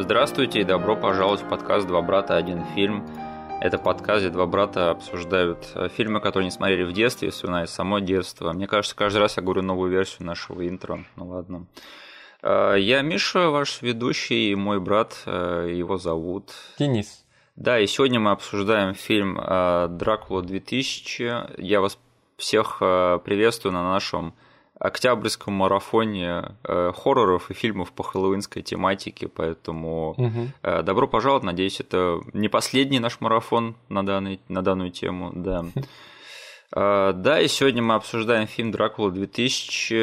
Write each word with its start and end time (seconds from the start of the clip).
Здравствуйте 0.00 0.60
и 0.60 0.64
добро 0.64 0.94
пожаловать 0.94 1.40
в 1.40 1.48
подкаст 1.48 1.88
«Два 1.88 2.00
брата. 2.02 2.36
Один 2.36 2.64
фильм». 2.76 3.04
Это 3.60 3.78
подкаст, 3.78 4.20
где 4.20 4.30
два 4.30 4.46
брата 4.46 4.90
обсуждают 4.90 5.72
э, 5.74 5.88
фильмы, 5.88 6.20
которые 6.20 6.44
не 6.44 6.52
смотрели 6.52 6.84
в 6.84 6.92
детстве, 6.92 7.30
вспоминают 7.30 7.68
само 7.68 7.98
детство. 7.98 8.52
Мне 8.52 8.68
кажется, 8.68 8.94
каждый 8.94 9.18
раз 9.18 9.36
я 9.38 9.42
говорю 9.42 9.62
новую 9.62 9.90
версию 9.90 10.28
нашего 10.28 10.68
интро. 10.68 11.04
Ну 11.16 11.26
ладно. 11.26 11.66
Э, 12.42 12.76
я 12.78 13.02
Миша, 13.02 13.50
ваш 13.50 13.82
ведущий, 13.82 14.52
и 14.52 14.54
мой 14.54 14.78
брат, 14.78 15.20
э, 15.26 15.72
его 15.74 15.98
зовут... 15.98 16.52
Денис. 16.78 17.24
Да, 17.56 17.80
и 17.80 17.88
сегодня 17.88 18.20
мы 18.20 18.30
обсуждаем 18.30 18.94
фильм 18.94 19.34
«Дракула 19.34 20.42
2000». 20.42 21.60
Я 21.60 21.80
вас 21.80 21.98
всех 22.36 22.78
приветствую 22.78 23.72
на 23.72 23.82
нашем 23.82 24.32
октябрьском 24.78 25.54
марафоне 25.54 26.56
э, 26.64 26.92
хорроров 26.94 27.50
и 27.50 27.54
фильмов 27.54 27.92
по 27.92 28.02
хэллоуинской 28.02 28.62
тематике, 28.62 29.28
поэтому 29.28 30.10
угу. 30.12 30.48
э, 30.62 30.82
добро 30.82 31.08
пожаловать, 31.08 31.44
надеюсь, 31.44 31.80
это 31.80 32.20
не 32.32 32.48
последний 32.48 33.00
наш 33.00 33.20
марафон 33.20 33.76
на, 33.88 34.04
данный, 34.04 34.40
на 34.48 34.62
данную 34.62 34.90
тему, 34.90 35.32
да. 35.34 35.64
Uh, 36.70 37.14
да, 37.14 37.40
и 37.40 37.48
сегодня 37.48 37.82
мы 37.82 37.94
обсуждаем 37.94 38.46
фильм 38.46 38.72
«Дракула 38.72 39.10
2000». 39.10 39.94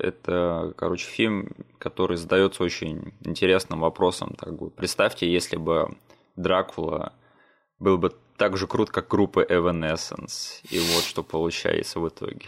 Это, 0.00 0.74
короче, 0.76 1.06
фильм, 1.06 1.52
который 1.78 2.16
задается 2.16 2.64
очень 2.64 3.12
интересным 3.20 3.78
вопросом. 3.78 4.34
Так, 4.36 4.52
представьте, 4.74 5.32
если 5.32 5.56
бы 5.56 5.96
Дракула 6.34 7.12
был 7.78 7.98
бы 7.98 8.12
так 8.36 8.56
же 8.56 8.66
крут, 8.66 8.90
как 8.90 9.08
группа 9.08 9.44
Evanescence. 9.44 10.60
И 10.70 10.78
вот 10.78 11.04
что 11.04 11.22
получается 11.22 12.00
в 12.00 12.08
итоге. 12.08 12.46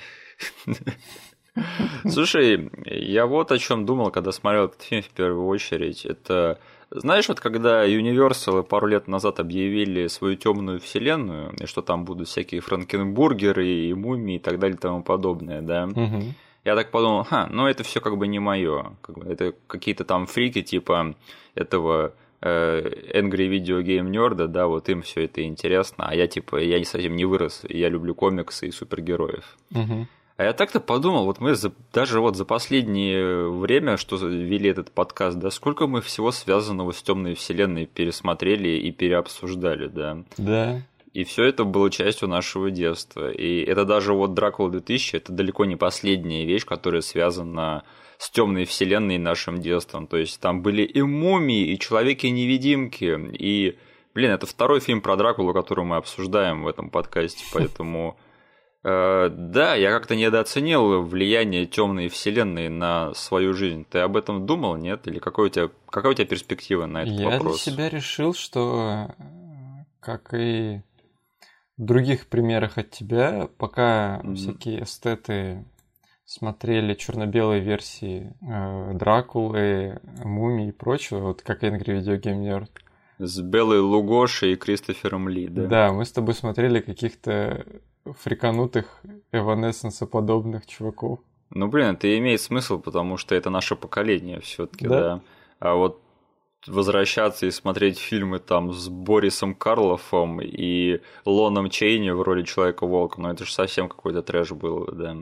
Слушай, 2.08 2.70
я 2.84 3.26
вот 3.26 3.52
о 3.52 3.58
чем 3.58 3.86
думал, 3.86 4.10
когда 4.10 4.32
смотрел 4.32 4.66
этот 4.66 4.82
фильм 4.82 5.02
в 5.02 5.10
первую 5.10 5.46
очередь. 5.46 6.04
Это 6.04 6.58
знаешь, 6.90 7.28
вот 7.28 7.38
когда 7.38 7.86
Universal 7.86 8.64
пару 8.64 8.88
лет 8.88 9.06
назад 9.06 9.38
объявили 9.38 10.08
свою 10.08 10.36
темную 10.36 10.80
вселенную, 10.80 11.54
и 11.60 11.66
что 11.66 11.82
там 11.82 12.04
будут 12.04 12.28
всякие 12.28 12.60
франкенбургеры 12.60 13.66
и 13.66 13.94
мумии 13.94 14.36
и 14.36 14.38
так 14.40 14.58
далее 14.58 14.76
и 14.76 14.80
тому 14.80 15.02
подобное, 15.02 15.62
да, 15.62 15.84
угу. 15.84 16.22
я 16.64 16.74
так 16.74 16.90
подумал, 16.90 17.22
ха, 17.22 17.48
ну 17.50 17.68
это 17.68 17.84
все 17.84 18.00
как 18.00 18.16
бы 18.16 18.26
не 18.26 18.40
мое. 18.40 18.96
Это 19.24 19.54
какие-то 19.68 20.04
там 20.04 20.26
фрики 20.26 20.62
типа 20.62 21.14
этого 21.54 22.12
э, 22.40 22.80
Angry 23.14 23.48
Video 23.48 23.82
Game 23.82 24.10
Nerd, 24.10 24.48
да, 24.48 24.66
вот 24.66 24.88
им 24.88 25.02
все 25.02 25.26
это 25.26 25.44
интересно, 25.44 26.08
а 26.08 26.14
я 26.14 26.26
типа, 26.26 26.56
я 26.56 26.80
не 26.80 26.84
совсем 26.84 27.14
не 27.14 27.24
вырос, 27.24 27.62
я 27.68 27.88
люблю 27.88 28.16
комиксы 28.16 28.66
и 28.66 28.72
супергероев. 28.72 29.56
Угу. 29.72 30.08
А 30.40 30.44
я 30.44 30.54
так-то 30.54 30.80
подумал, 30.80 31.26
вот 31.26 31.38
мы 31.38 31.54
за, 31.54 31.70
даже 31.92 32.18
вот 32.18 32.34
за 32.34 32.46
последнее 32.46 33.50
время, 33.50 33.98
что 33.98 34.16
вели 34.16 34.70
этот 34.70 34.90
подкаст, 34.90 35.38
да, 35.38 35.50
сколько 35.50 35.86
мы 35.86 36.00
всего 36.00 36.32
связанного 36.32 36.92
с 36.92 37.02
темной 37.02 37.34
вселенной 37.34 37.84
пересмотрели 37.84 38.70
и 38.70 38.90
переобсуждали, 38.90 39.88
да. 39.88 40.22
Да. 40.38 40.80
И 41.12 41.24
все 41.24 41.44
это 41.44 41.64
было 41.64 41.90
частью 41.90 42.28
нашего 42.28 42.70
детства. 42.70 43.30
И 43.30 43.60
это 43.60 43.84
даже 43.84 44.14
вот 44.14 44.32
Дракула 44.32 44.70
2000, 44.70 45.16
это 45.16 45.30
далеко 45.30 45.66
не 45.66 45.76
последняя 45.76 46.46
вещь, 46.46 46.64
которая 46.64 47.02
связана 47.02 47.82
с 48.16 48.30
темной 48.30 48.64
вселенной 48.64 49.16
и 49.16 49.18
нашим 49.18 49.60
детством. 49.60 50.06
То 50.06 50.16
есть 50.16 50.40
там 50.40 50.62
были 50.62 50.84
и 50.84 51.02
мумии, 51.02 51.66
и 51.66 51.78
человеки-невидимки, 51.78 53.14
и, 53.38 53.76
блин, 54.14 54.30
это 54.30 54.46
второй 54.46 54.80
фильм 54.80 55.02
про 55.02 55.16
Дракулу, 55.16 55.52
который 55.52 55.84
мы 55.84 55.96
обсуждаем 55.96 56.62
в 56.62 56.68
этом 56.68 56.88
подкасте, 56.88 57.44
поэтому 57.52 58.16
да, 58.82 59.74
я 59.74 59.90
как-то 59.90 60.16
недооценил 60.16 61.02
влияние 61.02 61.66
темной 61.66 62.08
вселенной 62.08 62.68
на 62.68 63.12
свою 63.14 63.52
жизнь. 63.52 63.84
Ты 63.88 63.98
об 63.98 64.16
этом 64.16 64.46
думал, 64.46 64.76
нет? 64.76 65.06
Или 65.06 65.18
какой 65.18 65.46
у 65.46 65.50
тебя, 65.50 65.68
какая 65.90 66.12
у 66.12 66.14
тебя 66.14 66.26
перспектива 66.26 66.86
на 66.86 67.02
этот 67.02 67.14
я 67.14 67.30
вопрос? 67.30 67.66
Я 67.66 67.72
для 67.72 67.82
себя 67.82 67.88
решил, 67.90 68.32
что, 68.32 69.14
э, 69.18 69.84
как 70.00 70.32
и 70.32 70.82
в 71.76 71.84
других 71.84 72.26
примерах 72.28 72.78
от 72.78 72.90
тебя, 72.90 73.48
пока 73.58 74.20
mm-hmm. 74.22 74.34
всякие 74.34 74.82
эстеты 74.84 75.64
смотрели 76.24 76.94
черно-белые 76.94 77.60
версии 77.60 78.32
э, 78.40 78.94
Дракулы, 78.94 80.00
Мумии 80.24 80.68
и 80.68 80.72
прочего, 80.72 81.18
вот 81.18 81.42
как 81.42 81.64
Angry 81.64 82.00
Video 82.00 82.20
Game 82.20 82.42
Nerd, 82.44 82.70
с 83.18 83.40
Белой 83.40 83.80
Лугошей 83.80 84.54
и 84.54 84.56
Кристофером 84.56 85.28
Ли, 85.28 85.48
да? 85.48 85.66
Да, 85.66 85.92
мы 85.92 86.06
с 86.06 86.12
тобой 86.12 86.34
смотрели 86.34 86.80
каких-то 86.80 87.66
фриканутых 88.18 89.00
эванессенса 89.32 90.06
подобных 90.06 90.66
чуваков. 90.66 91.20
Ну, 91.50 91.68
блин, 91.68 91.94
это 91.94 92.16
имеет 92.18 92.40
смысл, 92.40 92.78
потому 92.78 93.16
что 93.16 93.34
это 93.34 93.50
наше 93.50 93.76
поколение 93.76 94.40
все 94.40 94.66
таки 94.66 94.86
да? 94.86 95.00
да. 95.00 95.20
А 95.58 95.74
вот 95.74 96.00
возвращаться 96.66 97.46
и 97.46 97.50
смотреть 97.50 97.98
фильмы 97.98 98.38
там 98.38 98.72
с 98.72 98.88
Борисом 98.88 99.54
Карлофом 99.54 100.40
и 100.40 101.00
Лоном 101.24 101.70
Чейни 101.70 102.10
в 102.10 102.22
роли 102.22 102.42
Человека-волка, 102.42 103.20
ну 103.20 103.30
это 103.30 103.44
же 103.44 103.52
совсем 103.52 103.88
какой-то 103.88 104.22
трэш 104.22 104.52
был, 104.52 104.86
да. 104.92 105.16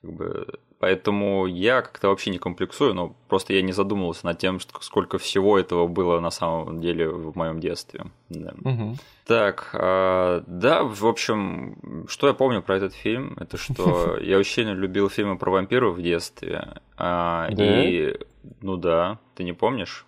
Как 0.00 0.12
бы 0.12 0.46
Поэтому 0.80 1.44
я 1.44 1.82
как-то 1.82 2.08
вообще 2.08 2.30
не 2.30 2.38
комплексую, 2.38 2.94
но 2.94 3.14
просто 3.28 3.52
я 3.52 3.60
не 3.60 3.72
задумывался 3.72 4.24
над 4.24 4.38
тем, 4.38 4.58
сколько 4.80 5.18
всего 5.18 5.58
этого 5.58 5.86
было 5.86 6.20
на 6.20 6.30
самом 6.30 6.80
деле 6.80 7.06
в 7.10 7.36
моем 7.36 7.60
детстве. 7.60 8.06
Да. 8.30 8.54
Угу. 8.64 8.96
Так, 9.26 9.70
э, 9.74 10.42
да, 10.46 10.82
в 10.82 11.06
общем, 11.06 12.06
что 12.08 12.28
я 12.28 12.32
помню 12.32 12.62
про 12.62 12.76
этот 12.76 12.94
фильм, 12.94 13.36
это 13.38 13.58
что 13.58 14.16
я 14.22 14.38
очень 14.38 14.70
любил 14.70 15.10
фильмы 15.10 15.36
про 15.36 15.50
вампиров 15.50 15.96
в 15.96 16.02
детстве. 16.02 16.80
А, 16.96 17.50
и, 17.50 18.18
ну 18.62 18.76
да, 18.76 19.18
ты 19.34 19.44
не 19.44 19.52
помнишь? 19.52 20.06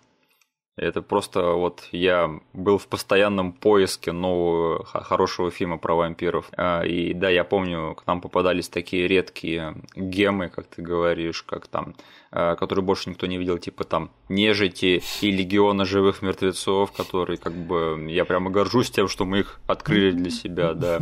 Это 0.75 1.03
просто 1.03 1.51
вот 1.51 1.87
я 1.91 2.39
был 2.53 2.79
в 2.79 2.87
постоянном 2.87 3.53
поиске 3.53 4.11
нового 4.11 4.83
хорошего 4.85 5.51
фильма 5.51 5.77
про 5.77 5.93
вампиров. 5.93 6.49
А, 6.57 6.81
и 6.81 7.13
да, 7.13 7.29
я 7.29 7.43
помню, 7.43 7.93
к 7.93 8.07
нам 8.07 8.21
попадались 8.21 8.69
такие 8.69 9.07
редкие 9.07 9.75
гемы, 9.95 10.49
как 10.49 10.65
ты 10.65 10.81
говоришь, 10.81 11.43
как 11.43 11.67
там 11.67 11.93
Э, 12.35 12.55
который 12.55 12.83
больше 12.83 13.11
никто 13.11 13.27
не 13.27 13.37
видел, 13.37 13.59
типа 13.59 13.83
там 13.83 14.09
нежити 14.27 15.03
и 15.21 15.31
легиона 15.31 15.85
живых 15.85 16.23
мертвецов, 16.23 16.91
которые 16.91 17.37
как 17.37 17.53
бы 17.53 18.07
я 18.09 18.25
прямо 18.25 18.49
горжусь 18.49 18.89
тем, 18.89 19.07
что 19.07 19.23
мы 19.23 19.41
их 19.41 19.59
открыли 19.67 20.11
для 20.11 20.31
себя, 20.31 20.73
да. 20.73 20.99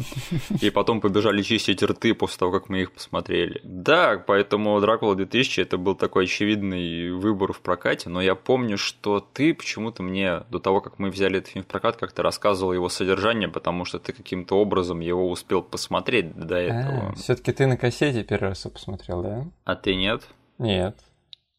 И 0.62 0.69
потом 0.69 1.00
побежали 1.00 1.42
чистить 1.42 1.81
рты 1.81 2.14
после 2.14 2.38
того, 2.38 2.52
как 2.52 2.68
мы 2.68 2.81
их 2.81 2.92
посмотрели. 2.92 3.62
Да, 3.64 4.22
поэтому 4.28 4.78
Дракула 4.81 5.16
2000 5.16 5.62
это 5.62 5.78
был 5.78 5.96
такой 5.96 6.25
очевидный 6.25 7.12
выбор 7.12 7.53
в 7.53 7.62
прокате, 7.62 8.09
но 8.09 8.22
я 8.22 8.36
помню, 8.36 8.78
что 8.78 9.22
ты 9.22 9.53
почему-то 9.53 10.03
мне 10.03 10.42
до 10.50 10.59
того, 10.59 10.81
как 10.81 11.00
мы 11.00 11.09
взяли 11.12 11.38
этот 11.38 11.52
фильм 11.52 11.63
в 11.63 11.68
прокат, 11.68 11.96
как-то 11.96 12.24
рассказывал 12.24 12.74
его 12.74 12.90
содержание, 12.90 13.48
потому 13.48 13.86
что 13.86 14.00
ты 14.00 14.12
каким-то 14.12 14.59
образом 14.59 15.00
его 15.00 15.30
успел 15.30 15.62
посмотреть 15.62 16.36
до 16.36 16.58
этого. 16.58 17.12
А, 17.12 17.16
Все-таки 17.16 17.53
ты 17.53 17.68
на 17.68 17.78
кассете 17.78 18.25
первый 18.25 18.50
раз 18.50 18.68
посмотрел, 18.74 19.24
да? 19.24 19.46
А 19.63 19.75
ты 19.78 19.96
нет? 19.96 20.24
Нет. 20.58 20.98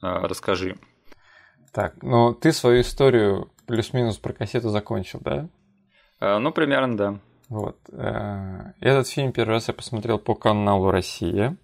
А, 0.03 0.27
расскажи. 0.29 0.77
Так, 1.73 2.03
ну 2.03 2.35
ты 2.35 2.53
свою 2.53 2.83
историю 2.83 3.51
плюс-минус 3.67 4.19
про 4.19 4.33
кассету 4.33 4.69
закончил, 4.69 5.21
да? 5.23 5.49
А, 6.21 6.39
ну, 6.39 6.53
примерно, 6.53 6.97
да. 6.97 7.21
Вот. 7.49 7.77
Э, 7.91 8.73
этот 8.81 9.09
фильм 9.09 9.33
первый 9.33 9.53
раз 9.53 9.69
я 9.69 9.75
посмотрел 9.75 10.19
по 10.19 10.35
каналу 10.35 10.91
«Россия». 10.91 11.57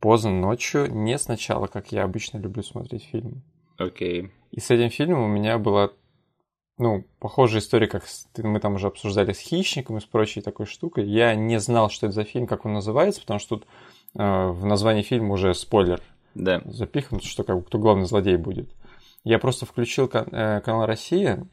Поздно 0.00 0.30
ночью, 0.30 0.90
не 0.90 1.18
сначала, 1.18 1.66
как 1.66 1.92
я 1.92 2.04
обычно 2.04 2.38
люблю 2.38 2.62
смотреть 2.62 3.04
фильмы. 3.04 3.42
Окей. 3.76 4.22
Okay. 4.22 4.30
И 4.50 4.60
с 4.60 4.70
этим 4.70 4.90
фильмом 4.90 5.24
у 5.24 5.28
меня 5.28 5.58
была, 5.58 5.90
ну, 6.78 7.04
похожая 7.18 7.60
история, 7.60 7.86
как 7.86 8.04
мы 8.38 8.60
там 8.60 8.74
уже 8.74 8.86
обсуждали 8.86 9.32
с 9.32 9.38
«Хищником» 9.38 9.98
и 9.98 10.00
с 10.00 10.04
прочей 10.04 10.40
такой 10.40 10.66
штукой. 10.66 11.06
Я 11.06 11.34
не 11.34 11.60
знал, 11.60 11.90
что 11.90 12.06
это 12.06 12.14
за 12.14 12.24
фильм, 12.24 12.46
как 12.46 12.64
он 12.64 12.72
называется, 12.72 13.20
потому 13.20 13.40
что 13.40 13.56
тут 13.56 13.66
э, 14.14 14.48
в 14.48 14.64
названии 14.64 15.02
фильма 15.02 15.34
уже 15.34 15.52
спойлер 15.54 16.00
да. 16.34 16.62
запихнут, 16.66 17.24
что 17.24 17.44
как 17.44 17.56
бы 17.56 17.62
кто 17.62 17.78
главный 17.78 18.06
злодей 18.06 18.36
будет. 18.36 18.70
Я 19.24 19.38
просто 19.38 19.66
включил 19.66 20.10
э, 20.12 20.60
канал 20.60 20.86
Россия, 20.86 21.46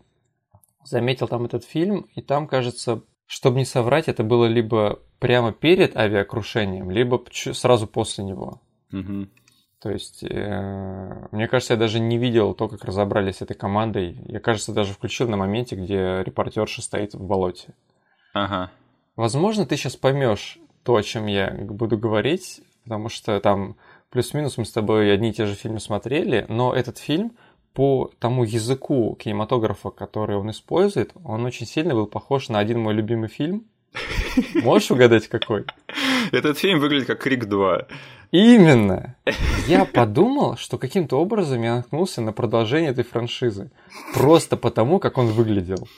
заметил 0.83 1.27
там 1.27 1.45
этот 1.45 1.63
фильм, 1.65 2.07
и 2.15 2.21
там, 2.21 2.47
кажется, 2.47 3.01
чтобы 3.25 3.57
не 3.57 3.65
соврать, 3.65 4.07
это 4.07 4.23
было 4.23 4.45
либо 4.45 4.99
прямо 5.19 5.51
перед 5.51 5.97
авиакрушением, 5.97 6.89
либо 6.89 7.21
сразу 7.31 7.87
после 7.87 8.23
него. 8.23 8.61
Угу. 8.93 9.27
То 9.81 9.91
есть, 9.91 10.23
э, 10.23 11.27
мне 11.31 11.47
кажется, 11.47 11.73
я 11.73 11.79
даже 11.79 11.99
не 11.99 12.17
видел 12.17 12.53
то, 12.53 12.67
как 12.67 12.83
разобрались 12.83 13.37
с 13.37 13.41
этой 13.41 13.53
командой. 13.53 14.17
Я, 14.25 14.39
кажется, 14.39 14.73
даже 14.73 14.93
включил 14.93 15.27
на 15.29 15.37
моменте, 15.37 15.75
где 15.75 16.23
репортерша 16.23 16.81
стоит 16.81 17.13
в 17.13 17.23
болоте. 17.23 17.73
Ага. 18.33 18.71
Возможно, 19.15 19.65
ты 19.65 19.77
сейчас 19.77 19.95
поймешь 19.95 20.57
то, 20.83 20.95
о 20.95 21.03
чем 21.03 21.27
я 21.27 21.51
буду 21.51 21.97
говорить, 21.97 22.61
потому 22.87 23.09
что 23.09 23.37
там 23.41 23.75
плюс-минус 24.11 24.57
мы 24.57 24.63
с 24.63 24.71
тобой 24.71 25.13
одни 25.13 25.31
и 25.31 25.33
те 25.33 25.45
же 25.45 25.55
фильмы 25.55 25.81
смотрели, 25.81 26.45
но 26.47 26.73
этот 26.73 26.97
фильм 26.97 27.33
по 27.73 28.11
тому 28.19 28.45
языку 28.45 29.17
кинематографа, 29.19 29.89
который 29.89 30.37
он 30.37 30.49
использует, 30.51 31.11
он 31.25 31.45
очень 31.45 31.67
сильно 31.67 31.93
был 31.93 32.07
похож 32.07 32.47
на 32.47 32.59
один 32.59 32.79
мой 32.79 32.93
любимый 32.93 33.27
фильм. 33.27 33.65
Можешь 34.55 34.89
угадать, 34.89 35.27
какой? 35.27 35.65
Этот 36.31 36.57
фильм 36.57 36.79
выглядит 36.79 37.07
как 37.07 37.19
Крик 37.19 37.45
2. 37.45 37.87
Именно. 38.31 39.15
Я 39.67 39.83
подумал, 39.83 40.55
что 40.55 40.77
каким-то 40.77 41.19
образом 41.19 41.61
я 41.63 41.75
наткнулся 41.75 42.21
на 42.21 42.31
продолжение 42.31 42.91
этой 42.91 43.03
франшизы. 43.03 43.69
Просто 44.13 44.55
потому, 44.55 44.99
как 44.99 45.17
он 45.17 45.27
выглядел. 45.27 45.89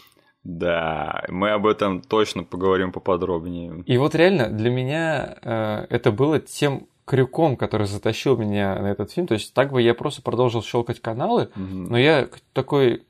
Да, 0.57 1.23
мы 1.29 1.51
об 1.51 1.67
этом 1.67 2.01
точно 2.01 2.43
поговорим 2.43 2.91
поподробнее. 2.91 3.83
И 3.85 3.97
вот 3.97 4.15
реально 4.15 4.49
для 4.49 4.71
меня 4.71 5.37
э, 5.43 5.85
это 5.89 6.11
было 6.11 6.39
тем 6.39 6.87
крюком, 7.05 7.55
который 7.55 7.85
затащил 7.85 8.35
меня 8.35 8.75
на 8.79 8.87
этот 8.87 9.11
фильм. 9.11 9.27
То 9.27 9.35
есть 9.35 9.53
так 9.53 9.71
бы 9.71 9.81
я 9.81 9.93
просто 9.93 10.21
продолжил 10.23 10.63
щелкать 10.63 11.01
каналы, 11.01 11.49
угу. 11.55 11.89
но 11.89 11.97
я 11.97 12.27
такой 12.53 13.03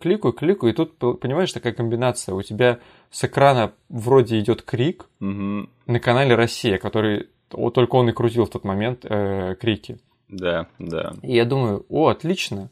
кликаю, 0.00 0.32
кликаю, 0.32 0.72
и 0.72 0.76
тут, 0.76 0.96
понимаешь, 1.20 1.52
такая 1.52 1.72
комбинация. 1.72 2.34
У 2.34 2.42
тебя 2.42 2.78
с 3.10 3.24
экрана 3.24 3.72
вроде 3.88 4.38
идет 4.38 4.62
крик 4.62 5.06
угу. 5.20 5.68
на 5.86 6.00
канале 6.00 6.36
Россия, 6.36 6.78
который 6.78 7.28
вот 7.50 7.74
только 7.74 7.96
он 7.96 8.08
и 8.08 8.12
крутил 8.12 8.46
в 8.46 8.50
тот 8.50 8.64
момент 8.64 9.04
э, 9.04 9.56
крики. 9.60 9.98
Да, 10.28 10.68
да. 10.78 11.14
И 11.22 11.34
я 11.34 11.44
думаю, 11.44 11.84
о, 11.88 12.08
отлично, 12.08 12.70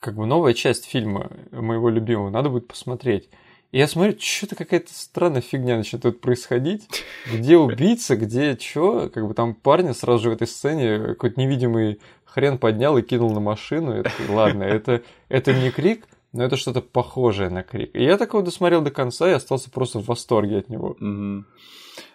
как 0.00 0.16
бы 0.16 0.26
новая 0.26 0.52
часть 0.52 0.84
фильма 0.84 1.30
моего 1.50 1.88
любимого, 1.88 2.28
надо 2.28 2.50
будет 2.50 2.68
посмотреть. 2.68 3.30
И 3.74 3.78
я 3.78 3.88
смотрю, 3.88 4.14
что-то 4.20 4.54
какая-то 4.54 4.94
странная 4.94 5.40
фигня 5.40 5.76
начинает 5.76 6.04
тут 6.04 6.20
происходить. 6.20 6.88
Где 7.26 7.56
убийца, 7.56 8.14
где 8.14 8.56
что? 8.56 9.10
Как 9.12 9.26
бы 9.26 9.34
там 9.34 9.52
парня 9.52 9.94
сразу 9.94 10.22
же 10.22 10.30
в 10.30 10.34
этой 10.34 10.46
сцене 10.46 11.00
какой-то 11.00 11.40
невидимый 11.40 11.98
хрен 12.24 12.58
поднял 12.58 12.96
и 12.96 13.02
кинул 13.02 13.32
на 13.32 13.40
машину. 13.40 13.90
Это, 13.90 14.12
ладно, 14.28 14.62
это, 14.62 15.02
это 15.28 15.52
не 15.52 15.72
крик, 15.72 16.06
но 16.32 16.44
это 16.44 16.56
что-то 16.56 16.82
похожее 16.82 17.50
на 17.50 17.64
крик. 17.64 17.90
И 17.96 18.04
я 18.04 18.16
такого 18.16 18.44
досмотрел 18.44 18.80
до 18.80 18.92
конца 18.92 19.28
и 19.28 19.34
остался 19.34 19.72
просто 19.72 19.98
в 19.98 20.06
восторге 20.06 20.58
от 20.58 20.68
него. 20.68 20.90
Угу. 21.00 21.44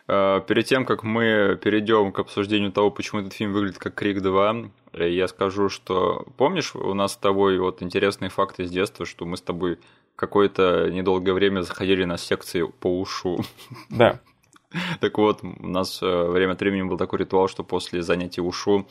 Перед 0.10 0.66
тем, 0.66 0.86
как 0.86 1.04
мы 1.04 1.60
перейдем 1.62 2.12
к 2.12 2.18
обсуждению 2.18 2.72
того, 2.72 2.90
почему 2.90 3.22
этот 3.22 3.34
фильм 3.34 3.54
выглядит 3.54 3.78
как 3.78 3.94
Крик 3.94 4.22
2, 4.22 4.56
я 4.94 5.28
скажу, 5.28 5.70
что 5.70 6.26
помнишь, 6.36 6.74
у 6.74 6.96
нас 6.96 7.14
с 7.14 7.18
тобой 7.18 7.60
вот 7.60 7.84
интересные 7.84 8.30
факты 8.30 8.64
из 8.64 8.72
детства, 8.72 9.06
что 9.06 9.26
мы 9.26 9.38
с 9.38 9.42
тобой 9.42 9.78
какое-то 10.16 10.90
недолгое 10.92 11.36
время 11.36 11.62
заходили 11.62 12.06
на 12.06 12.18
секции 12.18 12.64
по 12.64 13.00
ушу. 13.00 13.44
Да. 13.90 14.20
Так 15.00 15.18
вот, 15.18 15.44
у 15.44 15.68
нас 15.68 16.00
э, 16.02 16.26
время 16.28 16.54
от 16.54 16.60
времени 16.60 16.84
был 16.84 16.98
такой 16.98 17.20
ритуал, 17.20 17.48
что 17.48 17.64
после 17.64 18.02
занятий 18.04 18.42
ушу 18.42 18.88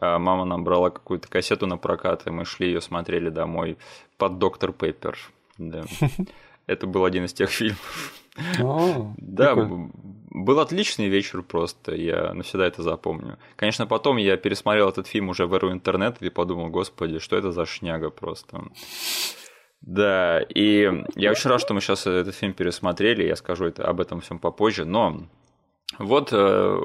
э, 0.00 0.18
мама 0.18 0.44
нам 0.44 0.64
брала 0.64 0.90
какую-то 0.90 1.28
кассету 1.28 1.66
на 1.66 1.76
прокат, 1.76 2.26
и 2.26 2.30
мы 2.30 2.44
шли 2.44 2.68
ее 2.68 2.80
смотрели 2.80 3.28
домой 3.28 3.76
под 4.16 4.38
Доктор 4.38 4.72
Пеппер. 4.72 5.18
Да. 5.58 5.84
Это 6.66 6.86
был 6.86 7.04
один 7.04 7.24
из 7.24 7.32
тех 7.32 7.50
фильмов. 7.50 8.12
О, 8.60 9.14
да, 9.16 9.54
был 10.30 10.60
отличный 10.60 11.08
вечер 11.08 11.42
просто, 11.42 11.94
я 11.94 12.32
навсегда 12.34 12.66
это 12.66 12.82
запомню. 12.82 13.38
Конечно, 13.56 13.86
потом 13.86 14.16
я 14.16 14.36
пересмотрел 14.36 14.88
этот 14.88 15.06
фильм 15.06 15.28
уже 15.28 15.46
в 15.46 15.54
эру 15.54 15.72
интернета 15.72 16.24
и 16.24 16.30
подумал, 16.30 16.68
господи, 16.68 17.18
что 17.18 17.36
это 17.36 17.52
за 17.52 17.66
шняга 17.66 18.10
просто. 18.10 18.62
Да, 19.80 20.40
и 20.40 21.04
я 21.14 21.30
очень 21.30 21.50
рад, 21.50 21.60
что 21.60 21.72
мы 21.72 21.80
сейчас 21.80 22.06
этот 22.06 22.34
фильм 22.34 22.52
пересмотрели, 22.52 23.24
я 23.24 23.36
скажу 23.36 23.66
это, 23.66 23.86
об 23.86 24.00
этом 24.00 24.20
всем 24.20 24.38
попозже, 24.38 24.84
но 24.84 25.22
вот 25.98 26.32
э, 26.32 26.36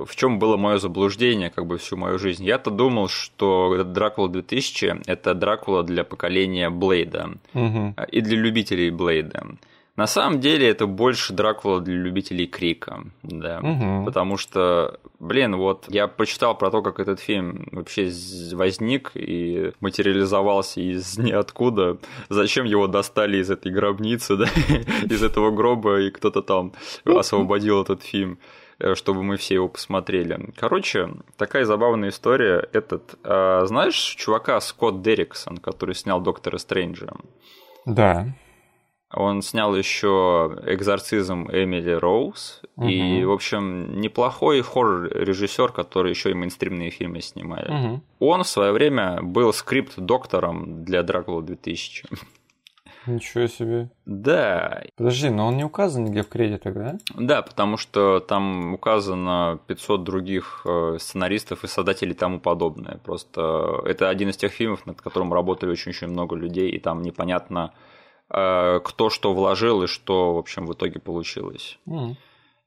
в 0.05 0.15
чем 0.15 0.39
было 0.39 0.57
мое 0.57 0.77
заблуждение, 0.77 1.49
как 1.49 1.65
бы 1.65 1.77
всю 1.77 1.97
мою 1.97 2.17
жизнь. 2.17 2.45
Я-то 2.45 2.71
думал, 2.71 3.09
что 3.09 3.83
Дракула 3.83 4.29
2000 4.29 5.01
это 5.07 5.33
Дракула 5.33 5.83
для 5.83 6.03
поколения 6.03 6.69
Блейда 6.69 7.31
угу. 7.53 7.95
и 8.09 8.21
для 8.21 8.37
любителей 8.37 8.89
Блейда. 8.91 9.57
На 9.95 10.07
самом 10.07 10.39
деле 10.39 10.67
это 10.67 10.87
больше 10.87 11.33
Дракула 11.33 11.79
для 11.79 11.93
любителей 11.93 12.47
Крика, 12.47 13.03
да, 13.21 13.59
угу. 13.59 14.05
потому 14.05 14.37
что, 14.37 14.99
блин, 15.19 15.55
вот 15.55 15.85
я 15.87 16.07
почитал 16.07 16.57
про 16.57 16.71
то, 16.71 16.81
как 16.81 16.99
этот 16.99 17.19
фильм 17.19 17.67
вообще 17.71 18.11
возник 18.53 19.11
и 19.13 19.71
материализовался 19.81 20.81
из 20.81 21.19
ниоткуда, 21.19 21.99
зачем 22.29 22.65
его 22.65 22.87
достали 22.87 23.37
из 23.37 23.51
этой 23.51 23.71
гробницы, 23.71 24.35
да, 24.37 24.47
из 25.03 25.21
этого 25.21 25.51
гроба, 25.51 26.01
и 26.01 26.09
кто-то 26.09 26.41
там 26.41 26.73
освободил 27.05 27.83
этот 27.83 28.01
фильм 28.01 28.39
э, 28.79 28.95
чтобы 28.95 29.21
мы 29.21 29.37
все 29.37 29.55
его 29.55 29.67
посмотрели. 29.67 30.53
Короче, 30.57 31.09
такая 31.37 31.65
забавная 31.65 32.09
история. 32.09 32.67
Этот, 32.73 33.13
а, 33.23 33.63
знаешь, 33.67 33.95
чувака 33.95 34.59
Скотт 34.59 35.03
Дерриксон, 35.03 35.57
который 35.57 35.93
снял 35.93 36.19
Доктора 36.19 36.57
Стрэнджа? 36.57 37.13
Да. 37.85 38.33
Он 39.13 39.41
снял 39.41 39.75
еще 39.75 40.57
экзорцизм 40.65 41.47
Эмили 41.51 41.91
Роуз. 41.91 42.61
Угу. 42.75 42.87
И, 42.87 43.23
в 43.23 43.31
общем, 43.31 43.99
неплохой 43.99 44.61
хоррор-режиссер, 44.61 45.71
который 45.71 46.09
еще 46.09 46.31
и 46.31 46.33
мейнстримные 46.33 46.89
фильмы 46.89 47.21
снимает. 47.21 47.69
Угу. 47.69 48.01
Он 48.19 48.43
в 48.43 48.47
свое 48.47 48.71
время 48.71 49.21
был 49.21 49.53
скрипт-доктором 49.53 50.83
для 50.83 51.03
Дракула 51.03 51.41
2000. 51.43 52.05
Ничего 53.05 53.47
себе. 53.47 53.89
Да. 54.05 54.83
Подожди, 54.95 55.29
но 55.29 55.47
он 55.47 55.57
не 55.57 55.65
указан 55.65 56.05
нигде 56.05 56.23
в 56.23 56.29
кредитах, 56.29 56.73
да? 56.73 56.97
Да, 57.15 57.41
потому 57.41 57.75
что 57.75 58.21
там 58.21 58.73
указано 58.73 59.59
500 59.67 60.03
других 60.03 60.61
э, 60.65 60.97
сценаристов 60.99 61.65
и 61.65 61.67
создателей 61.67 62.11
и 62.11 62.15
тому 62.15 62.39
подобное. 62.39 62.99
Просто 63.03 63.81
это 63.85 64.07
один 64.07 64.29
из 64.29 64.37
тех 64.37 64.53
фильмов, 64.53 64.85
над 64.85 65.01
которым 65.01 65.33
работали 65.33 65.71
очень-очень 65.71 66.07
много 66.07 66.37
людей, 66.37 66.69
и 66.69 66.79
там 66.79 67.01
непонятно, 67.01 67.73
Э, 67.73 67.92
кто 68.33 69.09
что 69.11 69.33
вложил 69.33 69.83
и 69.83 69.87
что, 69.87 70.33
в 70.33 70.37
общем, 70.39 70.65
в 70.65 70.73
итоге 70.73 70.99
получилось. 70.99 71.77
Mm. 71.85 72.15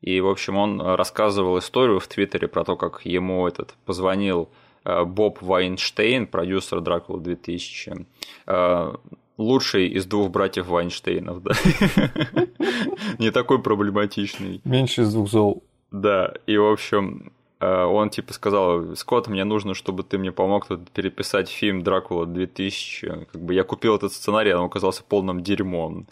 И, 0.00 0.20
в 0.20 0.28
общем, 0.28 0.56
он 0.56 0.80
рассказывал 0.80 1.58
историю 1.58 1.98
в 1.98 2.06
Твиттере 2.06 2.48
про 2.48 2.64
то, 2.64 2.76
как 2.76 3.04
ему 3.04 3.46
этот 3.46 3.74
позвонил 3.84 4.48
э, 4.84 5.04
Боб 5.04 5.42
Вайнштейн, 5.42 6.26
продюсер 6.26 6.80
Дракула 6.80 7.20
2000, 7.20 8.06
э, 8.46 8.92
лучший 9.36 9.88
из 9.88 10.06
двух 10.06 10.30
братьев 10.30 10.66
Вайнштейнов, 10.68 11.42
да. 11.42 11.54
Не 13.18 13.30
такой 13.30 13.60
проблематичный. 13.60 14.60
Меньше 14.64 15.02
из 15.02 15.12
двух 15.12 15.28
зол. 15.28 15.64
Да, 15.90 16.34
и, 16.46 16.56
в 16.56 16.66
общем, 16.66 17.32
Э, 17.35 17.35
он 17.60 18.10
типа 18.10 18.32
сказал, 18.32 18.96
Скотт, 18.96 19.28
мне 19.28 19.44
нужно, 19.44 19.74
чтобы 19.74 20.02
ты 20.02 20.18
мне 20.18 20.32
помог 20.32 20.66
тут 20.66 20.90
переписать 20.90 21.48
фильм 21.48 21.82
«Дракула 21.82 22.26
2000». 22.26 23.26
Как 23.32 23.40
бы 23.40 23.54
я 23.54 23.64
купил 23.64 23.96
этот 23.96 24.12
сценарий, 24.12 24.52
он 24.52 24.64
оказался 24.64 25.02
полным 25.02 25.42
дерьмом. 25.42 26.06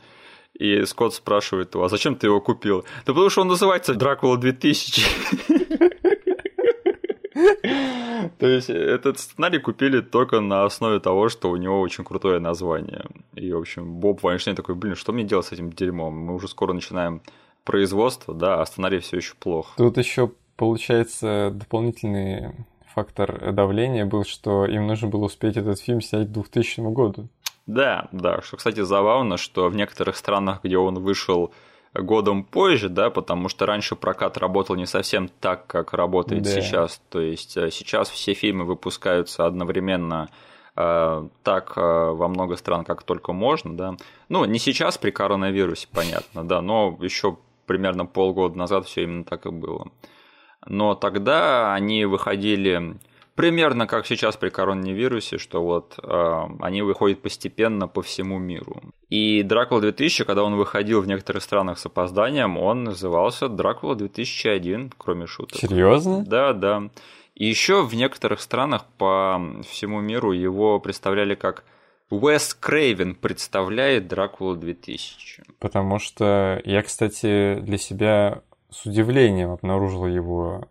И 0.54 0.84
Скотт 0.84 1.14
спрашивает 1.14 1.74
его, 1.74 1.84
а 1.84 1.88
зачем 1.88 2.14
ты 2.14 2.28
его 2.28 2.40
купил? 2.40 2.84
Да 3.04 3.12
потому 3.12 3.28
что 3.28 3.42
он 3.42 3.48
называется 3.48 3.94
«Дракула 3.94 4.36
2000». 4.36 5.02
То 8.38 8.46
есть 8.46 8.70
этот 8.70 9.18
сценарий 9.18 9.58
купили 9.58 10.00
только 10.00 10.40
на 10.40 10.64
основе 10.64 11.00
того, 11.00 11.28
что 11.28 11.50
у 11.50 11.56
него 11.56 11.80
очень 11.80 12.04
крутое 12.04 12.38
название. 12.38 13.04
И, 13.34 13.52
в 13.52 13.58
общем, 13.58 13.94
Боб 13.94 14.22
Вайнштейн 14.22 14.56
такой, 14.56 14.74
блин, 14.74 14.94
что 14.94 15.12
мне 15.12 15.24
делать 15.24 15.46
с 15.46 15.52
этим 15.52 15.72
дерьмом? 15.72 16.14
Мы 16.14 16.34
уже 16.34 16.48
скоро 16.48 16.72
начинаем 16.72 17.20
производство, 17.64 18.34
да, 18.34 18.60
а 18.60 18.66
сценарий 18.66 19.00
все 19.00 19.16
еще 19.16 19.34
плохо. 19.38 19.72
Тут 19.76 19.98
еще 19.98 20.30
получается, 20.56 21.50
дополнительный 21.52 22.52
фактор 22.94 23.52
давления 23.52 24.06
был, 24.06 24.24
что 24.24 24.66
им 24.66 24.86
нужно 24.86 25.08
было 25.08 25.24
успеть 25.24 25.56
этот 25.56 25.80
фильм 25.80 26.00
снять 26.00 26.28
к 26.28 26.32
2000 26.32 26.80
году. 26.92 27.28
Да, 27.66 28.08
да, 28.12 28.42
что, 28.42 28.56
кстати, 28.56 28.80
забавно, 28.80 29.36
что 29.36 29.68
в 29.68 29.74
некоторых 29.74 30.16
странах, 30.16 30.60
где 30.62 30.76
он 30.76 30.98
вышел 30.98 31.52
годом 31.94 32.44
позже, 32.44 32.88
да, 32.88 33.10
потому 33.10 33.48
что 33.48 33.66
раньше 33.66 33.96
прокат 33.96 34.36
работал 34.36 34.76
не 34.76 34.86
совсем 34.86 35.28
так, 35.28 35.66
как 35.66 35.92
работает 35.92 36.42
да. 36.42 36.50
сейчас. 36.50 37.00
То 37.08 37.20
есть 37.20 37.56
э, 37.56 37.70
сейчас 37.70 38.10
все 38.10 38.34
фильмы 38.34 38.64
выпускаются 38.64 39.46
одновременно 39.46 40.28
э, 40.76 41.28
так 41.42 41.72
э, 41.76 41.80
во 41.80 42.28
много 42.28 42.56
стран, 42.56 42.84
как 42.84 43.04
только 43.04 43.32
можно, 43.32 43.76
да. 43.76 43.96
Ну, 44.28 44.44
не 44.44 44.58
сейчас 44.58 44.98
при 44.98 45.10
коронавирусе, 45.10 45.88
понятно, 45.92 46.44
да, 46.44 46.60
но 46.60 46.98
еще 47.00 47.38
примерно 47.66 48.06
полгода 48.06 48.58
назад 48.58 48.86
все 48.86 49.04
именно 49.04 49.24
так 49.24 49.46
и 49.46 49.50
было 49.50 49.88
но 50.66 50.94
тогда 50.94 51.74
они 51.74 52.04
выходили 52.04 52.96
примерно 53.34 53.86
как 53.86 54.06
сейчас 54.06 54.36
при 54.36 54.48
коронавирусе, 54.48 55.38
что 55.38 55.62
вот 55.62 55.98
э, 56.02 56.42
они 56.60 56.82
выходят 56.82 57.20
постепенно 57.20 57.88
по 57.88 58.02
всему 58.02 58.38
миру. 58.38 58.80
И 59.10 59.42
Дракула 59.42 59.80
2000, 59.80 60.24
когда 60.24 60.44
он 60.44 60.56
выходил 60.56 61.00
в 61.00 61.06
некоторых 61.06 61.42
странах 61.42 61.78
с 61.78 61.86
опозданием, 61.86 62.58
он 62.58 62.84
назывался 62.84 63.48
Дракула 63.48 63.96
2001, 63.96 64.92
кроме 64.96 65.26
шуток. 65.26 65.58
Серьезно? 65.58 66.24
Да, 66.24 66.52
да. 66.52 66.90
И 67.34 67.46
еще 67.46 67.82
в 67.82 67.94
некоторых 67.94 68.40
странах 68.40 68.84
по 68.96 69.40
всему 69.68 70.00
миру 70.00 70.32
его 70.32 70.78
представляли 70.78 71.34
как 71.34 71.64
Уэс 72.10 72.54
Крейвен 72.54 73.16
представляет 73.16 74.06
Дракула 74.06 74.56
2000. 74.56 75.42
Потому 75.58 75.98
что 75.98 76.60
я, 76.64 76.82
кстати, 76.82 77.58
для 77.60 77.78
себя 77.78 78.42
с 78.74 78.86
удивлением 78.86 79.50
обнаружил 79.50 80.06
его 80.06 80.68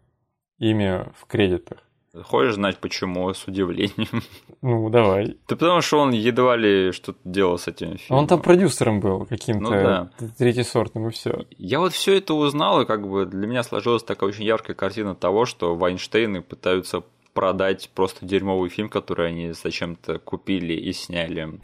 имя 0.60 1.12
в 1.18 1.26
кредитах. 1.26 1.80
Хочешь 2.22 2.56
знать, 2.56 2.78
почему 2.78 3.34
с 3.34 3.48
удивлением? 3.48 4.22
Ну, 4.62 4.90
давай. 4.90 5.38
Да 5.48 5.56
потому 5.56 5.82
что 5.82 6.00
он 6.00 6.12
едва 6.12 6.56
ли 6.56 6.92
что-то 6.92 7.20
делал 7.26 7.58
с 7.58 7.68
этим 7.68 7.98
фильмом. 7.98 8.22
Он 8.22 8.28
там 8.28 8.42
продюсером 8.42 9.00
был 9.00 9.26
каким-то 9.26 9.64
ну, 9.64 9.70
да. 9.72 10.10
третьесортным 10.38 11.08
и 11.08 11.12
все. 11.12 11.46
Я 11.58 11.80
вот 11.80 11.92
все 11.94 12.18
это 12.18 12.34
узнал, 12.34 12.82
и 12.82 12.86
как 12.86 13.08
бы 13.08 13.26
для 13.26 13.48
меня 13.48 13.64
сложилась 13.64 14.04
такая 14.04 14.30
очень 14.30 14.44
яркая 14.44 14.76
картина 14.76 15.16
того, 15.16 15.46
что 15.46 15.76
Вайнштейны 15.76 16.42
пытаются 16.42 17.04
продать 17.34 17.90
просто 17.96 18.26
дерьмовый 18.26 18.70
фильм, 18.70 18.90
который 18.90 19.30
они 19.30 19.52
зачем-то 19.52 20.20
купили 20.20 20.74
и 20.74 20.94
сняли. 20.94 21.60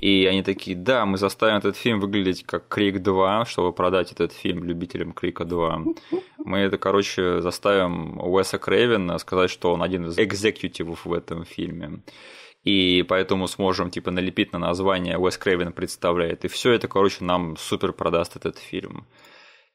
И 0.00 0.26
они 0.26 0.42
такие, 0.44 0.76
да, 0.76 1.04
мы 1.06 1.18
заставим 1.18 1.56
этот 1.56 1.76
фильм 1.76 1.98
выглядеть 1.98 2.44
как 2.44 2.68
Крик 2.68 3.00
2, 3.00 3.44
чтобы 3.46 3.72
продать 3.72 4.12
этот 4.12 4.32
фильм 4.32 4.62
любителям 4.62 5.12
Крика 5.12 5.44
2. 5.44 5.84
Мы 6.44 6.58
это, 6.58 6.78
короче, 6.78 7.40
заставим 7.40 8.20
Уэса 8.20 8.58
Крейвена 8.58 9.18
сказать, 9.18 9.50
что 9.50 9.72
он 9.72 9.82
один 9.82 10.06
из 10.06 10.16
экзекьютивов 10.16 11.04
в 11.04 11.12
этом 11.12 11.44
фильме. 11.44 12.02
И 12.62 13.04
поэтому 13.08 13.48
сможем, 13.48 13.90
типа, 13.90 14.12
налепить 14.12 14.52
на 14.52 14.60
название 14.60 15.18
Уэс 15.18 15.36
Крейвен 15.36 15.72
представляет. 15.72 16.44
И 16.44 16.48
все 16.48 16.72
это, 16.72 16.86
короче, 16.86 17.24
нам 17.24 17.56
супер 17.56 17.92
продаст 17.92 18.36
этот 18.36 18.58
фильм. 18.58 19.06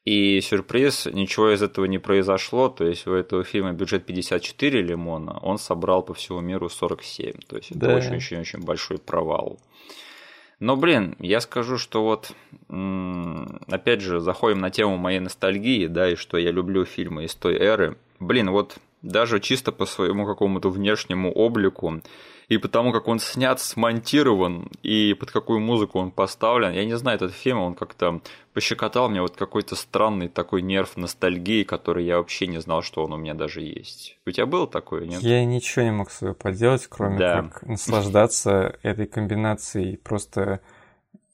И 0.06 0.42
сюрприз, 0.42 1.08
ничего 1.08 1.54
из 1.54 1.62
этого 1.62 1.86
не 1.86 1.98
произошло, 1.98 2.68
то 2.68 2.86
есть 2.86 3.08
у 3.08 3.14
этого 3.14 3.46
фильма 3.46 3.72
бюджет 3.72 4.06
54 4.06 4.82
лимона, 4.82 5.40
он 5.42 5.58
собрал 5.58 6.04
по 6.04 6.14
всему 6.14 6.42
миру 6.42 6.68
47, 6.68 7.34
то 7.48 7.56
есть 7.56 7.78
да. 7.78 7.88
это 7.88 7.96
очень-очень-очень 7.98 8.60
большой 8.66 8.98
провал. 8.98 9.62
Но, 10.64 10.78
блин, 10.78 11.18
я 11.20 11.42
скажу, 11.42 11.78
что 11.78 12.06
вот, 12.06 12.32
опять 13.68 14.00
же, 14.00 14.22
заходим 14.22 14.60
на 14.60 14.70
тему 14.70 14.96
моей 14.96 15.20
ностальгии, 15.20 15.88
да, 15.88 16.10
и 16.10 16.16
что 16.16 16.38
я 16.38 16.52
люблю 16.52 16.86
фильмы 16.86 17.26
из 17.26 17.36
той 17.36 17.58
эры. 17.58 17.98
Блин, 18.22 18.50
вот 18.50 18.78
даже 19.02 19.42
чисто 19.42 19.74
по 19.74 19.86
своему 19.86 20.26
какому-то 20.26 20.70
внешнему 20.70 21.34
облику, 21.34 22.02
и 22.48 22.58
потому 22.58 22.92
как 22.92 23.08
он 23.08 23.20
снят, 23.20 23.60
смонтирован, 23.60 24.70
и 24.82 25.14
под 25.14 25.32
какую 25.32 25.60
музыку 25.60 26.00
он 26.00 26.12
поставлен. 26.12 26.72
Я 26.72 26.86
не 26.86 26.98
знаю, 26.98 27.16
этот 27.16 27.34
фильм, 27.34 27.60
он 27.60 27.76
как-то 27.76 28.22
пощекотал 28.54 29.10
мне 29.10 29.22
вот 29.22 29.36
какой-то 29.36 29.76
странный 29.76 30.28
такой 30.28 30.62
нерв 30.62 30.96
ностальгии, 30.98 31.64
который 31.64 32.06
я 32.06 32.18
вообще 32.18 32.48
не 32.48 32.60
знал, 32.60 32.82
что 32.82 33.04
он 33.04 33.14
у 33.14 33.18
меня 33.18 33.34
даже 33.34 33.62
есть. 33.62 34.18
У 34.26 34.32
тебя 34.32 34.46
было 34.46 34.68
такое, 34.68 35.06
нет? 35.06 35.22
Я 35.22 35.44
ничего 35.46 35.86
не 35.86 35.92
мог 35.92 36.12
с 36.12 36.18
собой 36.18 36.36
поделать, 36.36 36.88
кроме 36.88 37.18
да. 37.18 37.42
как 37.42 37.64
наслаждаться 37.64 38.78
этой 38.84 39.08
комбинацией 39.08 39.98
просто 39.98 40.60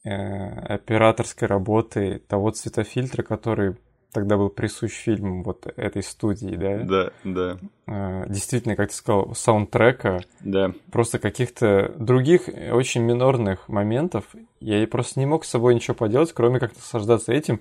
э, 0.04 0.10
операторской 0.10 1.46
работы 1.46 2.22
того 2.26 2.50
цветофильтра, 2.50 3.22
который 3.22 3.76
тогда 4.12 4.36
был 4.36 4.48
присущ 4.50 4.92
фильм 4.92 5.42
вот 5.42 5.66
этой 5.76 6.02
студии, 6.02 6.56
да? 6.56 6.78
Да, 6.78 7.10
да. 7.24 7.58
А, 7.86 8.26
действительно, 8.28 8.76
как 8.76 8.90
ты 8.90 8.96
сказал, 8.96 9.34
саундтрека. 9.34 10.22
Да. 10.40 10.72
Просто 10.90 11.18
каких-то 11.18 11.94
других 11.98 12.48
очень 12.48 13.02
минорных 13.02 13.68
моментов. 13.68 14.24
Я 14.60 14.86
просто 14.86 15.20
не 15.20 15.26
мог 15.26 15.44
с 15.44 15.50
собой 15.50 15.74
ничего 15.74 15.94
поделать, 15.94 16.32
кроме 16.32 16.58
как 16.60 16.74
наслаждаться 16.74 17.32
этим. 17.32 17.60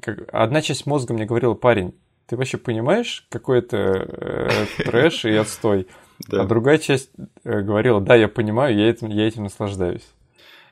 Как... 0.00 0.28
Одна 0.32 0.62
часть 0.62 0.86
мозга 0.86 1.14
мне 1.14 1.26
говорила, 1.26 1.54
парень, 1.54 1.94
ты 2.26 2.36
вообще 2.36 2.56
понимаешь, 2.56 3.26
какой 3.28 3.58
это 3.58 3.76
э, 3.76 4.48
трэш 4.84 5.24
и 5.24 5.34
отстой? 5.34 5.86
Да. 6.28 6.42
А 6.42 6.46
другая 6.46 6.78
часть 6.78 7.10
э, 7.42 7.62
говорила, 7.62 8.00
да, 8.00 8.14
я 8.14 8.28
понимаю, 8.28 8.76
я 8.76 8.88
этим, 8.88 9.08
я 9.08 9.26
этим 9.26 9.42
наслаждаюсь. 9.42 10.06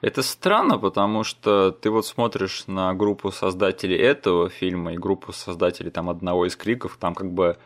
Это 0.01 0.23
странно, 0.23 0.79
потому 0.79 1.25
что 1.25 1.73
ты 1.73 1.91
вот 1.91 2.07
смотришь 2.07 2.65
на 2.67 2.95
группу 2.95 3.31
создателей 3.31 3.97
этого 3.97 4.49
фильма 4.49 4.95
и 4.95 4.99
группу 4.99 5.33
создателей 5.33 5.91
там 5.91 6.09
одного 6.09 6.47
из 6.47 6.57
криков, 6.57 6.97
там 6.99 7.15
как 7.15 7.31
бы 7.33 7.59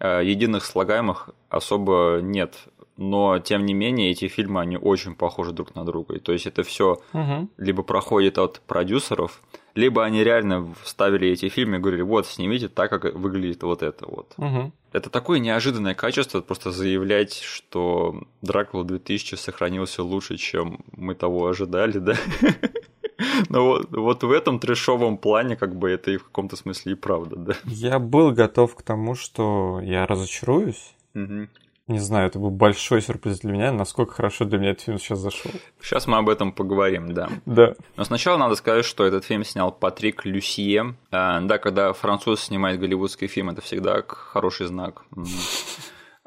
э, 0.00 0.20
единых 0.24 0.64
слагаемых 0.64 1.30
особо 1.48 2.18
нет. 2.22 2.56
Но 2.96 3.38
тем 3.38 3.66
не 3.66 3.74
менее 3.74 4.10
эти 4.10 4.26
фильмы 4.26 4.60
они 4.62 4.78
очень 4.78 5.14
похожи 5.14 5.52
друг 5.52 5.74
на 5.74 5.84
друга. 5.84 6.16
И, 6.16 6.18
то 6.18 6.32
есть 6.32 6.46
это 6.46 6.62
все 6.62 6.98
угу. 7.12 7.48
либо 7.56 7.82
проходит 7.82 8.38
от 8.38 8.60
продюсеров, 8.66 9.42
либо 9.76 10.04
они 10.04 10.24
реально 10.24 10.74
вставили 10.82 11.28
эти 11.28 11.48
фильмы 11.48 11.76
и 11.76 11.80
говорили, 11.80 12.02
вот, 12.02 12.26
снимите 12.26 12.68
так, 12.68 12.90
как 12.90 13.14
выглядит 13.14 13.62
вот 13.62 13.82
это 13.82 14.06
вот. 14.08 14.32
Угу. 14.38 14.72
Это 14.92 15.10
такое 15.10 15.38
неожиданное 15.38 15.94
качество, 15.94 16.40
просто 16.40 16.72
заявлять, 16.72 17.34
что 17.34 18.22
Дракула 18.40 18.84
2000 18.84 19.34
сохранился 19.34 20.02
лучше, 20.02 20.38
чем 20.38 20.80
мы 20.92 21.14
того 21.14 21.46
ожидали, 21.46 21.98
да? 21.98 22.14
Но 23.50 23.66
вот, 23.66 23.90
вот 23.90 24.24
в 24.24 24.30
этом 24.32 24.58
трешовом 24.58 25.18
плане, 25.18 25.56
как 25.56 25.76
бы 25.76 25.90
это 25.90 26.10
и 26.10 26.16
в 26.16 26.24
каком-то 26.24 26.56
смысле 26.56 26.92
и 26.92 26.94
правда, 26.96 27.36
да. 27.36 27.54
Я 27.64 27.98
был 27.98 28.32
готов 28.32 28.74
к 28.74 28.82
тому, 28.82 29.14
что 29.14 29.80
я 29.82 30.06
разочаруюсь. 30.06 30.94
Угу. 31.14 31.48
Не 31.88 32.00
знаю, 32.00 32.26
это 32.26 32.40
был 32.40 32.50
большой 32.50 33.00
сюрприз 33.00 33.40
для 33.40 33.52
меня, 33.52 33.70
насколько 33.70 34.14
хорошо 34.14 34.44
для 34.44 34.58
меня 34.58 34.70
этот 34.70 34.84
фильм 34.84 34.98
сейчас 34.98 35.20
зашел. 35.20 35.52
Сейчас 35.80 36.08
мы 36.08 36.18
об 36.18 36.28
этом 36.28 36.50
поговорим, 36.50 37.14
да. 37.14 37.28
Да. 37.46 37.74
Но 37.96 38.02
сначала 38.02 38.36
надо 38.38 38.56
сказать, 38.56 38.84
что 38.84 39.04
этот 39.04 39.24
фильм 39.24 39.44
снял 39.44 39.70
Патрик 39.70 40.24
Люсье. 40.24 40.96
А, 41.12 41.40
да, 41.40 41.58
когда 41.58 41.92
француз 41.92 42.40
снимает 42.40 42.80
голливудский 42.80 43.28
фильм, 43.28 43.50
это 43.50 43.60
всегда 43.60 44.02
хороший 44.06 44.66
знак. 44.66 45.04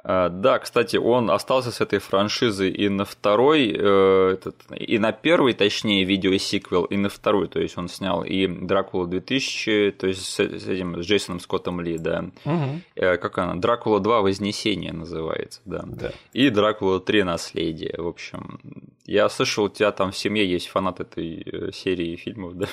А, 0.04 0.30
да, 0.30 0.60
кстати, 0.60 0.98
он 0.98 1.30
остался 1.30 1.72
с 1.72 1.82
этой 1.82 2.00
франшизой 2.00 2.72
и 2.72 2.90
на 2.90 3.06
второй, 3.06 3.72
э, 3.72 4.34
этот, 4.34 4.56
и 4.76 4.98
на 4.98 5.12
первый, 5.12 5.54
точнее, 5.54 6.04
видеосиквел, 6.06 6.86
и 6.86 6.98
на 6.98 7.10
второй. 7.10 7.48
То 7.48 7.60
есть 7.60 7.78
он 7.78 7.90
снял 7.90 8.24
и 8.24 8.48
Дракула 8.48 9.08
2000, 9.08 9.92
то 9.92 10.08
есть 10.08 10.24
с, 10.24 10.40
с 10.40 10.68
этим, 10.68 11.02
с 11.02 11.06
Джейсоном 11.06 11.40
Скоттом 11.40 11.82
Ли, 11.82 11.98
да. 11.98 12.26
Угу. 12.46 12.82
Как 12.96 13.38
она? 13.38 13.56
Дракула 13.56 14.00
2 14.00 14.22
Вознесение 14.22 14.94
называется, 14.94 15.62
да. 15.66 15.84
да. 15.86 16.12
И 16.34 16.50
Дракула 16.50 17.00
3 17.00 17.24
Наследие. 17.24 17.96
В 17.98 18.08
общем, 18.08 18.60
я 19.06 19.28
слышал, 19.30 19.66
у 19.66 19.70
тебя 19.70 19.92
там 19.92 20.12
в 20.12 20.18
семье 20.18 20.50
есть 20.50 20.68
фанат 20.68 21.00
этой 21.00 21.42
э, 21.42 21.72
серии 21.72 22.16
фильмов, 22.16 22.56
да? 22.56 22.68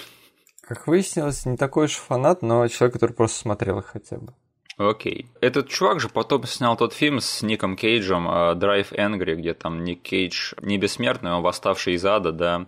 Как 0.60 0.86
выяснилось, 0.86 1.46
не 1.46 1.56
такой 1.56 1.86
уж 1.86 1.94
фанат, 1.94 2.42
но 2.42 2.66
человек, 2.68 2.94
который 2.94 3.12
просто 3.12 3.38
смотрел 3.38 3.78
их 3.78 3.86
хотя 3.86 4.18
бы. 4.18 4.32
Окей. 4.78 5.26
Этот 5.40 5.68
чувак 5.68 6.00
же 6.00 6.08
потом 6.08 6.44
снял 6.44 6.76
тот 6.76 6.92
фильм 6.92 7.20
с 7.20 7.42
Ником 7.42 7.76
Кейджем 7.76 8.28
э, 8.28 8.54
«Drive 8.54 8.92
Angry», 8.92 9.36
где 9.36 9.54
там 9.54 9.84
Ник 9.84 10.02
Кейдж 10.02 10.52
не 10.60 10.76
бессмертный, 10.76 11.32
он 11.32 11.42
восставший 11.42 11.94
из 11.94 12.04
ада, 12.04 12.32
да, 12.32 12.66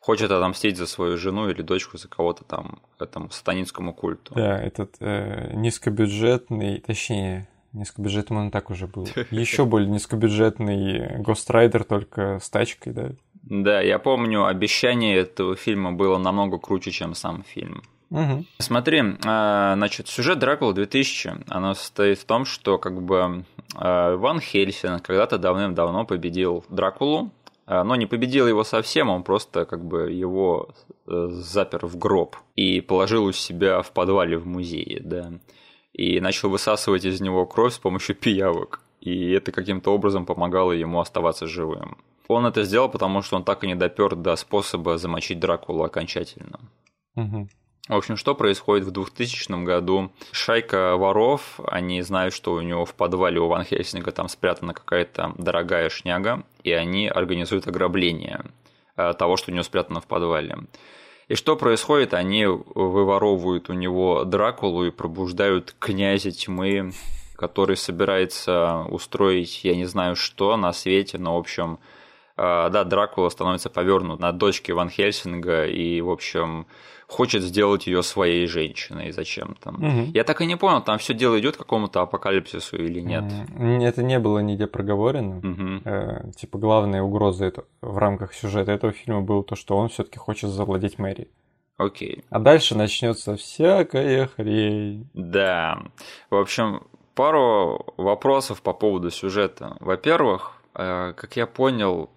хочет 0.00 0.30
отомстить 0.30 0.76
за 0.76 0.86
свою 0.86 1.16
жену 1.16 1.48
или 1.48 1.62
дочку, 1.62 1.96
за 1.96 2.08
кого-то 2.08 2.44
там, 2.44 2.80
этому 2.98 3.30
сатанинскому 3.30 3.94
культу. 3.94 4.34
Да, 4.34 4.60
этот 4.60 4.96
э, 5.00 5.52
низкобюджетный, 5.54 6.80
точнее, 6.80 7.48
низкобюджетным 7.72 8.38
он 8.40 8.50
так 8.50 8.68
уже 8.68 8.86
был. 8.86 9.08
Еще 9.30 9.64
более 9.64 9.88
низкобюджетный 9.88 11.18
Гострайдер, 11.22 11.84
только 11.84 12.40
с 12.40 12.50
тачкой, 12.50 12.92
да. 12.92 13.10
Да, 13.42 13.80
я 13.80 13.98
помню, 13.98 14.44
обещание 14.44 15.16
этого 15.16 15.56
фильма 15.56 15.92
было 15.92 16.18
намного 16.18 16.58
круче, 16.58 16.90
чем 16.90 17.14
сам 17.14 17.42
фильм. 17.44 17.82
Угу. 18.10 18.44
Смотри, 18.58 19.02
а, 19.26 19.74
значит, 19.76 20.08
сюжет 20.08 20.38
Дракула 20.38 20.72
2000, 20.72 21.44
оно 21.48 21.74
состоит 21.74 22.18
в 22.18 22.24
том, 22.24 22.46
что 22.46 22.78
как 22.78 23.02
бы 23.02 23.44
а, 23.74 24.16
Ван 24.16 24.40
Хельсинг 24.40 25.02
когда-то 25.02 25.38
давным-давно 25.38 26.06
победил 26.06 26.64
Дракулу, 26.70 27.30
а, 27.66 27.84
но 27.84 27.96
не 27.96 28.06
победил 28.06 28.48
его 28.48 28.64
совсем, 28.64 29.10
он 29.10 29.24
просто 29.24 29.66
как 29.66 29.84
бы 29.84 30.10
его 30.10 30.70
э, 31.06 31.28
запер 31.32 31.84
в 31.86 31.98
гроб 31.98 32.36
и 32.56 32.80
положил 32.80 33.24
у 33.24 33.32
себя 33.32 33.82
в 33.82 33.92
подвале 33.92 34.38
в 34.38 34.46
музее, 34.46 35.02
да, 35.04 35.32
и 35.92 36.18
начал 36.20 36.48
высасывать 36.48 37.04
из 37.04 37.20
него 37.20 37.44
кровь 37.44 37.74
с 37.74 37.78
помощью 37.78 38.16
пиявок, 38.20 38.80
и 39.02 39.32
это 39.32 39.52
каким-то 39.52 39.92
образом 39.92 40.24
помогало 40.24 40.72
ему 40.72 40.98
оставаться 40.98 41.46
живым. 41.46 41.98
Он 42.26 42.46
это 42.46 42.64
сделал, 42.64 42.88
потому 42.88 43.20
что 43.20 43.36
он 43.36 43.44
так 43.44 43.64
и 43.64 43.66
не 43.66 43.74
допер 43.74 44.16
до 44.16 44.36
способа 44.36 44.96
замочить 44.96 45.38
Дракулу 45.38 45.82
окончательно. 45.82 46.60
Угу. 47.16 47.48
В 47.88 47.94
общем, 47.94 48.18
что 48.18 48.34
происходит 48.34 48.86
в 48.86 48.90
2000 48.90 49.64
году? 49.64 50.12
Шайка 50.30 50.96
воров, 50.96 51.58
они 51.66 52.02
знают, 52.02 52.34
что 52.34 52.52
у 52.52 52.60
него 52.60 52.84
в 52.84 52.94
подвале 52.94 53.40
у 53.40 53.48
Ван 53.48 53.64
Хельсинга 53.64 54.12
там 54.12 54.28
спрятана 54.28 54.74
какая-то 54.74 55.32
дорогая 55.38 55.88
шняга, 55.88 56.44
и 56.64 56.72
они 56.72 57.08
организуют 57.08 57.66
ограбление 57.66 58.44
э, 58.96 59.14
того, 59.14 59.38
что 59.38 59.50
у 59.50 59.54
него 59.54 59.64
спрятано 59.64 60.02
в 60.02 60.06
подвале. 60.06 60.58
И 61.28 61.34
что 61.34 61.56
происходит? 61.56 62.12
Они 62.12 62.44
выворовывают 62.46 63.70
у 63.70 63.72
него 63.72 64.24
Дракулу 64.24 64.84
и 64.84 64.90
пробуждают 64.90 65.74
князя 65.78 66.30
тьмы, 66.30 66.92
который 67.36 67.78
собирается 67.78 68.84
устроить, 68.90 69.64
я 69.64 69.74
не 69.74 69.86
знаю 69.86 70.14
что, 70.14 70.58
на 70.58 70.74
свете, 70.74 71.16
но, 71.16 71.36
в 71.36 71.38
общем, 71.38 71.78
э, 72.36 72.68
да, 72.70 72.84
Дракула 72.84 73.30
становится 73.30 73.70
повернут 73.70 74.20
на 74.20 74.32
дочке 74.32 74.74
Ван 74.74 74.90
Хельсинга, 74.90 75.64
и, 75.64 76.02
в 76.02 76.10
общем, 76.10 76.66
хочет 77.08 77.42
сделать 77.42 77.86
ее 77.86 78.02
своей 78.02 78.46
женщиной 78.46 79.12
зачем-то. 79.12 79.70
Угу. 79.70 80.12
Я 80.14 80.24
так 80.24 80.40
и 80.42 80.46
не 80.46 80.56
понял, 80.56 80.82
там 80.82 80.98
все 80.98 81.14
дело 81.14 81.40
идет 81.40 81.56
к 81.56 81.60
какому-то 81.60 82.02
апокалипсису 82.02 82.76
или 82.76 83.00
нет. 83.00 83.24
Это 83.58 84.02
не 84.02 84.18
было 84.18 84.40
нигде 84.40 84.66
проговорено. 84.66 85.38
Угу. 85.38 85.82
Э, 85.84 86.30
типа 86.36 86.58
главная 86.58 87.02
угроза 87.02 87.46
это, 87.46 87.64
в 87.80 87.96
рамках 87.96 88.34
сюжета 88.34 88.72
этого 88.72 88.92
фильма 88.92 89.22
было 89.22 89.42
то, 89.42 89.56
что 89.56 89.76
он 89.76 89.88
все-таки 89.88 90.18
хочет 90.18 90.50
завладеть 90.50 90.98
Мэри. 90.98 91.28
Окей. 91.78 92.24
А 92.28 92.40
дальше 92.40 92.76
начнется 92.76 93.36
всякая 93.36 94.26
хрень. 94.26 95.08
Да. 95.14 95.82
В 96.28 96.36
общем, 96.36 96.82
пару 97.14 97.86
вопросов 97.96 98.60
по 98.62 98.74
поводу 98.74 99.10
сюжета. 99.10 99.76
Во-первых, 99.80 100.60
э, 100.74 101.14
как 101.16 101.36
я 101.36 101.46
понял, 101.46 102.10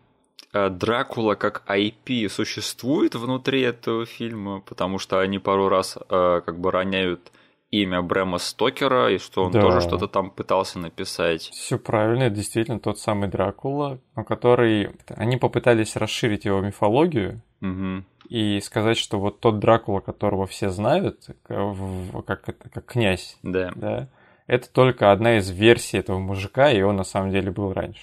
Дракула 0.54 1.36
как 1.36 1.64
IP 1.68 2.28
существует 2.30 3.16
внутри 3.16 3.62
этого 3.62 4.06
фильма, 4.06 4.62
потому 4.62 5.00
что 5.00 5.20
они 5.20 5.40
пару 5.40 5.70
раз 5.70 5.98
э, 5.98 6.42
как 6.46 6.60
бы 6.60 6.72
роняют 6.72 7.32
имя 7.72 8.02
Брэма 8.02 8.38
Стокера, 8.38 9.10
и 9.12 9.18
что 9.18 9.46
он 9.46 9.54
да. 9.54 9.62
тоже 9.62 9.82
что-то 9.82 10.08
там 10.08 10.30
пытался 10.30 10.78
написать. 10.78 11.44
Все 11.44 11.80
правильно, 11.80 12.24
это 12.24 12.36
действительно 12.36 12.80
тот 12.80 13.00
самый 13.00 13.30
Дракула, 13.30 14.00
который... 14.28 14.92
Они 15.08 15.38
попытались 15.38 15.96
расширить 15.96 16.44
его 16.44 16.60
мифологию, 16.60 17.42
угу. 17.62 18.04
и 18.28 18.60
сказать, 18.60 18.98
что 18.98 19.20
вот 19.20 19.40
тот 19.40 19.60
Дракула, 19.60 20.02
которого 20.02 20.48
все 20.48 20.70
знают, 20.70 21.30
как, 21.48 22.42
как, 22.42 22.58
как 22.58 22.86
князь, 22.86 23.38
да. 23.42 23.72
Да, 23.76 24.10
это 24.48 24.70
только 24.70 25.14
одна 25.14 25.38
из 25.38 25.50
версий 25.50 25.98
этого 25.98 26.20
мужика, 26.20 26.70
и 26.72 26.82
он 26.82 26.98
на 26.98 27.06
самом 27.06 27.32
деле 27.32 27.52
был 27.52 27.72
раньше. 27.72 28.02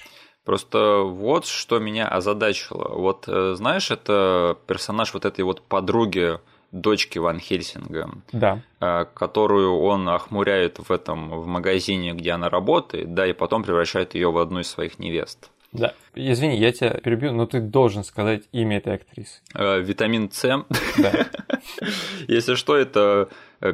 Просто 0.49 1.02
вот 1.05 1.45
что 1.45 1.78
меня 1.78 2.09
озадачило. 2.09 2.88
Вот 2.95 3.25
э, 3.26 3.52
знаешь, 3.55 3.90
это 3.90 4.57
персонаж 4.67 5.12
вот 5.12 5.26
этой 5.26 5.43
вот 5.43 5.61
подруги 5.61 6.38
дочки 6.73 7.19
Ван 7.19 7.38
Хельсинга, 7.38 8.09
да. 8.33 8.62
Э, 8.81 9.05
которую 9.12 9.78
он 9.78 10.09
охмуряет 10.09 10.78
в 10.78 10.90
этом 10.90 11.28
в 11.28 11.47
магазине, 11.47 12.14
где 12.14 12.31
она 12.31 12.49
работает, 12.49 13.12
да, 13.12 13.26
и 13.26 13.35
потом 13.35 13.62
превращает 13.62 14.14
ее 14.14 14.31
в 14.33 14.38
одну 14.38 14.61
из 14.61 14.69
своих 14.69 14.99
невест. 14.99 15.50
Да. 15.73 15.93
Извини, 16.14 16.57
я 16.57 16.73
тебя 16.73 16.93
перебью, 16.93 17.35
но 17.35 17.45
ты 17.45 17.61
должен 17.61 18.02
сказать 18.02 18.45
имя 18.50 18.78
этой 18.78 18.95
актрисы. 18.95 19.43
Э, 19.55 19.81
витамин 19.83 20.31
С. 20.33 20.64
Да. 20.97 21.26
Если 22.26 22.55
что, 22.55 22.75
это 22.75 23.28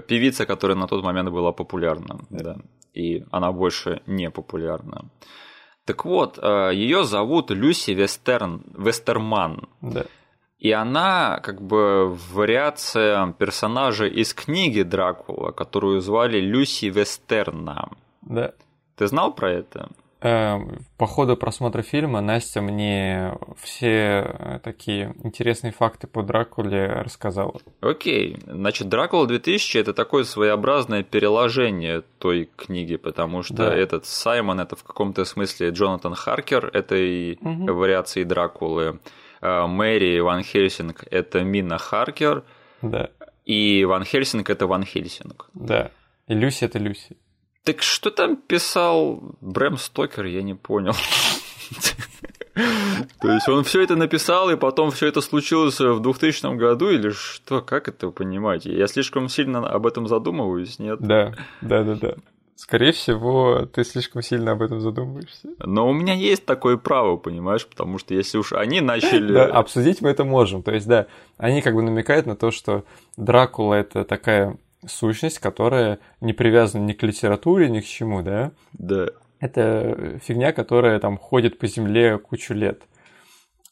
певица, 0.08 0.44
которая 0.44 0.76
на 0.76 0.88
тот 0.88 1.04
момент 1.04 1.30
была 1.30 1.52
популярна, 1.52 2.18
да. 2.30 2.56
И 2.94 3.24
она 3.30 3.52
больше 3.52 4.02
не 4.06 4.28
популярна. 4.28 5.04
Так 5.84 6.04
вот, 6.04 6.38
э, 6.40 6.70
ее 6.74 7.04
зовут 7.04 7.50
Люси 7.50 7.90
Вестерн, 7.90 8.62
Вестерман. 8.76 9.68
Да. 9.82 10.04
И 10.58 10.70
она 10.72 11.40
как 11.42 11.60
бы 11.60 12.16
вариация 12.32 13.32
персонажа 13.32 14.06
из 14.06 14.32
книги 14.32 14.82
Дракула, 14.82 15.50
которую 15.50 16.00
звали 16.00 16.40
Люси 16.40 16.86
Вестерна. 16.86 17.90
Да. 18.22 18.52
Ты 18.96 19.06
знал 19.08 19.34
про 19.34 19.50
это? 19.50 19.90
Эм, 20.24 20.86
по 20.96 21.06
ходу 21.06 21.36
просмотра 21.36 21.82
фильма 21.82 22.22
Настя 22.22 22.62
мне 22.62 23.36
все 23.58 24.24
э, 24.26 24.58
такие 24.64 25.14
интересные 25.22 25.70
факты 25.70 26.06
по 26.06 26.22
Дракуле 26.22 26.86
рассказала. 26.86 27.60
Окей, 27.82 28.38
значит, 28.46 28.88
Дракула 28.88 29.26
2000 29.26 29.76
это 29.76 29.92
такое 29.92 30.24
своеобразное 30.24 31.02
переложение 31.02 32.04
той 32.18 32.48
книги, 32.56 32.96
потому 32.96 33.42
что 33.42 33.54
да. 33.54 33.74
этот 33.76 34.06
Саймон 34.06 34.60
это 34.60 34.76
в 34.76 34.82
каком-то 34.82 35.26
смысле 35.26 35.68
Джонатан 35.68 36.14
Харкер 36.14 36.70
этой 36.72 37.34
угу. 37.42 37.74
вариации 37.74 38.24
Дракулы. 38.24 39.00
Э, 39.42 39.66
Мэри 39.66 40.20
Ван 40.20 40.42
Хельсинг 40.42 41.04
это 41.10 41.42
Мина 41.42 41.76
Харкер. 41.76 42.44
Да. 42.80 43.10
И 43.44 43.84
Ван 43.84 44.04
Хельсинг 44.04 44.48
это 44.48 44.66
Ван 44.66 44.84
Хельсинг. 44.84 45.50
Да. 45.52 45.90
И 46.28 46.32
Люси 46.32 46.64
это 46.64 46.78
Люси. 46.78 47.18
Так 47.64 47.82
что 47.82 48.10
там 48.10 48.36
писал 48.36 49.22
Брэм 49.40 49.78
Стокер, 49.78 50.26
я 50.26 50.42
не 50.42 50.54
понял. 50.54 50.94
То 53.20 53.32
есть 53.32 53.48
он 53.48 53.64
все 53.64 53.82
это 53.82 53.96
написал, 53.96 54.50
и 54.50 54.56
потом 54.56 54.90
все 54.90 55.06
это 55.06 55.20
случилось 55.20 55.80
в 55.80 56.00
2000 56.00 56.56
году, 56.56 56.90
или 56.90 57.10
что? 57.10 57.62
Как 57.62 57.88
это 57.88 58.10
понимать? 58.10 58.66
Я 58.66 58.86
слишком 58.86 59.28
сильно 59.28 59.66
об 59.66 59.86
этом 59.86 60.06
задумываюсь, 60.06 60.78
нет? 60.78 61.00
Да, 61.00 61.34
да, 61.62 61.82
да, 61.82 61.94
да. 61.94 62.14
Скорее 62.56 62.92
всего, 62.92 63.66
ты 63.66 63.82
слишком 63.82 64.22
сильно 64.22 64.52
об 64.52 64.62
этом 64.62 64.80
задумываешься. 64.80 65.48
Но 65.58 65.88
у 65.88 65.92
меня 65.92 66.14
есть 66.14 66.46
такое 66.46 66.76
право, 66.76 67.16
понимаешь, 67.16 67.66
потому 67.66 67.98
что 67.98 68.14
если 68.14 68.38
уж 68.38 68.52
они 68.52 68.80
начали... 68.80 69.32
Да, 69.32 69.46
обсудить 69.46 70.02
мы 70.02 70.10
это 70.10 70.24
можем. 70.24 70.62
То 70.62 70.72
есть, 70.72 70.86
да, 70.86 71.06
они 71.36 71.62
как 71.62 71.74
бы 71.74 71.82
намекают 71.82 72.26
на 72.26 72.36
то, 72.36 72.52
что 72.52 72.84
Дракула— 73.16 73.74
это 73.76 74.04
такая 74.04 74.56
сущность, 74.88 75.38
которая 75.38 75.98
не 76.20 76.32
привязана 76.32 76.84
ни 76.84 76.92
к 76.92 77.02
литературе, 77.02 77.68
ни 77.68 77.80
к 77.80 77.84
чему, 77.84 78.22
да? 78.22 78.52
Да. 78.72 79.08
Это 79.40 80.18
фигня, 80.22 80.52
которая 80.52 80.98
там 81.00 81.18
ходит 81.18 81.58
по 81.58 81.66
земле 81.66 82.18
кучу 82.18 82.54
лет. 82.54 82.82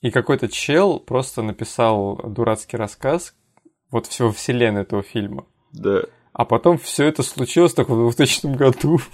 И 0.00 0.11
какой-то 0.11 0.49
чел 0.49 0.99
просто 0.99 1.42
написал 1.42 2.16
дурацкий 2.16 2.76
рассказ 2.76 3.34
вот 3.91 4.06
всего 4.06 4.32
вселенной 4.32 4.82
этого 4.82 5.02
фильма. 5.02 5.47
Да. 5.73 6.02
А 6.32 6.45
потом 6.45 6.78
все 6.78 7.06
это 7.06 7.23
случилось 7.23 7.75
только 7.75 7.95
в 7.95 8.15
2000 8.15 8.56
году. 8.56 9.00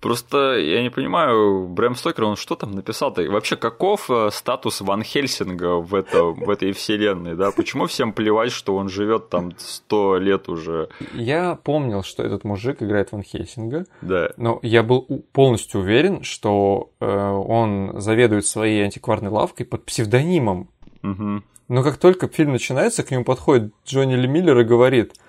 Просто 0.00 0.58
я 0.58 0.82
не 0.82 0.90
понимаю, 0.90 1.66
Брэм 1.66 1.96
Стокер, 1.96 2.24
он 2.24 2.36
что 2.36 2.54
там 2.54 2.70
написал-то? 2.70 3.22
Вообще, 3.22 3.56
каков 3.56 4.08
э, 4.08 4.30
статус 4.32 4.80
Ван 4.80 5.02
Хельсинга 5.02 5.80
в, 5.80 5.92
это, 5.92 6.22
в 6.22 6.48
этой 6.48 6.70
вселенной, 6.70 7.34
да? 7.34 7.50
Почему 7.50 7.86
всем 7.86 8.12
плевать, 8.12 8.52
что 8.52 8.76
он 8.76 8.88
живет 8.88 9.28
там 9.28 9.52
сто 9.58 10.18
лет 10.18 10.48
уже? 10.48 10.88
Я 11.14 11.56
помнил, 11.56 12.04
что 12.04 12.22
этот 12.22 12.44
мужик 12.44 12.80
играет 12.80 13.10
Ван 13.10 13.24
Хельсинга, 13.24 13.86
да. 14.00 14.30
но 14.36 14.60
я 14.62 14.84
был 14.84 15.02
полностью 15.32 15.80
уверен, 15.80 16.22
что 16.22 16.90
э, 17.00 17.06
он 17.06 18.00
заведует 18.00 18.46
своей 18.46 18.84
антикварной 18.84 19.30
лавкой 19.30 19.66
под 19.66 19.84
псевдонимом. 19.84 20.68
Угу. 21.02 21.42
Но 21.68 21.82
как 21.82 21.96
только 21.96 22.28
фильм 22.28 22.52
начинается, 22.52 23.02
к 23.02 23.10
нему 23.10 23.24
подходит 23.24 23.74
Джонни 23.84 24.14
Ли 24.14 24.28
Миллер 24.28 24.60
и 24.60 24.64
говорит– 24.64 25.14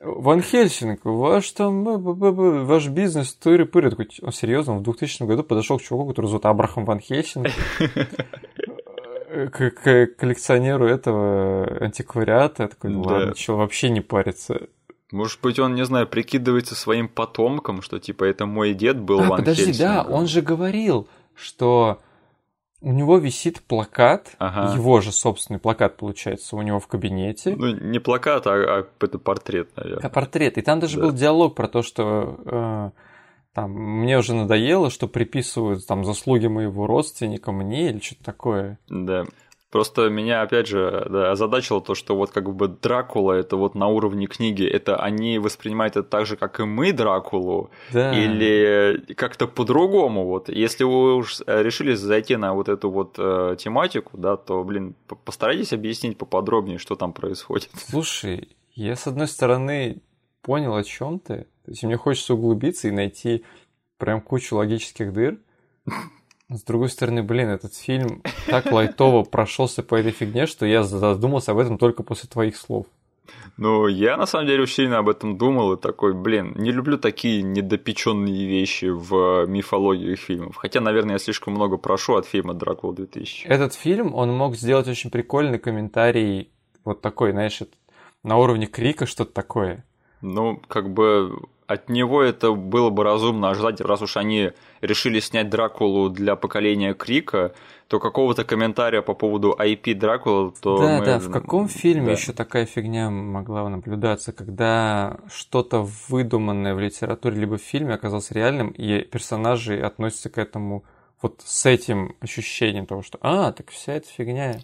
Ван 0.00 0.40
Хельсинг, 0.40 1.04
ваш 1.04 1.50
там, 1.50 1.84
ваш 1.84 2.88
бизнес, 2.88 3.36
тыры-пыры. 3.38 3.90
Такой, 3.90 4.08
он 4.22 4.32
серьезно, 4.32 4.72
он 4.74 4.78
в 4.78 4.82
2000 4.82 5.24
году 5.24 5.42
подошел 5.42 5.78
к 5.78 5.82
чуваку, 5.82 6.08
который 6.08 6.26
зовут 6.26 6.46
Абрахам 6.46 6.86
Ван 6.86 7.00
Хельсинг, 7.00 7.48
к, 9.52 9.70
к 9.70 10.06
коллекционеру 10.16 10.86
этого 10.86 11.66
антиквариата. 11.84 12.62
Я 12.62 12.68
такой, 12.68 12.90
ну 12.90 13.02
ладно, 13.02 13.34
да. 13.46 13.52
вообще 13.52 13.90
не 13.90 14.00
парится. 14.00 14.68
Может 15.12 15.40
быть, 15.42 15.58
он, 15.58 15.74
не 15.74 15.84
знаю, 15.84 16.06
прикидывается 16.06 16.74
своим 16.74 17.06
потомком, 17.06 17.82
что 17.82 17.98
типа 17.98 18.24
это 18.24 18.46
мой 18.46 18.72
дед 18.72 18.98
был 18.98 19.20
а, 19.20 19.24
Ван 19.24 19.40
подожди, 19.40 19.66
Хельсинг. 19.66 19.86
да, 19.86 20.02
он 20.02 20.26
же 20.28 20.40
говорил, 20.40 21.08
что 21.34 22.00
у 22.80 22.92
него 22.92 23.18
висит 23.18 23.60
плакат, 23.62 24.34
ага. 24.38 24.74
его 24.74 25.00
же 25.00 25.12
собственный 25.12 25.60
плакат 25.60 25.96
получается 25.96 26.56
у 26.56 26.62
него 26.62 26.80
в 26.80 26.86
кабинете. 26.86 27.54
Ну, 27.56 27.74
не 27.74 27.98
плакат, 27.98 28.46
а, 28.46 28.52
а 28.52 28.86
это 29.00 29.18
портрет, 29.18 29.70
наверное. 29.76 30.06
А 30.06 30.08
портрет. 30.08 30.56
И 30.58 30.62
там 30.62 30.80
даже 30.80 30.96
да. 30.96 31.04
был 31.04 31.12
диалог 31.12 31.54
про 31.54 31.68
то, 31.68 31.82
что 31.82 32.40
э, 32.46 32.90
там 33.52 33.72
мне 33.72 34.18
уже 34.18 34.34
надоело, 34.34 34.90
что 34.90 35.08
приписывают 35.08 35.86
там 35.86 36.04
заслуги 36.04 36.46
моего 36.46 36.86
родственника 36.86 37.52
мне 37.52 37.90
или 37.90 38.00
что-то 38.00 38.24
такое. 38.24 38.78
Да. 38.88 39.24
Просто 39.70 40.08
меня, 40.08 40.42
опять 40.42 40.66
же, 40.66 41.06
да, 41.08 41.30
озадачило 41.30 41.80
то, 41.80 41.94
что 41.94 42.16
вот 42.16 42.32
как 42.32 42.52
бы 42.52 42.66
Дракула 42.66 43.34
это 43.34 43.56
вот 43.56 43.76
на 43.76 43.86
уровне 43.86 44.26
книги, 44.26 44.64
это 44.66 44.96
они 44.96 45.38
воспринимают 45.38 45.96
это 45.96 46.08
так 46.08 46.26
же, 46.26 46.36
как 46.36 46.58
и 46.58 46.64
мы 46.64 46.92
Дракулу, 46.92 47.70
да. 47.92 48.12
или 48.12 49.14
как-то 49.14 49.46
по-другому. 49.46 50.26
Вот. 50.26 50.48
Если 50.48 50.82
вы 50.82 51.14
уж 51.14 51.40
решили 51.46 51.94
зайти 51.94 52.34
на 52.34 52.52
вот 52.52 52.68
эту 52.68 52.90
вот 52.90 53.14
э, 53.18 53.56
тематику, 53.58 54.18
да, 54.18 54.36
то, 54.36 54.64
блин, 54.64 54.96
постарайтесь 55.24 55.72
объяснить 55.72 56.18
поподробнее, 56.18 56.78
что 56.78 56.96
там 56.96 57.12
происходит. 57.12 57.70
Слушай, 57.74 58.48
я 58.74 58.96
с 58.96 59.06
одной 59.06 59.28
стороны 59.28 60.02
понял, 60.42 60.74
о 60.74 60.82
чем 60.82 61.20
ты. 61.20 61.46
То 61.64 61.70
есть 61.70 61.84
мне 61.84 61.96
хочется 61.96 62.34
углубиться 62.34 62.88
и 62.88 62.90
найти 62.90 63.44
прям 63.98 64.20
кучу 64.20 64.56
логических 64.56 65.12
дыр. 65.12 65.38
С 66.50 66.62
другой 66.64 66.88
стороны, 66.88 67.22
блин, 67.22 67.48
этот 67.48 67.74
фильм 67.76 68.22
так 68.48 68.72
лайтово 68.72 69.22
прошелся 69.22 69.84
по 69.84 69.94
этой 69.94 70.10
фигне, 70.10 70.46
что 70.46 70.66
я 70.66 70.82
задумался 70.82 71.52
об 71.52 71.58
этом 71.58 71.78
только 71.78 72.02
после 72.02 72.28
твоих 72.28 72.56
слов. 72.56 72.86
Ну, 73.56 73.86
я 73.86 74.16
на 74.16 74.26
самом 74.26 74.48
деле 74.48 74.62
очень 74.62 74.74
сильно 74.74 74.98
об 74.98 75.08
этом 75.08 75.38
думал 75.38 75.74
и 75.74 75.80
такой, 75.80 76.12
блин, 76.12 76.54
не 76.56 76.72
люблю 76.72 76.98
такие 76.98 77.42
недопеченные 77.42 78.46
вещи 78.46 78.86
в 78.86 79.46
мифологии 79.46 80.16
фильмов. 80.16 80.56
Хотя, 80.56 80.80
наверное, 80.80 81.14
я 81.14 81.18
слишком 81.20 81.54
много 81.54 81.76
прошу 81.76 82.16
от 82.16 82.26
фильма 82.26 82.54
Дракула 82.54 82.94
2000. 82.94 83.46
Этот 83.46 83.74
фильм, 83.74 84.14
он 84.14 84.32
мог 84.32 84.56
сделать 84.56 84.88
очень 84.88 85.10
прикольный 85.10 85.58
комментарий, 85.58 86.50
вот 86.84 87.00
такой, 87.00 87.30
знаешь, 87.30 87.60
на 88.24 88.38
уровне 88.38 88.66
крика 88.66 89.06
что-то 89.06 89.32
такое. 89.32 89.84
Ну, 90.20 90.60
как 90.66 90.92
бы 90.92 91.40
от 91.70 91.88
него 91.88 92.20
это 92.20 92.50
было 92.50 92.90
бы 92.90 93.04
разумно 93.04 93.50
ожидать, 93.50 93.80
раз 93.80 94.02
уж 94.02 94.16
они 94.16 94.50
решили 94.80 95.20
снять 95.20 95.50
Дракулу 95.50 96.10
для 96.10 96.34
поколения 96.34 96.94
Крика, 96.94 97.54
то 97.86 98.00
какого-то 98.00 98.44
комментария 98.44 99.02
по 99.02 99.14
поводу 99.14 99.54
IP 99.56 99.94
Дракула, 99.94 100.52
то 100.60 100.78
Да, 100.78 100.98
мы... 100.98 101.04
да, 101.04 101.18
в 101.20 101.30
каком 101.30 101.68
фильме 101.68 102.06
да. 102.06 102.12
еще 102.12 102.32
такая 102.32 102.66
фигня 102.66 103.08
могла 103.08 103.68
наблюдаться, 103.68 104.32
когда 104.32 105.18
что-то 105.32 105.86
выдуманное 106.08 106.74
в 106.74 106.80
литературе 106.80 107.36
либо 107.36 107.56
в 107.56 107.62
фильме 107.62 107.94
оказалось 107.94 108.32
реальным, 108.32 108.70
и 108.70 109.02
персонажи 109.02 109.78
относятся 109.80 110.28
к 110.28 110.38
этому 110.38 110.82
вот 111.22 111.40
с 111.44 111.66
этим 111.66 112.16
ощущением 112.18 112.86
того, 112.86 113.02
что 113.02 113.16
«А, 113.22 113.52
так 113.52 113.70
вся 113.70 113.92
эта 113.92 114.08
фигня...» 114.08 114.58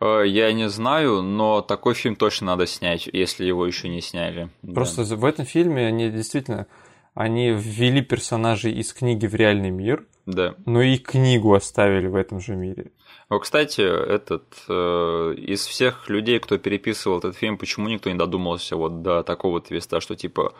Э, 0.00 0.22
я 0.26 0.52
не 0.52 0.68
знаю, 0.68 1.22
но 1.22 1.60
такой 1.60 1.94
фильм 1.94 2.16
точно 2.16 2.48
надо 2.48 2.66
снять, 2.66 3.08
если 3.12 3.44
его 3.44 3.66
еще 3.66 3.88
не 3.88 4.00
сняли. 4.00 4.50
Просто 4.74 5.08
да. 5.08 5.16
в 5.16 5.24
этом 5.24 5.44
фильме 5.44 5.86
они 5.86 6.10
действительно 6.10 6.66
они 7.14 7.50
ввели 7.50 8.02
персонажей 8.02 8.72
из 8.72 8.92
книги 8.92 9.26
в 9.26 9.34
реальный 9.34 9.70
мир, 9.70 10.06
да. 10.26 10.54
но 10.64 10.80
и 10.80 10.96
книгу 10.96 11.52
оставили 11.54 12.06
в 12.06 12.14
этом 12.14 12.40
же 12.40 12.54
мире. 12.54 12.92
Кстати, 13.40 13.80
этот 13.80 14.44
э, 14.68 15.34
из 15.36 15.64
всех 15.66 16.08
людей, 16.08 16.38
кто 16.40 16.58
переписывал 16.58 17.18
этот 17.18 17.36
фильм, 17.36 17.58
почему 17.58 17.88
никто 17.88 18.10
не 18.10 18.16
додумался 18.16 18.76
вот 18.76 19.02
до 19.02 19.22
такого 19.22 19.60
твиста, 19.60 20.00
что 20.00 20.16
типа 20.16 20.54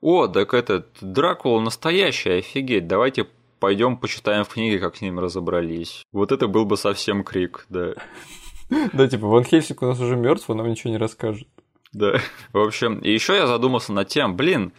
о, 0.00 0.28
так 0.28 0.54
этот 0.54 0.88
Дракула 1.00 1.60
настоящий, 1.60 2.38
офигеть, 2.38 2.86
давайте 2.86 3.26
пойдем 3.58 3.96
почитаем 3.96 4.44
в 4.44 4.48
книге, 4.48 4.78
как 4.78 4.96
с 4.96 5.00
ним 5.00 5.18
разобрались. 5.18 6.04
Вот 6.12 6.32
это 6.32 6.46
был 6.46 6.64
бы 6.64 6.76
совсем 6.76 7.24
крик, 7.24 7.66
да. 7.68 7.94
Да, 8.70 9.08
типа, 9.08 9.26
Ван 9.26 9.44
Хельсинг 9.44 9.82
у 9.82 9.86
нас 9.86 10.00
уже 10.00 10.16
мертв, 10.16 10.48
он 10.50 10.58
нам 10.58 10.68
ничего 10.68 10.90
не 10.90 10.98
расскажет. 10.98 11.48
Да. 11.92 12.20
В 12.52 12.58
общем, 12.58 12.98
и 12.98 13.10
еще 13.12 13.34
я 13.34 13.46
задумался 13.46 13.92
над 13.92 14.08
тем, 14.08 14.36
блин, 14.36 14.72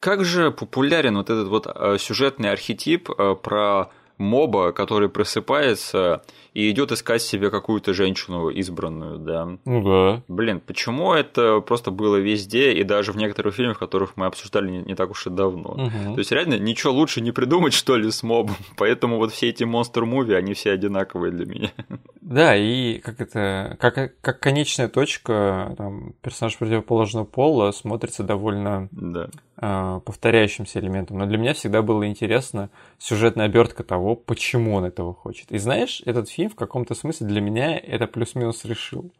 как 0.00 0.24
же 0.24 0.50
популярен 0.50 1.16
вот 1.16 1.30
этот 1.30 1.48
вот 1.48 1.66
э, 1.66 1.96
сюжетный 1.98 2.50
архетип 2.50 3.10
э, 3.10 3.34
про 3.40 3.90
моба, 4.18 4.72
который 4.72 5.08
просыпается 5.08 6.22
и 6.54 6.70
идет 6.70 6.92
искать 6.92 7.22
себе 7.22 7.50
какую-то 7.50 7.94
женщину 7.94 8.50
избранную, 8.50 9.18
да. 9.18 9.48
Ну 9.64 9.82
да. 9.82 10.22
Блин, 10.28 10.60
почему 10.60 11.12
это 11.12 11.60
просто 11.60 11.90
было 11.90 12.16
везде 12.16 12.72
и 12.72 12.84
даже 12.84 13.12
в 13.12 13.16
некоторых 13.16 13.54
фильмах, 13.54 13.78
которых 13.78 14.16
мы 14.16 14.26
обсуждали 14.26 14.70
не, 14.70 14.78
не 14.78 14.94
так 14.94 15.10
уж 15.10 15.26
и 15.26 15.30
давно. 15.30 15.70
Угу. 15.70 16.14
То 16.14 16.18
есть 16.18 16.30
реально 16.30 16.58
ничего 16.58 16.92
лучше 16.92 17.20
не 17.20 17.32
придумать, 17.32 17.72
что 17.72 17.96
ли, 17.96 18.10
с 18.10 18.22
мобом. 18.22 18.56
Поэтому 18.76 19.16
вот 19.16 19.32
все 19.32 19.48
эти 19.48 19.64
монстр-муви, 19.64 20.34
они 20.34 20.54
все 20.54 20.72
одинаковые 20.72 21.32
для 21.32 21.46
меня. 21.46 21.70
Да, 22.22 22.56
и 22.56 22.98
как 23.00 23.20
это, 23.20 23.76
как, 23.78 24.14
как 24.20 24.40
конечная 24.40 24.88
точка, 24.88 25.74
там, 25.76 26.14
персонаж 26.22 26.56
противоположного 26.56 27.24
пола 27.24 27.72
смотрится 27.72 28.22
довольно 28.22 28.88
да. 28.92 29.28
Э, 29.62 30.00
повторяющимся 30.04 30.80
элементом. 30.80 31.18
Но 31.18 31.26
для 31.26 31.38
меня 31.38 31.54
всегда 31.54 31.80
было 31.80 32.06
интересно 32.06 32.68
сюжетная 32.98 33.46
обертка 33.46 33.84
того, 33.84 34.16
почему 34.16 34.74
он 34.74 34.84
этого 34.84 35.14
хочет. 35.14 35.50
И 35.52 35.58
знаешь, 35.58 36.02
этот 36.04 36.28
фильм 36.28 36.50
в 36.50 36.56
каком-то 36.56 36.94
смысле 36.94 37.28
для 37.28 37.40
меня 37.40 37.78
это 37.78 38.06
плюс-минус 38.06 38.64
решил. 38.64 39.10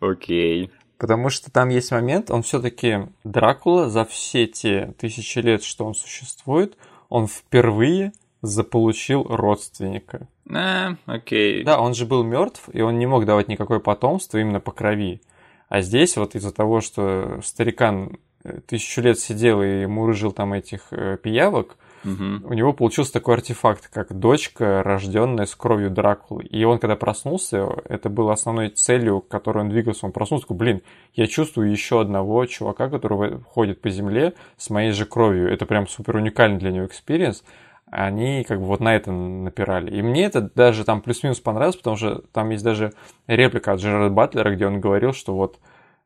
Окей. 0.00 0.64
Okay. 0.64 0.70
Потому 0.98 1.30
что 1.30 1.52
там 1.52 1.68
есть 1.68 1.92
момент, 1.92 2.30
он 2.30 2.42
все-таки 2.42 3.06
Дракула 3.22 3.88
за 3.88 4.04
все 4.04 4.46
те 4.46 4.94
тысячи 4.98 5.38
лет, 5.38 5.62
что 5.62 5.84
он 5.84 5.94
существует, 5.94 6.76
он 7.08 7.28
впервые 7.28 8.12
заполучил 8.42 9.22
родственника. 9.22 10.26
А, 10.52 10.96
окей. 11.06 11.62
Да, 11.62 11.80
он 11.80 11.94
же 11.94 12.04
был 12.04 12.24
мертв, 12.24 12.68
и 12.72 12.80
он 12.80 12.98
не 12.98 13.06
мог 13.06 13.26
давать 13.26 13.48
никакое 13.48 13.78
потомство 13.78 14.38
именно 14.38 14.58
по 14.58 14.72
крови. 14.72 15.20
А 15.68 15.82
здесь 15.82 16.16
вот 16.16 16.34
из-за 16.34 16.52
того, 16.52 16.80
что 16.80 17.40
старикан 17.44 18.18
тысячу 18.66 19.00
лет 19.00 19.18
сидел 19.18 19.62
и 19.62 19.86
мурыжил 19.86 20.32
там 20.32 20.52
этих 20.52 20.92
э, 20.92 21.18
пиявок, 21.22 21.76
угу. 22.04 22.48
у 22.48 22.54
него 22.54 22.72
получился 22.72 23.12
такой 23.12 23.34
артефакт, 23.34 23.88
как 23.88 24.12
дочка, 24.12 24.82
рожденная 24.82 25.46
с 25.46 25.54
кровью 25.54 25.90
Дракулы. 25.90 26.44
И 26.44 26.64
он, 26.64 26.78
когда 26.78 26.96
проснулся, 26.96 27.68
это 27.88 28.08
было 28.08 28.32
основной 28.32 28.70
целью, 28.70 29.20
к 29.20 29.28
которой 29.28 29.64
он 29.64 29.70
двигался. 29.70 30.06
Он 30.06 30.12
проснулся, 30.12 30.44
такой, 30.44 30.56
блин, 30.56 30.82
я 31.14 31.26
чувствую 31.26 31.70
еще 31.70 32.00
одного 32.00 32.44
чувака, 32.46 32.88
который 32.88 33.38
ходит 33.40 33.80
по 33.80 33.90
земле 33.90 34.34
с 34.56 34.70
моей 34.70 34.92
же 34.92 35.04
кровью. 35.04 35.52
Это 35.52 35.66
прям 35.66 35.86
супер 35.88 36.16
уникальный 36.16 36.58
для 36.58 36.70
него 36.70 36.86
experience 36.86 37.42
они 37.90 38.44
как 38.44 38.60
бы 38.60 38.66
вот 38.66 38.80
на 38.80 38.94
это 38.94 39.10
напирали. 39.10 39.90
И 39.90 40.02
мне 40.02 40.24
это 40.24 40.42
даже 40.42 40.84
там 40.84 41.00
плюс-минус 41.00 41.40
понравилось, 41.40 41.76
потому 41.76 41.96
что 41.96 42.22
там 42.32 42.50
есть 42.50 42.64
даже 42.64 42.92
реплика 43.26 43.72
от 43.72 43.80
Джерарда 43.80 44.10
Батлера, 44.10 44.54
где 44.54 44.66
он 44.66 44.80
говорил, 44.80 45.12
что 45.12 45.34
вот 45.34 45.58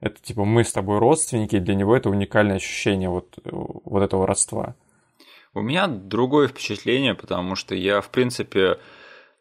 это 0.02 0.20
типа 0.20 0.44
мы 0.44 0.64
с 0.64 0.72
тобой 0.72 0.98
родственники, 0.98 1.56
и 1.56 1.60
для 1.60 1.76
него 1.76 1.96
это 1.96 2.10
уникальное 2.10 2.56
ощущение 2.56 3.08
вот, 3.08 3.38
вот 3.44 4.02
этого 4.02 4.26
родства. 4.26 4.74
У 5.54 5.62
меня 5.62 5.86
другое 5.86 6.48
впечатление, 6.48 7.14
потому 7.14 7.54
что 7.54 7.74
я, 7.76 8.00
в 8.00 8.10
принципе, 8.10 8.78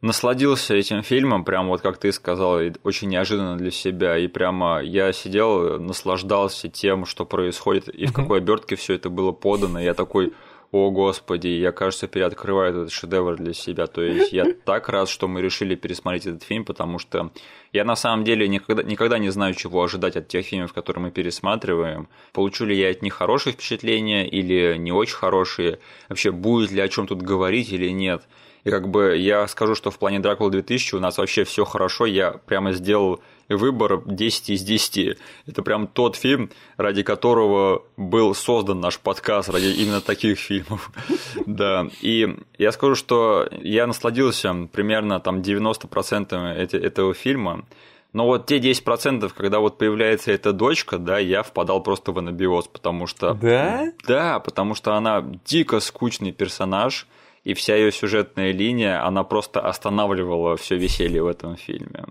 насладился 0.02 0.76
этим 0.76 1.02
фильмом, 1.02 1.46
прям 1.46 1.68
вот 1.68 1.82
как 1.82 1.98
ты 1.98 2.12
сказал, 2.12 2.60
очень 2.84 3.10
неожиданно 3.10 3.58
для 3.58 3.72
себя. 3.72 4.18
И 4.18 4.28
прямо 4.28 4.82
я 4.84 5.12
сидел, 5.14 5.80
наслаждался 5.80 6.70
тем, 6.70 7.06
что 7.06 7.26
происходит, 7.26 7.90
и 7.90 8.06
в 8.06 8.14
какой 8.14 8.38
обертке 8.38 8.76
все 8.76 8.94
это 8.94 9.10
было 9.10 9.32
подано. 9.32 9.80
Я 9.80 9.96
такой, 9.96 10.32
о 10.72 10.90
господи, 10.90 11.48
я, 11.48 11.74
кажется, 11.74 12.08
переоткрываю 12.08 12.72
этот 12.72 12.92
шедевр 12.92 13.36
для 13.36 13.54
себя. 13.54 13.88
То 13.88 14.02
есть 14.02 14.32
я 14.32 14.46
так 14.66 14.88
рад, 14.88 15.10
что 15.10 15.28
мы 15.28 15.42
решили 15.42 15.76
пересмотреть 15.76 16.28
этот 16.28 16.44
фильм, 16.44 16.64
потому 16.64 16.98
что 16.98 17.32
я 17.74 17.84
на 17.84 17.96
самом 17.96 18.24
деле 18.24 18.48
никогда, 18.48 18.82
никогда 18.82 19.18
не 19.18 19.30
знаю, 19.30 19.54
чего 19.54 19.84
ожидать 19.84 20.16
от 20.16 20.30
тех 20.30 20.46
фильмов, 20.46 20.72
которые 20.72 21.04
мы 21.04 21.12
пересматриваем. 21.12 22.08
Получу 22.32 22.66
ли 22.66 22.78
я 22.78 22.90
от 22.90 23.02
них 23.02 23.14
хорошие 23.14 23.54
впечатления 23.54 24.28
или 24.28 24.78
не 24.78 24.94
очень 24.94 25.16
хорошие? 25.16 25.80
Вообще, 26.08 26.32
будет 26.32 26.72
ли 26.72 26.82
о 26.82 26.88
чем 26.88 27.06
тут 27.06 27.22
говорить 27.22 27.74
или 27.74 27.90
нет? 27.90 28.24
И 28.64 28.70
как 28.70 28.90
бы 28.90 29.18
я 29.18 29.48
скажу, 29.48 29.76
что 29.76 29.92
в 29.92 29.98
плане 29.98 30.20
Дракула 30.20 30.52
2000 30.52 30.96
у 30.96 31.00
нас 31.00 31.18
вообще 31.18 31.44
все 31.44 31.66
хорошо. 31.66 32.06
Я 32.06 32.32
прямо 32.32 32.74
сделал 32.74 33.22
выбор 33.56 34.02
10 34.06 34.50
из 34.52 34.64
10. 34.64 35.18
Это 35.48 35.62
прям 35.64 35.88
тот 35.88 36.16
фильм, 36.16 36.50
ради 36.78 37.04
которого 37.04 37.84
был 37.98 38.34
создан 38.34 38.80
наш 38.80 39.00
подкаст, 39.00 39.50
ради 39.50 39.68
именно 39.68 40.02
таких 40.02 40.40
фильмов. 40.40 40.92
Да, 41.46 41.88
и 42.02 42.38
я 42.58 42.72
скажу, 42.72 42.96
что 42.96 43.48
я 43.62 43.88
насладился 43.88 44.54
примерно 44.72 45.20
там 45.20 45.42
90% 45.42 46.78
этого 46.78 47.14
фильма, 47.14 47.66
но 48.14 48.26
вот 48.26 48.46
те 48.46 48.60
10%, 48.60 49.32
когда 49.36 49.60
вот 49.60 49.78
появляется 49.78 50.32
эта 50.32 50.52
дочка, 50.52 50.98
да, 50.98 51.18
я 51.18 51.44
впадал 51.44 51.82
просто 51.82 52.12
в 52.12 52.20
анабиоз, 52.20 52.68
потому 52.68 53.08
что... 53.08 53.34
Да? 53.34 53.92
Да, 54.06 54.40
потому 54.40 54.76
что 54.76 54.96
она 54.96 55.24
дико 55.46 55.80
скучный 55.80 56.32
персонаж, 56.32 57.08
и 57.44 57.54
вся 57.54 57.76
ее 57.76 57.92
сюжетная 57.92 58.52
линия, 58.52 59.06
она 59.06 59.24
просто 59.24 59.62
останавливала 59.62 60.58
все 60.58 60.78
веселье 60.78 61.24
в 61.24 61.28
этом 61.28 61.56
фильме. 61.56 62.06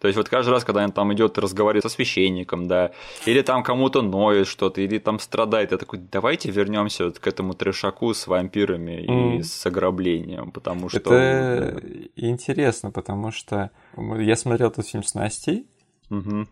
То 0.00 0.08
есть 0.08 0.16
вот 0.16 0.28
каждый 0.28 0.50
раз, 0.50 0.64
когда 0.64 0.84
он 0.84 0.92
там 0.92 1.12
идет 1.12 1.38
и 1.38 1.40
разговаривает 1.40 1.82
со 1.82 1.88
священником, 1.88 2.68
да, 2.68 2.92
или 3.24 3.42
там 3.42 3.64
кому-то 3.64 4.02
ноет 4.02 4.46
что-то, 4.46 4.80
или 4.80 4.98
там 4.98 5.18
страдает, 5.18 5.72
я 5.72 5.78
такой, 5.78 5.98
давайте 5.98 6.50
вернемся 6.50 7.06
вот 7.06 7.18
к 7.18 7.26
этому 7.26 7.54
трешаку 7.54 8.14
с 8.14 8.26
вампирами 8.28 8.92
mm. 8.92 9.38
и 9.38 9.42
с 9.42 9.66
ограблением, 9.66 10.52
потому 10.52 10.88
что... 10.88 10.98
Это 10.98 11.82
интересно, 12.14 12.92
потому 12.92 13.32
что 13.32 13.70
я 13.96 14.36
смотрел 14.36 14.68
этот 14.68 14.86
фильм 14.86 15.02
с 15.02 15.14
Настей, 15.14 15.66
угу. 16.10 16.46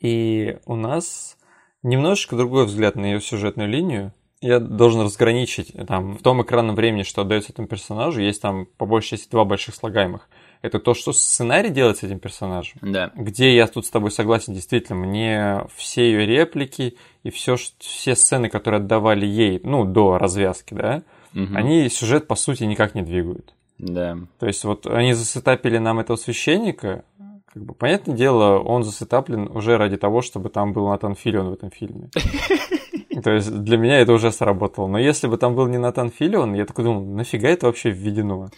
и 0.00 0.58
у 0.66 0.76
нас 0.76 1.38
немножечко 1.82 2.36
другой 2.36 2.66
взгляд 2.66 2.96
на 2.96 3.06
ее 3.06 3.20
сюжетную 3.20 3.68
линию, 3.68 4.12
я 4.40 4.58
должен 4.58 5.02
разграничить 5.02 5.72
там 5.86 6.16
в 6.16 6.22
том 6.22 6.42
экранном 6.42 6.74
времени, 6.74 7.02
что 7.02 7.22
отдается 7.22 7.52
этому 7.52 7.68
персонажу, 7.68 8.20
есть 8.20 8.40
там 8.40 8.66
по 8.78 8.86
большей 8.86 9.10
части 9.10 9.30
два 9.30 9.44
больших 9.44 9.74
слагаемых. 9.74 10.28
Это 10.62 10.78
то, 10.78 10.94
что 10.94 11.12
сценарий 11.12 11.70
делает 11.70 11.98
с 11.98 12.02
этим 12.02 12.18
персонажем. 12.18 12.78
Да. 12.82 13.10
Где 13.14 13.54
я 13.54 13.66
тут 13.66 13.86
с 13.86 13.90
тобой 13.90 14.10
согласен, 14.10 14.54
действительно, 14.54 14.98
мне 14.98 15.66
все 15.74 16.10
ее 16.10 16.26
реплики 16.26 16.96
и 17.22 17.30
все, 17.30 17.56
все 17.78 18.14
сцены, 18.14 18.48
которые 18.48 18.78
отдавали 18.78 19.26
ей, 19.26 19.60
ну, 19.62 19.84
до 19.84 20.18
развязки, 20.18 20.74
да, 20.74 21.02
угу. 21.34 21.54
они 21.54 21.88
сюжет, 21.88 22.26
по 22.26 22.34
сути, 22.34 22.64
никак 22.64 22.94
не 22.94 23.02
двигают. 23.02 23.54
Да. 23.78 24.18
То 24.38 24.46
есть 24.46 24.64
вот 24.64 24.86
они 24.86 25.14
засетапили 25.14 25.78
нам 25.78 25.98
этого 25.98 26.16
священника, 26.16 27.04
как 27.52 27.64
бы, 27.64 27.74
понятное 27.74 28.16
дело, 28.16 28.58
он 28.58 28.84
засетаплен 28.84 29.50
уже 29.54 29.76
ради 29.76 29.96
того, 29.96 30.22
чтобы 30.22 30.50
там 30.50 30.72
был 30.72 30.88
Натан 30.88 31.14
Филион 31.14 31.50
в 31.50 31.52
этом 31.54 31.70
фильме. 31.70 32.10
То 33.22 33.32
есть 33.32 33.50
для 33.62 33.76
меня 33.76 34.00
это 34.00 34.12
уже 34.12 34.32
сработало. 34.32 34.86
Но 34.86 34.98
если 34.98 35.26
бы 35.26 35.36
там 35.36 35.54
был 35.54 35.66
не 35.66 35.78
Натан 35.78 36.10
Филион, 36.10 36.54
я 36.54 36.64
такой 36.64 36.84
думал, 36.84 37.04
нафига 37.04 37.48
это 37.48 37.66
вообще 37.66 37.90
введено? 37.90 38.50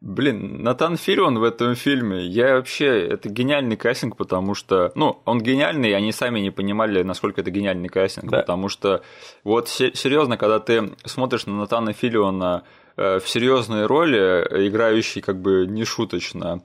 Блин, 0.00 0.62
Натан 0.62 0.96
Филион 0.96 1.38
в 1.38 1.42
этом 1.42 1.74
фильме, 1.74 2.24
я 2.24 2.54
вообще, 2.54 2.86
это 2.86 3.28
гениальный 3.28 3.76
кастинг, 3.76 4.16
потому 4.16 4.54
что, 4.54 4.92
ну, 4.94 5.20
он 5.26 5.42
гениальный, 5.42 5.94
они 5.94 6.10
сами 6.10 6.40
не 6.40 6.50
понимали, 6.50 7.02
насколько 7.02 7.42
это 7.42 7.50
гениальный 7.50 7.90
кастинг, 7.90 8.30
да. 8.30 8.38
потому 8.38 8.70
что, 8.70 9.02
вот 9.44 9.68
серьезно, 9.68 10.38
когда 10.38 10.58
ты 10.58 10.90
смотришь 11.04 11.44
на 11.44 11.58
Натана 11.58 11.92
Филиона 11.92 12.62
э, 12.96 13.18
в 13.18 13.28
серьезной 13.28 13.84
роли, 13.84 14.68
играющий 14.68 15.20
как 15.20 15.38
бы 15.38 15.66
не 15.66 15.84
шуточно, 15.84 16.62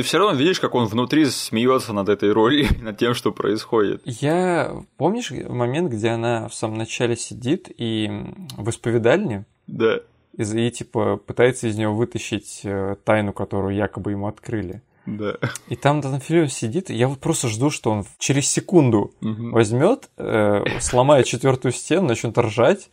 ты 0.00 0.04
все 0.06 0.16
равно 0.16 0.34
видишь, 0.34 0.60
как 0.60 0.74
он 0.74 0.86
внутри 0.86 1.26
смеется 1.26 1.92
над 1.92 2.08
этой 2.08 2.32
ролью, 2.32 2.68
над 2.80 2.96
тем, 2.96 3.12
что 3.12 3.32
происходит. 3.32 4.00
Я 4.06 4.72
помнишь 4.96 5.30
момент, 5.30 5.92
где 5.92 6.08
она 6.08 6.48
в 6.48 6.54
самом 6.54 6.78
начале 6.78 7.16
сидит 7.16 7.70
и 7.76 8.10
в 8.56 8.70
исповедальне? 8.70 9.44
Да. 9.66 10.00
И, 10.38 10.42
и 10.42 10.70
типа 10.70 11.18
пытается 11.18 11.68
из 11.68 11.76
него 11.76 11.94
вытащить 11.94 12.62
э, 12.64 12.96
тайну, 13.04 13.34
которую 13.34 13.74
якобы 13.74 14.12
ему 14.12 14.26
открыли. 14.26 14.80
Да. 15.18 15.38
И 15.68 15.76
там 15.76 16.00
Данфилио 16.00 16.46
сидит, 16.46 16.90
я 16.90 17.08
вот 17.08 17.18
просто 17.18 17.48
жду, 17.48 17.70
что 17.70 17.90
он 17.90 18.04
через 18.18 18.48
секунду 18.48 19.12
угу. 19.20 19.50
возьмет, 19.50 20.08
э, 20.16 20.62
сломает 20.80 21.26
четвертую 21.26 21.72
стену, 21.72 22.08
начнет 22.08 22.36
ржать, 22.38 22.90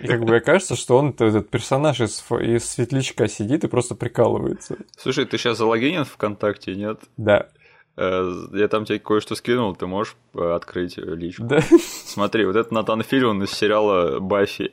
и 0.00 0.06
как 0.06 0.24
бы 0.24 0.40
кажется, 0.40 0.76
что 0.76 0.98
он 0.98 1.10
этот 1.10 1.48
персонаж 1.48 2.00
из, 2.00 2.22
из 2.40 2.64
светлячка 2.64 3.28
сидит 3.28 3.64
и 3.64 3.68
просто 3.68 3.94
прикалывается. 3.94 4.76
Слушай, 4.96 5.24
ты 5.24 5.38
сейчас 5.38 5.58
залогинен 5.58 6.04
ВКонтакте, 6.04 6.74
нет? 6.74 7.00
Да. 7.16 7.48
Э, 7.96 8.30
я 8.52 8.68
там 8.68 8.84
тебе 8.84 8.98
кое-что 8.98 9.34
скинул, 9.34 9.74
ты 9.74 9.86
можешь 9.86 10.16
э, 10.34 10.40
открыть 10.40 10.96
личку? 10.98 11.44
Да. 11.44 11.60
Смотри, 12.06 12.44
вот 12.44 12.56
это 12.56 12.72
Натан 12.74 13.02
Филион 13.02 13.42
из 13.42 13.50
сериала 13.50 14.20
«Баффи». 14.20 14.70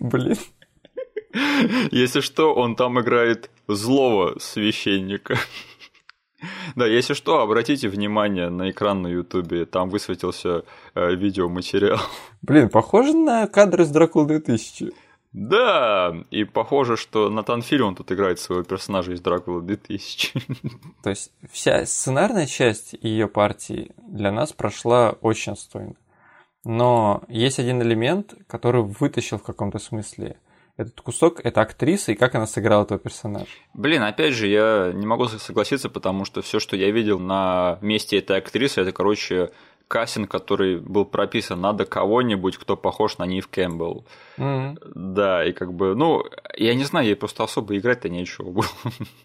Блин. 0.00 0.36
Если 1.90 2.20
что, 2.20 2.54
он 2.54 2.76
там 2.76 3.00
играет 3.00 3.50
злого 3.66 4.38
священника. 4.38 5.38
Да, 6.76 6.86
если 6.86 7.14
что, 7.14 7.40
обратите 7.40 7.88
внимание 7.88 8.48
на 8.50 8.70
экран 8.70 9.02
на 9.02 9.08
Ютубе, 9.08 9.66
там 9.66 9.88
высветился 9.88 10.64
э, 10.94 11.14
видеоматериал. 11.14 12.00
Блин, 12.42 12.68
похоже 12.68 13.14
на 13.14 13.46
кадры 13.46 13.84
из 13.84 13.90
Дракула 13.90 14.26
2000. 14.26 14.92
Да, 15.32 16.14
и 16.30 16.44
похоже, 16.44 16.96
что 16.98 17.30
Натан 17.30 17.62
Фильм 17.62 17.94
тут 17.94 18.12
играет 18.12 18.38
своего 18.38 18.64
персонажа 18.64 19.12
из 19.12 19.20
Дракула 19.20 19.62
2000. 19.62 20.32
То 21.02 21.10
есть 21.10 21.32
вся 21.50 21.86
сценарная 21.86 22.46
часть 22.46 22.94
ее 23.00 23.28
партии 23.28 23.92
для 24.06 24.30
нас 24.30 24.52
прошла 24.52 25.12
очень 25.22 25.52
отстойно. 25.52 25.94
Но 26.64 27.22
есть 27.28 27.58
один 27.58 27.82
элемент, 27.82 28.34
который 28.46 28.82
вытащил 28.82 29.38
в 29.38 29.42
каком-то 29.42 29.78
смысле 29.78 30.36
этот 30.76 31.00
кусок, 31.00 31.40
это 31.44 31.60
актриса 31.60 32.12
и 32.12 32.14
как 32.14 32.34
она 32.34 32.46
сыграла 32.46 32.84
этого 32.84 32.98
персонажа. 32.98 33.46
Блин, 33.74 34.02
опять 34.02 34.34
же, 34.34 34.46
я 34.46 34.90
не 34.94 35.06
могу 35.06 35.26
согласиться, 35.26 35.88
потому 35.90 36.24
что 36.24 36.42
все, 36.42 36.60
что 36.60 36.76
я 36.76 36.90
видел 36.90 37.18
на 37.18 37.78
месте 37.82 38.18
этой 38.18 38.38
актрисы, 38.38 38.80
это, 38.80 38.92
короче, 38.92 39.52
кастинг, 39.92 40.30
который 40.30 40.80
был 40.80 41.04
прописан, 41.04 41.60
надо 41.60 41.84
кого-нибудь, 41.84 42.56
кто 42.56 42.78
похож 42.78 43.18
на 43.18 43.26
Нив 43.26 43.46
Кэмпбелл. 43.48 44.06
Mm-hmm. 44.38 44.78
Да, 44.94 45.44
и 45.44 45.52
как 45.52 45.74
бы, 45.74 45.94
ну, 45.94 46.22
я 46.56 46.74
не 46.74 46.84
знаю, 46.84 47.06
ей 47.06 47.14
просто 47.14 47.44
особо 47.44 47.76
играть-то 47.76 48.08
нечего 48.08 48.50
было. 48.50 48.64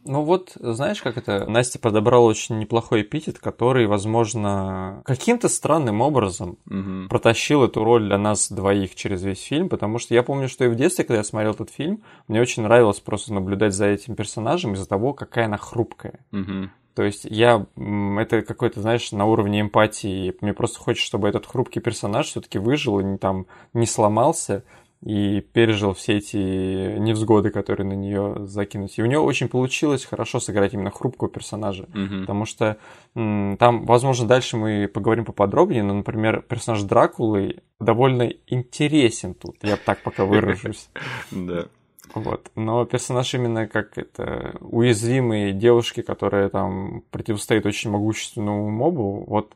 Ну 0.03 0.23
вот, 0.23 0.51
знаешь, 0.59 1.01
как 1.01 1.17
это? 1.17 1.49
Настя 1.49 1.79
подобрала 1.79 2.25
очень 2.25 2.59
неплохой 2.59 3.03
эпитет, 3.03 3.39
который, 3.39 3.87
возможно, 3.87 5.01
каким-то 5.05 5.47
странным 5.47 6.01
образом 6.01 6.57
mm-hmm. 6.69 7.07
протащил 7.07 7.63
эту 7.63 7.85
роль 7.85 8.05
для 8.05 8.17
нас 8.17 8.51
двоих 8.51 8.93
через 8.95 9.23
весь 9.23 9.41
фильм, 9.41 9.69
потому 9.69 9.99
что 9.99 10.13
я 10.15 10.21
помню, 10.21 10.49
что 10.49 10.65
и 10.65 10.67
в 10.67 10.75
детстве, 10.75 11.05
когда 11.05 11.19
я 11.19 11.23
смотрел 11.23 11.53
этот 11.53 11.69
фильм, 11.69 12.03
мне 12.27 12.41
очень 12.41 12.63
нравилось 12.63 12.99
просто 12.99 13.33
наблюдать 13.33 13.73
за 13.73 13.85
этим 13.85 14.15
персонажем 14.15 14.73
из-за 14.73 14.87
того, 14.87 15.13
какая 15.13 15.45
она 15.45 15.57
хрупкая. 15.57 16.19
Mm-hmm. 16.33 16.69
То 16.97 17.03
есть 17.03 17.25
я, 17.25 17.67
это 17.75 18.41
какой-то, 18.41 18.81
знаешь, 18.81 19.11
на 19.11 19.25
уровне 19.25 19.61
эмпатии. 19.61 20.33
Мне 20.41 20.55
просто 20.55 20.79
хочется, 20.79 21.05
чтобы 21.05 21.29
этот 21.29 21.45
хрупкий 21.45 21.79
персонаж 21.79 22.25
все-таки 22.25 22.57
выжил 22.57 22.99
и 22.99 23.03
не, 23.03 23.19
там 23.19 23.45
не 23.73 23.85
сломался 23.85 24.63
и 25.03 25.41
пережил 25.41 25.93
все 25.93 26.17
эти 26.17 26.97
невзгоды, 26.97 27.51
которые 27.51 27.85
на 27.85 27.93
нее 27.93 28.47
закинуть. 28.47 28.97
И 28.97 29.03
у 29.03 29.05
нее 29.05 29.19
очень 29.19 29.47
получилось 29.47 30.05
хорошо 30.05 30.39
сыграть 30.39 30.73
именно 30.73 30.89
хрупкого 30.89 31.29
персонажа, 31.29 31.83
mm-hmm. 31.83 32.21
потому 32.21 32.45
что 32.45 32.77
там, 33.13 33.85
возможно, 33.85 34.27
дальше 34.27 34.57
мы 34.57 34.87
поговорим 34.91 35.25
поподробнее, 35.25 35.83
но, 35.83 35.93
например, 35.93 36.41
персонаж 36.41 36.81
Дракулы 36.81 37.57
довольно 37.79 38.33
интересен 38.47 39.35
тут. 39.35 39.57
Я 39.61 39.77
так 39.77 40.01
пока 40.01 40.25
выражусь. 40.25 40.89
Да. 41.31 41.67
Вот. 42.15 42.51
Но 42.55 42.85
персонаж 42.85 43.33
именно 43.33 43.67
как 43.67 43.97
это 43.97 44.55
уязвимые 44.61 45.53
девушки, 45.53 46.01
которая 46.01 46.49
там 46.49 47.03
противостоит 47.11 47.65
очень 47.65 47.91
могущественному 47.91 48.69
мобу, 48.69 49.23
вот 49.27 49.53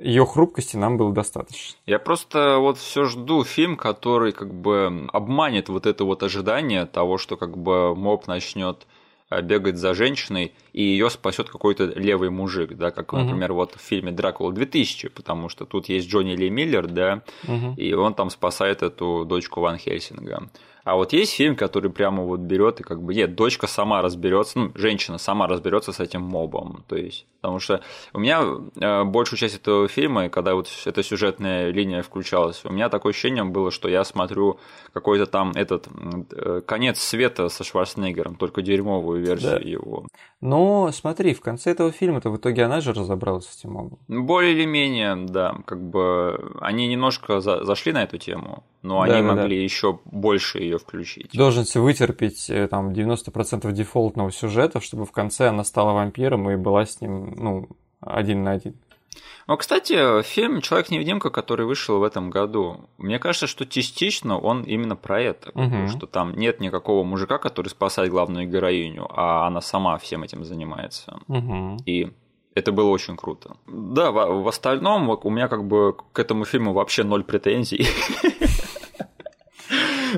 ее 0.00 0.24
хрупкости 0.24 0.76
нам 0.76 0.96
было 0.96 1.12
достаточно. 1.12 1.76
Я 1.86 1.98
просто 1.98 2.58
вот 2.58 2.78
все 2.78 3.04
жду 3.04 3.44
фильм, 3.44 3.76
который 3.76 4.32
как 4.32 4.54
бы 4.54 5.08
обманет 5.12 5.68
вот 5.68 5.86
это 5.86 6.04
вот 6.04 6.22
ожидание 6.22 6.86
того, 6.86 7.18
что 7.18 7.36
как 7.36 7.58
бы 7.58 7.94
моб 7.94 8.26
начнет 8.26 8.86
э, 9.30 9.42
бегать 9.42 9.76
за 9.76 9.94
женщиной, 9.94 10.54
и 10.72 10.82
ее 10.82 11.10
спасет 11.10 11.50
какой-то 11.50 11.84
левый 11.84 12.30
мужик, 12.30 12.76
да, 12.76 12.90
как, 12.90 13.12
например, 13.12 13.52
вот 13.52 13.74
в 13.74 13.80
фильме 13.80 14.12
Дракула 14.12 14.52
2000, 14.52 15.08
потому 15.08 15.48
что 15.48 15.64
тут 15.64 15.88
есть 15.88 16.08
Джонни 16.08 16.36
Ли 16.36 16.48
Миллер, 16.48 16.86
да, 16.86 17.22
угу. 17.44 17.74
и 17.76 17.92
он 17.92 18.14
там 18.14 18.30
спасает 18.30 18.82
эту 18.82 19.24
дочку 19.24 19.60
Ван 19.60 19.78
Хельсинга. 19.78 20.48
А 20.88 20.94
вот 20.96 21.12
есть 21.12 21.34
фильм, 21.34 21.54
который 21.54 21.90
прямо 21.90 22.22
вот 22.22 22.40
берет 22.40 22.80
и 22.80 22.82
как 22.82 23.02
бы, 23.02 23.14
нет, 23.14 23.34
дочка 23.34 23.66
сама 23.66 24.00
разберется, 24.00 24.58
ну, 24.58 24.72
женщина 24.74 25.18
сама 25.18 25.46
разберется 25.46 25.92
с 25.92 26.00
этим 26.00 26.22
мобом. 26.22 26.82
То 26.88 26.96
есть, 26.96 27.26
потому 27.40 27.60
что 27.60 27.82
у 28.12 28.18
меня 28.18 28.42
э, 28.80 29.04
большую 29.04 29.38
часть 29.38 29.56
этого 29.56 29.88
фильма, 29.88 30.28
когда 30.28 30.54
вот 30.54 30.68
эта 30.84 31.02
сюжетная 31.02 31.70
линия 31.70 32.02
включалась, 32.02 32.64
у 32.64 32.72
меня 32.72 32.88
такое 32.88 33.10
ощущение 33.10 33.44
было, 33.44 33.70
что 33.70 33.88
я 33.88 34.04
смотрю 34.04 34.58
какой-то 34.92 35.26
там 35.26 35.52
этот 35.54 35.88
э, 36.32 36.62
конец 36.66 36.98
света 37.00 37.48
со 37.48 37.64
Шварценеггером, 37.64 38.36
только 38.36 38.62
дерьмовую 38.62 39.24
версию 39.24 39.60
да. 39.60 39.68
его. 39.68 40.06
Но 40.40 40.90
смотри, 40.92 41.34
в 41.34 41.40
конце 41.40 41.72
этого 41.72 41.90
фильма-то 41.90 42.30
в 42.30 42.36
итоге 42.36 42.64
она 42.64 42.80
же 42.80 42.92
разобралась 42.92 43.46
с 43.46 43.58
этим 43.58 43.72
мобом. 43.72 43.98
Более 44.08 44.52
или 44.52 44.64
менее, 44.64 45.16
да, 45.16 45.56
как 45.66 45.82
бы 45.82 46.56
они 46.60 46.86
немножко 46.86 47.40
за 47.40 47.64
зашли 47.64 47.92
на 47.92 48.04
эту 48.04 48.18
тему, 48.18 48.64
но 48.82 49.04
да, 49.04 49.12
они 49.12 49.26
да, 49.26 49.34
могли 49.34 49.56
да. 49.56 49.62
еще 49.62 49.98
больше 50.04 50.58
ее 50.58 50.78
включить. 50.78 51.32
Должен 51.32 51.64
вытерпеть 51.74 52.48
э, 52.50 52.68
там 52.68 52.90
90% 52.90 53.70
дефолтного 53.72 54.30
сюжета, 54.30 54.80
чтобы 54.80 55.04
в 55.04 55.12
конце 55.12 55.48
она 55.48 55.64
стала 55.64 55.92
вампиром 55.92 56.48
и 56.50 56.56
была 56.56 56.86
с 56.86 57.00
ним, 57.00 57.27
ну, 57.36 57.68
один 58.00 58.44
на 58.44 58.52
один. 58.52 58.76
Ну, 59.46 59.56
кстати, 59.56 60.22
фильм 60.22 60.60
«Человек-невидимка», 60.60 61.30
который 61.30 61.64
вышел 61.64 61.98
в 61.98 62.02
этом 62.02 62.28
году, 62.28 62.88
мне 62.98 63.18
кажется, 63.18 63.46
что 63.46 63.64
частично 63.66 64.38
он 64.38 64.62
именно 64.62 64.94
про 64.94 65.20
это, 65.20 65.50
угу. 65.54 65.88
что 65.88 66.06
там 66.06 66.34
нет 66.36 66.60
никакого 66.60 67.02
мужика, 67.02 67.38
который 67.38 67.68
спасает 67.68 68.10
главную 68.10 68.46
героиню, 68.46 69.08
а 69.10 69.46
она 69.46 69.60
сама 69.62 69.96
всем 69.96 70.22
этим 70.22 70.44
занимается. 70.44 71.18
Угу. 71.28 71.78
И 71.86 72.12
это 72.54 72.72
было 72.72 72.90
очень 72.90 73.16
круто. 73.16 73.56
Да, 73.66 74.10
в, 74.10 74.42
в 74.42 74.48
остальном 74.48 75.08
у 75.08 75.30
меня 75.30 75.48
как 75.48 75.64
бы 75.64 75.96
к 76.12 76.18
этому 76.18 76.44
фильму 76.44 76.72
вообще 76.72 77.04
ноль 77.04 77.24
претензий. 77.24 77.86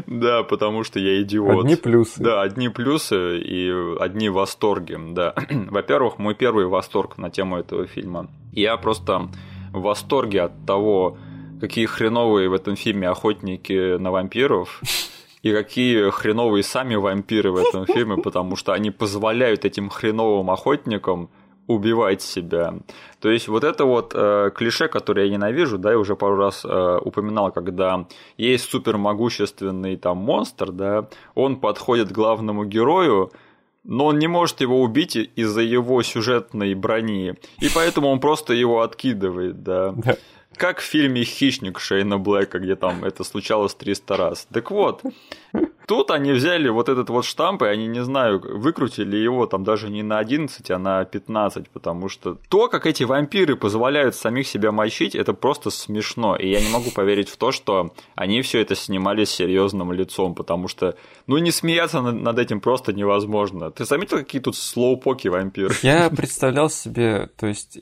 Да, 0.07 0.42
потому 0.42 0.85
что 0.85 0.98
я 0.98 1.22
идиот. 1.22 1.61
Одни 1.61 1.76
плюсы. 1.76 2.22
Да, 2.22 2.42
одни 2.42 2.68
плюсы 2.68 3.38
и 3.38 3.72
одни 3.98 4.29
восторги, 4.29 4.96
да. 5.12 5.35
Во-первых, 5.50 6.18
мой 6.18 6.35
первый 6.35 6.66
восторг 6.66 7.18
на 7.18 7.31
тему 7.31 7.59
этого 7.59 7.87
фильма. 7.87 8.29
Я 8.53 8.76
просто 8.76 9.29
в 9.72 9.81
восторге 9.81 10.42
от 10.42 10.66
того, 10.66 11.18
какие 11.61 11.87
хреновые 11.87 12.48
в 12.48 12.55
этом 12.55 12.76
фильме 12.76 13.09
охотники 13.09 13.96
на 13.98 14.11
вампиров. 14.11 14.81
И 15.42 15.53
какие 15.53 16.11
хреновые 16.11 16.62
сами 16.62 16.96
вампиры 16.96 17.50
в 17.50 17.57
этом 17.57 17.87
фильме, 17.87 18.18
потому 18.18 18.57
что 18.57 18.72
они 18.72 18.90
позволяют 18.90 19.64
этим 19.64 19.88
хреновым 19.88 20.50
охотникам 20.50 21.31
убивать 21.70 22.22
себя. 22.22 22.74
То 23.20 23.30
есть 23.30 23.48
вот 23.48 23.64
это 23.64 23.85
вот 23.85 24.12
э, 24.14 24.50
клише, 24.54 24.88
которое 24.88 25.26
я 25.26 25.33
ненавижу, 25.33 25.78
да, 25.78 25.92
я 25.92 25.98
уже 25.98 26.16
пару 26.16 26.37
раз 26.37 26.64
э, 26.64 26.98
упоминал, 27.04 27.52
когда 27.52 28.06
есть 28.37 28.68
супер 28.70 28.96
могущественный 28.96 29.96
там 29.96 30.18
монстр, 30.18 30.72
да, 30.72 31.09
он 31.35 31.56
подходит 31.56 32.12
главному 32.12 32.64
герою, 32.64 33.30
но 33.85 34.06
он 34.06 34.18
не 34.18 34.26
может 34.26 34.61
его 34.61 34.83
убить 34.83 35.16
из-за 35.16 35.62
его 35.62 36.02
сюжетной 36.02 36.74
брони, 36.74 37.35
и 37.61 37.68
поэтому 37.74 38.09
он 38.09 38.20
просто 38.20 38.52
его 38.52 38.83
откидывает, 38.83 39.62
да. 39.62 39.94
Как 40.56 40.80
в 40.80 40.82
фильме 40.82 41.22
«Хищник» 41.24 41.78
Шейна 41.78 42.18
Блэка, 42.18 42.58
где 42.58 42.76
там 42.76 43.04
это 43.04 43.24
случалось 43.24 43.74
300 43.74 44.16
раз. 44.16 44.46
Так 44.52 44.70
вот, 44.70 45.02
Тут 45.90 46.12
они 46.12 46.30
взяли 46.30 46.68
вот 46.68 46.88
этот 46.88 47.10
вот 47.10 47.24
штамп, 47.24 47.62
и 47.62 47.66
они, 47.66 47.88
не 47.88 48.04
знаю, 48.04 48.40
выкрутили 48.40 49.16
его 49.16 49.46
там 49.46 49.64
даже 49.64 49.90
не 49.90 50.04
на 50.04 50.20
11, 50.20 50.70
а 50.70 50.78
на 50.78 51.04
15, 51.04 51.68
потому 51.68 52.08
что 52.08 52.38
то, 52.48 52.68
как 52.68 52.86
эти 52.86 53.02
вампиры 53.02 53.56
позволяют 53.56 54.14
самих 54.14 54.46
себя 54.46 54.70
мочить, 54.70 55.16
это 55.16 55.34
просто 55.34 55.70
смешно. 55.70 56.36
И 56.36 56.48
я 56.48 56.60
не 56.60 56.68
могу 56.68 56.92
поверить 56.92 57.28
в 57.28 57.36
то, 57.36 57.50
что 57.50 57.92
они 58.14 58.40
все 58.42 58.60
это 58.60 58.76
снимали 58.76 59.24
с 59.24 59.32
серьезным 59.32 59.92
лицом, 59.92 60.36
потому 60.36 60.68
что, 60.68 60.94
ну, 61.26 61.38
не 61.38 61.50
смеяться 61.50 62.00
над 62.00 62.38
этим 62.38 62.60
просто 62.60 62.92
невозможно. 62.92 63.72
Ты 63.72 63.84
заметил, 63.84 64.18
какие 64.18 64.40
тут 64.40 64.54
слоупоки 64.54 65.26
вампиры? 65.26 65.74
Я 65.82 66.08
представлял 66.08 66.70
себе, 66.70 67.30
то 67.36 67.48
есть, 67.48 67.80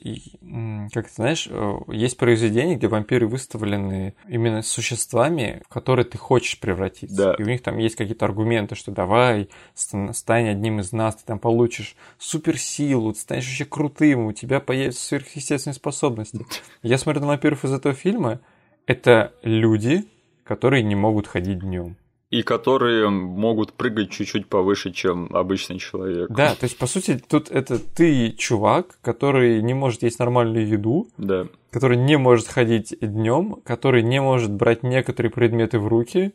как 0.91 1.05
ты 1.09 1.13
знаешь, 1.13 1.47
э, 1.47 1.73
есть 1.89 2.17
произведения, 2.59 2.75
где 2.77 2.87
вампиры 2.87 3.27
выставлены 3.27 4.13
именно 4.27 4.61
существами, 4.61 5.61
в 5.65 5.69
которые 5.69 6.05
ты 6.05 6.17
хочешь 6.17 6.59
превратиться. 6.59 7.15
Да. 7.15 7.35
И 7.37 7.43
у 7.43 7.45
них 7.45 7.61
там 7.61 7.77
есть 7.77 7.95
какие-то 7.95 8.25
аргументы, 8.25 8.75
что 8.75 8.91
давай, 8.91 9.49
стань 9.73 10.49
одним 10.49 10.79
из 10.79 10.91
нас, 10.91 11.15
ты 11.15 11.23
там 11.25 11.39
получишь 11.39 11.95
суперсилу, 12.17 13.13
ты 13.13 13.19
станешь 13.19 13.45
вообще 13.45 13.65
крутым, 13.65 14.25
у 14.25 14.33
тебя 14.33 14.59
появятся 14.59 15.05
сверхъестественные 15.05 15.75
способности. 15.75 16.45
Я 16.83 16.97
смотрю 16.97 17.21
на 17.21 17.27
вампиров 17.27 17.63
из 17.65 17.73
этого 17.73 17.93
фильма, 17.93 18.39
это 18.85 19.33
люди, 19.43 20.05
которые 20.43 20.83
не 20.83 20.95
могут 20.95 21.27
ходить 21.27 21.59
днем. 21.59 21.95
И 22.29 22.43
которые 22.43 23.09
могут 23.09 23.73
прыгать 23.73 24.11
чуть-чуть 24.11 24.47
повыше, 24.47 24.91
чем 24.91 25.35
обычный 25.35 25.79
человек. 25.79 26.29
Да, 26.29 26.53
то 26.53 26.65
есть, 26.65 26.77
по 26.77 26.85
сути, 26.85 27.19
тут 27.27 27.49
это 27.49 27.79
ты 27.79 28.31
чувак, 28.33 28.99
который 29.01 29.63
не 29.63 29.73
может 29.73 30.03
есть 30.03 30.19
нормальную 30.19 30.67
еду, 30.67 31.07
да. 31.17 31.47
который 31.71 31.97
не 31.97 32.17
может 32.17 32.47
ходить 32.47 32.95
днем, 33.01 33.61
который 33.65 34.03
не 34.03 34.21
может 34.21 34.51
брать 34.51 34.83
некоторые 34.83 35.31
предметы 35.31 35.79
в 35.79 35.87
руки. 35.87 36.33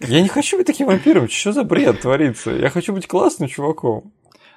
Я 0.00 0.20
не 0.20 0.28
хочу 0.28 0.58
быть 0.58 0.66
таким 0.66 0.88
вампиром. 0.88 1.28
Что 1.30 1.52
за 1.52 1.64
бред 1.64 2.02
творится? 2.02 2.50
Я 2.50 2.68
хочу 2.68 2.92
быть 2.92 3.06
классным 3.06 3.48
чуваком. 3.48 4.12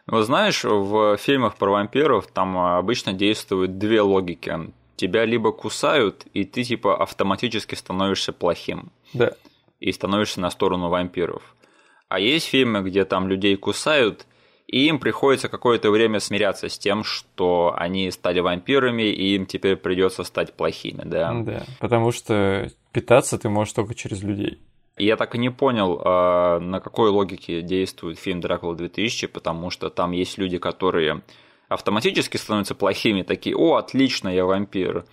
Ну, 0.08 0.22
знаешь, 0.24 0.64
в 0.64 1.18
фильмах 1.18 1.56
про 1.56 1.72
вампиров 1.72 2.28
там 2.28 2.58
обычно 2.58 3.14
действуют 3.14 3.78
две 3.78 4.02
логики. 4.02 4.72
Тебя 4.96 5.24
либо 5.24 5.52
кусают, 5.52 6.26
и 6.34 6.44
ты 6.44 6.64
типа 6.64 7.02
автоматически 7.02 7.76
становишься 7.76 8.34
плохим. 8.34 8.92
Да. 9.14 9.34
И 9.80 9.92
становишься 9.92 10.42
на 10.42 10.50
сторону 10.50 10.90
вампиров. 10.90 11.56
А 12.10 12.20
есть 12.20 12.48
фильмы, 12.48 12.82
где 12.82 13.06
там 13.06 13.28
людей 13.28 13.56
кусают, 13.56 14.26
И 14.72 14.86
им 14.88 15.00
приходится 15.00 15.50
какое-то 15.50 15.90
время 15.90 16.20
смиряться 16.20 16.70
с 16.70 16.78
тем, 16.78 17.04
что 17.04 17.74
они 17.76 18.12
стали 18.12 18.40
вампирами, 18.40 19.02
и 19.02 19.36
им 19.36 19.48
теперь 19.48 19.76
придется 19.78 20.24
стать 20.24 20.54
плохими, 20.54 21.02
да. 21.06 21.34
Да, 21.34 21.64
потому 21.80 22.12
что 22.12 22.70
питаться 22.92 23.40
ты 23.40 23.50
можешь 23.50 23.74
только 23.74 23.96
через 23.96 24.22
людей. 24.22 24.60
Я 24.96 25.16
так 25.16 25.34
и 25.34 25.40
не 25.40 25.50
понял, 25.50 26.00
а, 26.04 26.60
на 26.60 26.80
какой 26.82 27.10
логике 27.10 27.62
действует 27.64 28.20
фильм 28.20 28.42
«Дракула 28.42 28.76
2000», 28.76 29.28
потому 29.28 29.72
что 29.72 29.90
там 29.90 30.12
есть 30.12 30.38
люди, 30.38 30.60
которые 30.60 31.24
автоматически 31.68 32.38
становятся 32.38 32.76
плохими, 32.76 33.24
такие 33.24 33.56
«О, 33.56 33.76
отлично, 33.76 34.30
я 34.30 34.46
вампир». 34.46 35.06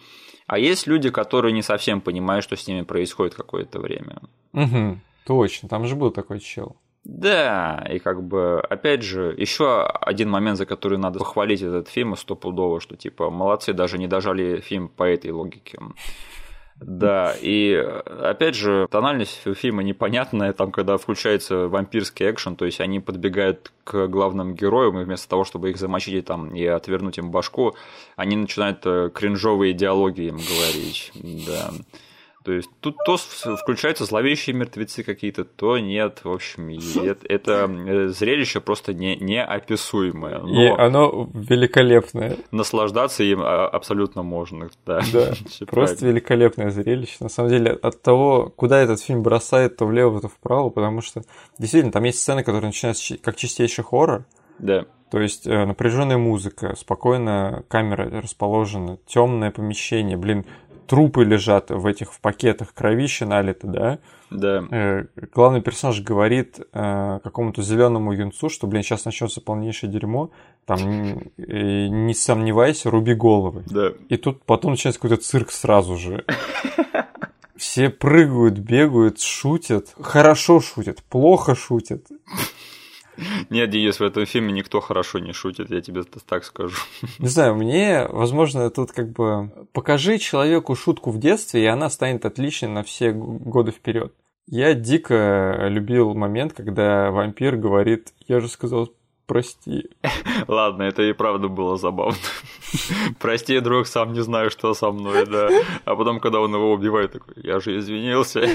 А 0.46 0.58
есть 0.58 0.86
люди, 0.86 1.10
которые 1.10 1.52
не 1.52 1.62
совсем 1.62 2.00
понимают, 2.00 2.44
что 2.44 2.56
с 2.56 2.66
ними 2.66 2.82
происходит 2.82 3.34
какое-то 3.34 3.80
время. 3.80 4.20
Угу, 4.52 4.98
точно, 5.26 5.68
там 5.68 5.86
же 5.86 5.96
был 5.96 6.10
такой 6.10 6.40
чел. 6.40 6.76
Да, 7.04 7.86
и 7.88 8.00
как 8.00 8.22
бы, 8.24 8.60
опять 8.60 9.02
же, 9.02 9.32
еще 9.36 9.84
один 9.86 10.28
момент, 10.28 10.58
за 10.58 10.66
который 10.66 10.98
надо 10.98 11.20
похвалить 11.20 11.62
этот 11.62 11.88
фильм 11.88 12.16
стопудово, 12.16 12.80
что 12.80 12.96
типа 12.96 13.30
молодцы, 13.30 13.72
даже 13.72 13.96
не 13.96 14.08
дожали 14.08 14.60
фильм 14.60 14.88
по 14.88 15.04
этой 15.04 15.30
логике. 15.30 15.78
Да, 16.80 17.34
и 17.40 17.74
опять 17.74 18.54
же, 18.54 18.86
тональность 18.90 19.40
фильма 19.54 19.82
непонятная, 19.82 20.52
там, 20.52 20.72
когда 20.72 20.98
включается 20.98 21.68
вампирский 21.68 22.30
экшен, 22.30 22.54
то 22.54 22.66
есть 22.66 22.80
они 22.80 23.00
подбегают 23.00 23.72
к 23.84 24.08
главным 24.08 24.54
героям, 24.54 24.98
и 25.00 25.04
вместо 25.04 25.28
того, 25.28 25.44
чтобы 25.44 25.70
их 25.70 25.78
замочить 25.78 26.14
и, 26.14 26.20
там, 26.20 26.54
и 26.54 26.64
отвернуть 26.66 27.16
им 27.16 27.30
башку, 27.30 27.74
они 28.16 28.36
начинают 28.36 28.80
э, 28.84 29.10
кринжовые 29.12 29.72
диалоги 29.72 30.22
им 30.22 30.36
говорить, 30.36 31.12
да. 31.46 31.70
То 32.46 32.52
есть 32.52 32.70
тут 32.78 32.94
то 33.04 33.16
включаются 33.56 34.04
зловещие 34.04 34.54
мертвецы 34.54 35.02
какие-то, 35.02 35.44
то 35.44 35.78
нет. 35.78 36.20
В 36.22 36.30
общем, 36.30 36.68
это, 36.68 37.26
это 37.28 37.68
э, 37.68 38.08
зрелище 38.10 38.60
просто 38.60 38.94
не, 38.94 39.16
неописуемое. 39.16 40.38
Но 40.38 40.62
и 40.62 40.68
оно 40.68 41.28
великолепное. 41.34 42.36
Наслаждаться 42.52 43.24
им 43.24 43.40
а, 43.42 43.66
абсолютно 43.66 44.22
можно. 44.22 44.70
Да, 44.86 45.00
да 45.12 45.32
просто 45.66 46.06
великолепное 46.06 46.70
зрелище. 46.70 47.16
На 47.18 47.28
самом 47.28 47.50
деле, 47.50 47.72
от 47.72 48.00
того, 48.00 48.52
куда 48.54 48.78
этот 48.78 49.00
фильм 49.00 49.24
бросает, 49.24 49.76
то 49.76 49.84
влево, 49.84 50.20
то 50.20 50.28
вправо, 50.28 50.70
потому 50.70 51.00
что 51.00 51.22
действительно 51.58 51.90
там 51.90 52.04
есть 52.04 52.20
сцены, 52.20 52.44
которые 52.44 52.68
начинаются 52.68 53.18
как 53.18 53.34
чистейший 53.34 53.82
хоррор. 53.82 54.24
Да. 54.60 54.86
То 55.10 55.20
есть 55.20 55.46
э, 55.46 55.64
напряженная 55.64 56.18
музыка, 56.18 56.74
спокойно 56.76 57.64
камера 57.68 58.08
расположена, 58.20 58.98
темное 59.06 59.52
помещение, 59.52 60.16
блин, 60.16 60.46
трупы 60.86 61.24
лежат 61.24 61.70
в 61.70 61.86
этих 61.86 62.12
в 62.12 62.20
пакетах, 62.20 62.72
кровище 62.74 63.26
налито, 63.26 63.66
да? 63.66 63.98
Да. 64.30 64.64
Э, 64.70 65.04
главный 65.34 65.60
персонаж 65.60 66.00
говорит 66.00 66.60
э, 66.72 67.20
какому-то 67.22 67.62
зеленому 67.62 68.12
юнцу, 68.12 68.48
что, 68.48 68.66
блин, 68.66 68.82
сейчас 68.82 69.04
начнется 69.04 69.40
полнейшее 69.40 69.90
дерьмо, 69.90 70.30
там 70.64 70.78
э, 71.36 71.86
не 71.88 72.14
сомневайся, 72.14 72.90
руби 72.90 73.14
головы. 73.14 73.64
Да. 73.66 73.92
И 74.08 74.16
тут 74.16 74.42
потом 74.44 74.72
начинается 74.72 75.00
какой-то 75.00 75.22
цирк 75.22 75.50
сразу 75.50 75.96
же. 75.96 76.24
Все 77.56 77.88
прыгают, 77.88 78.58
бегают, 78.58 79.20
шутят. 79.20 79.94
Хорошо 80.00 80.60
шутят, 80.60 81.02
плохо 81.04 81.54
шутят. 81.54 82.06
Нет, 83.50 83.70
Денис, 83.70 83.98
в 83.98 84.02
этом 84.02 84.26
фильме 84.26 84.52
никто 84.52 84.80
хорошо 84.80 85.18
не 85.18 85.32
шутит, 85.32 85.70
я 85.70 85.80
тебе 85.80 86.02
так 86.26 86.44
скажу. 86.44 86.76
Не 87.18 87.28
знаю, 87.28 87.54
мне, 87.54 88.06
возможно, 88.08 88.70
тут 88.70 88.92
как 88.92 89.12
бы 89.12 89.50
покажи 89.72 90.18
человеку 90.18 90.74
шутку 90.74 91.10
в 91.10 91.18
детстве, 91.18 91.62
и 91.62 91.66
она 91.66 91.90
станет 91.90 92.24
отличной 92.24 92.68
на 92.68 92.82
все 92.82 93.12
годы 93.12 93.72
вперед. 93.72 94.12
Я 94.48 94.74
дико 94.74 95.66
любил 95.68 96.14
момент, 96.14 96.52
когда 96.52 97.10
вампир 97.10 97.56
говорит, 97.56 98.12
я 98.28 98.40
же 98.40 98.48
сказал 98.48 98.90
прости. 99.26 99.90
Ладно, 100.46 100.84
это 100.84 101.02
и 101.02 101.12
правда 101.12 101.48
было 101.48 101.76
забавно. 101.76 102.16
Прости, 103.18 103.58
друг, 103.60 103.86
сам 103.86 104.12
не 104.12 104.22
знаю, 104.22 104.50
что 104.50 104.72
со 104.74 104.92
мной, 104.92 105.26
да. 105.26 105.48
А 105.84 105.96
потом, 105.96 106.20
когда 106.20 106.40
он 106.40 106.54
его 106.54 106.72
убивает, 106.72 107.12
такой, 107.12 107.34
я 107.42 107.60
же 107.60 107.76
извинился. 107.78 108.48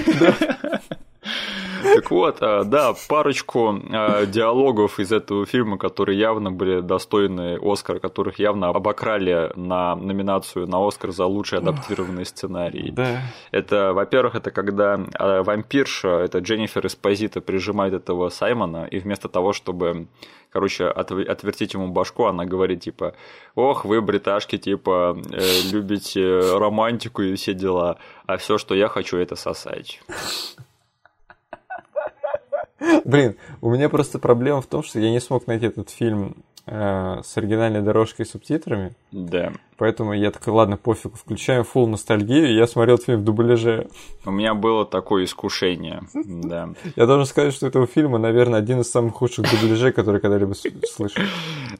Так 1.94 2.10
вот, 2.10 2.38
а, 2.40 2.64
да, 2.64 2.94
парочку 3.08 3.78
а, 3.90 4.26
диалогов 4.26 4.98
из 4.98 5.12
этого 5.12 5.46
фильма, 5.46 5.78
которые 5.78 6.18
явно 6.18 6.50
были 6.50 6.80
достойны 6.80 7.58
Оскара, 7.62 7.98
которых 7.98 8.38
явно 8.38 8.68
обокрали 8.68 9.52
на 9.56 9.94
номинацию 9.96 10.66
на 10.66 10.86
Оскар 10.86 11.12
за 11.12 11.26
лучший 11.26 11.58
адаптированный 11.58 12.24
сценарий. 12.26 12.90
Да. 12.90 13.22
Это, 13.50 13.92
во-первых, 13.92 14.34
это 14.34 14.50
когда 14.50 15.00
а, 15.14 15.42
вампирша, 15.42 16.08
это 16.08 16.38
Дженнифер 16.38 16.86
Эспозита, 16.86 17.40
прижимает 17.40 17.94
этого 17.94 18.28
Саймона, 18.28 18.86
и 18.86 18.98
вместо 18.98 19.28
того, 19.28 19.52
чтобы 19.52 20.06
короче, 20.52 20.86
отвертить 20.86 21.74
ему 21.74 21.88
башку, 21.88 22.26
она 22.26 22.44
говорит, 22.44 22.80
типа, 22.80 23.14
ох, 23.54 23.84
вы, 23.84 24.02
бриташки, 24.02 24.58
типа, 24.58 25.18
э, 25.32 25.40
любите 25.72 26.40
романтику 26.58 27.22
и 27.22 27.34
все 27.34 27.54
дела, 27.54 27.96
а 28.26 28.36
все, 28.36 28.58
что 28.58 28.74
я 28.74 28.88
хочу, 28.88 29.16
это 29.16 29.34
сосать. 29.34 30.02
Блин, 33.04 33.36
у 33.60 33.70
меня 33.70 33.88
просто 33.88 34.18
проблема 34.18 34.60
в 34.60 34.66
том, 34.66 34.82
что 34.82 34.98
я 34.98 35.10
не 35.10 35.20
смог 35.20 35.46
найти 35.46 35.66
этот 35.66 35.90
фильм 35.90 36.36
э, 36.66 37.20
с 37.24 37.36
оригинальной 37.36 37.82
дорожкой 37.82 38.26
и 38.26 38.28
субтитрами. 38.28 38.92
Да. 39.10 39.52
Поэтому 39.78 40.12
я 40.12 40.30
такой, 40.30 40.52
ладно, 40.52 40.76
пофиг, 40.76 41.16
включаем 41.16 41.64
full 41.64 41.86
ностальгию, 41.86 42.48
и 42.48 42.54
я 42.54 42.66
смотрел 42.66 42.94
этот 42.96 43.06
фильм 43.06 43.20
в 43.20 43.24
дубляже. 43.24 43.88
У 44.24 44.30
меня 44.30 44.54
было 44.54 44.84
такое 44.84 45.24
искушение, 45.24 46.02
да. 46.14 46.70
Я 46.96 47.06
должен 47.06 47.26
сказать, 47.26 47.54
что 47.54 47.66
этого 47.66 47.86
фильма, 47.86 48.18
наверное, 48.18 48.58
один 48.58 48.80
из 48.80 48.90
самых 48.90 49.14
худших 49.14 49.50
дубляжей, 49.50 49.92
который 49.92 50.20
когда-либо 50.20 50.54
слышал. 50.54 51.22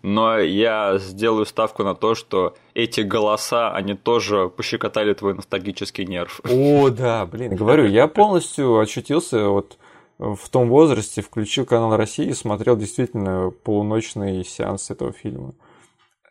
Но 0.03 0.39
я 0.39 0.99
сделаю 0.99 1.47
ставку 1.47 1.85
на 1.85 1.95
то, 1.95 2.15
что 2.15 2.55
эти 2.75 3.03
голоса, 3.03 3.73
они 3.73 3.95
тоже 3.95 4.49
пощекотали 4.49 5.15
твой 5.15 5.35
ностальгический 5.35 6.05
нерв. 6.05 6.41
О, 6.51 6.91
да, 6.91 7.25
блин, 7.27 7.55
говорю, 7.55 7.87
я 7.87 8.09
полностью 8.09 8.79
очутился 8.79 9.49
вот 9.49 9.77
в 10.19 10.49
том 10.51 10.69
возрасте 10.69 11.23
включил 11.23 11.65
канал 11.67 11.97
России 11.97 12.27
и 12.27 12.35
смотрел 12.35 12.77
действительно 12.77 13.51
полуночный 13.51 14.45
сеанс 14.45 14.91
этого 14.91 15.13
фильма. 15.13 15.55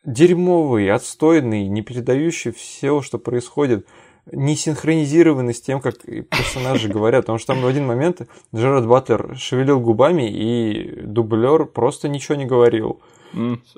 Дерьмовый, 0.05 0.89
отстойный, 0.89 1.67
не 1.67 1.81
передающий 1.81 2.51
все, 2.51 3.01
что 3.01 3.19
происходит, 3.19 3.85
не 4.31 4.55
синхронизированный 4.55 5.53
с 5.53 5.61
тем, 5.61 5.81
как 5.81 6.01
персонажи 6.01 6.87
говорят. 6.93 7.23
Потому 7.23 7.37
что 7.37 7.53
там 7.53 7.61
в 7.61 7.67
один 7.67 7.85
момент 7.85 8.21
Джерард 8.55 8.87
Баттер 8.87 9.35
шевелил 9.37 9.79
губами, 9.79 10.29
и 10.29 11.01
дублер 11.01 11.65
просто 11.65 12.07
ничего 12.07 12.35
не 12.35 12.45
говорил. 12.45 13.01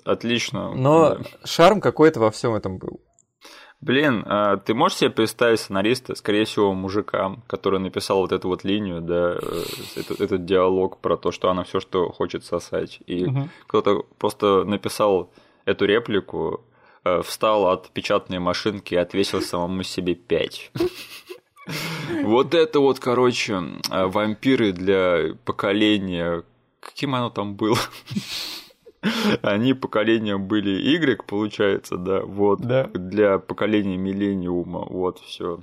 отлично. 0.06 0.74
Но 0.74 1.16
да. 1.16 1.22
шарм 1.44 1.82
какой-то 1.82 2.20
во 2.20 2.32
всем 2.32 2.54
этом 2.56 2.78
был. 2.78 3.02
Блин, 3.84 4.24
а 4.26 4.56
ты 4.56 4.74
можешь 4.74 5.00
себе 5.00 5.10
представить 5.10 5.60
сценариста, 5.60 6.16
скорее 6.16 6.46
всего, 6.46 6.74
мужика, 6.74 7.36
который 7.48 7.82
написал 7.82 8.20
вот 8.20 8.32
эту 8.32 8.48
вот 8.48 8.64
линию, 8.64 9.02
да, 9.02 9.38
э, 9.42 9.64
этот, 9.98 10.22
этот 10.22 10.46
диалог 10.46 11.00
про 11.00 11.18
то, 11.18 11.34
что 11.34 11.50
она 11.50 11.66
все, 11.66 11.82
что 11.82 12.10
хочет 12.10 12.46
сосать. 12.46 13.00
И 13.08 13.26
угу. 13.26 13.50
кто-то 13.68 14.06
просто 14.18 14.64
написал 14.64 15.32
эту 15.66 15.84
реплику, 15.84 16.64
э, 17.04 17.22
встал 17.24 17.68
от 17.68 17.90
печатной 17.90 18.40
машинки 18.40 18.94
и 18.94 18.98
отвесил 18.98 19.42
самому 19.42 19.84
себе 19.84 20.16
пять. 20.16 20.72
Вот 22.24 22.54
это 22.54 22.80
вот, 22.80 23.00
короче, 23.00 23.62
э, 23.92 24.06
вампиры 24.06 24.72
для 24.72 25.36
поколения. 25.44 26.44
Каким 26.80 27.16
оно 27.16 27.30
там 27.30 27.56
было? 27.56 27.78
Они 29.42 29.74
поколением 29.74 30.48
были 30.48 30.72
Y, 30.72 31.24
получается, 31.24 31.98
да, 31.98 32.22
вот, 32.22 32.62
да. 32.62 32.86
для 32.94 33.40
поколения 33.40 33.98
миллениума, 33.98 34.80
вот, 34.80 35.20
все. 35.20 35.62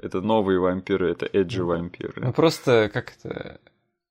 Это 0.00 0.20
новые 0.20 0.60
вампиры, 0.60 1.10
это 1.10 1.26
эджи 1.26 1.64
вампиры. 1.64 2.22
Ну 2.22 2.32
просто 2.32 2.88
как 2.92 3.14
это... 3.18 3.60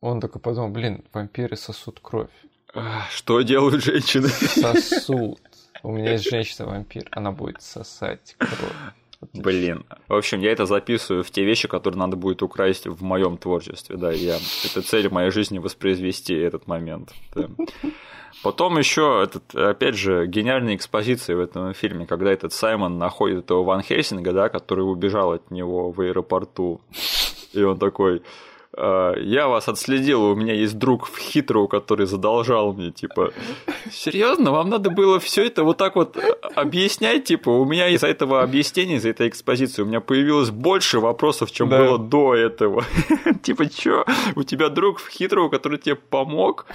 Он 0.01 0.19
только 0.21 0.37
подумал, 0.39 0.69
блин, 0.69 1.05
вампиры 1.13 1.55
сосут 1.55 1.99
кровь. 2.01 2.29
Что 3.09 3.41
делают 3.41 3.83
женщины? 3.83 4.27
Сосут. 4.27 5.39
У 5.83 5.91
меня 5.91 6.13
есть 6.13 6.29
женщина-вампир, 6.29 7.07
она 7.11 7.31
будет 7.31 7.61
сосать 7.61 8.35
кровь. 8.37 8.73
Блин. 9.33 9.85
В 10.07 10.13
общем, 10.13 10.41
я 10.41 10.51
это 10.51 10.65
записываю 10.65 11.23
в 11.23 11.31
те 11.31 11.43
вещи, 11.43 11.67
которые 11.67 11.99
надо 11.99 12.15
будет 12.15 12.43
украсть 12.43 12.85
в 12.85 13.03
моем 13.03 13.37
творчестве. 13.37 13.97
Да, 13.97 14.11
я 14.11 14.37
это 14.65 14.81
цель 14.81 15.09
моей 15.09 15.31
жизни 15.31 15.57
воспроизвести 15.57 16.35
этот 16.35 16.67
момент. 16.67 17.13
Да. 17.33 17.49
Потом 18.43 18.77
еще 18.77 19.21
этот, 19.23 19.55
опять 19.55 19.95
же, 19.95 20.27
гениальная 20.27 20.75
экспозиция 20.75 21.35
в 21.35 21.39
этом 21.39 21.73
фильме, 21.73 22.05
когда 22.05 22.31
этот 22.31 22.53
Саймон 22.53 22.99
находит 22.99 23.45
этого 23.45 23.63
Ван 23.63 23.81
Хельсинга, 23.81 24.31
да, 24.33 24.49
который 24.49 24.81
убежал 24.81 25.33
от 25.33 25.49
него 25.49 25.91
в 25.91 25.99
аэропорту. 26.01 26.81
И 27.53 27.63
он 27.63 27.79
такой, 27.79 28.17
«А, 28.17 28.21
я 28.75 29.47
вас 29.47 29.67
отследил, 29.67 30.23
у 30.23 30.35
меня 30.35 30.53
есть 30.53 30.77
друг 30.77 31.07
в 31.07 31.17
Хитроу, 31.17 31.67
который 31.67 32.05
задолжал 32.05 32.73
мне, 32.73 32.91
типа, 32.91 33.31
серьезно, 33.91 34.51
вам 34.51 34.69
надо 34.69 34.89
было 34.89 35.19
все 35.19 35.45
это 35.45 35.63
вот 35.63 35.77
так 35.77 35.95
вот 35.95 36.17
объяснять, 36.55 37.25
типа, 37.25 37.49
у 37.49 37.65
меня 37.65 37.87
из-за 37.89 38.07
этого 38.07 38.43
объяснения, 38.43 38.95
из-за 38.95 39.09
этой 39.09 39.29
экспозиции, 39.29 39.81
у 39.81 39.85
меня 39.85 40.01
появилось 40.01 40.49
больше 40.49 40.99
вопросов, 40.99 41.51
чем 41.51 41.69
да. 41.69 41.79
было 41.79 41.97
до 41.97 42.35
этого. 42.35 42.85
Типа, 43.43 43.69
чё, 43.69 44.05
у 44.35 44.43
тебя 44.43 44.69
друг 44.69 44.99
в 44.99 45.09
Хитроу, 45.09 45.49
который 45.49 45.77
тебе 45.77 45.95
помог, 45.95 46.65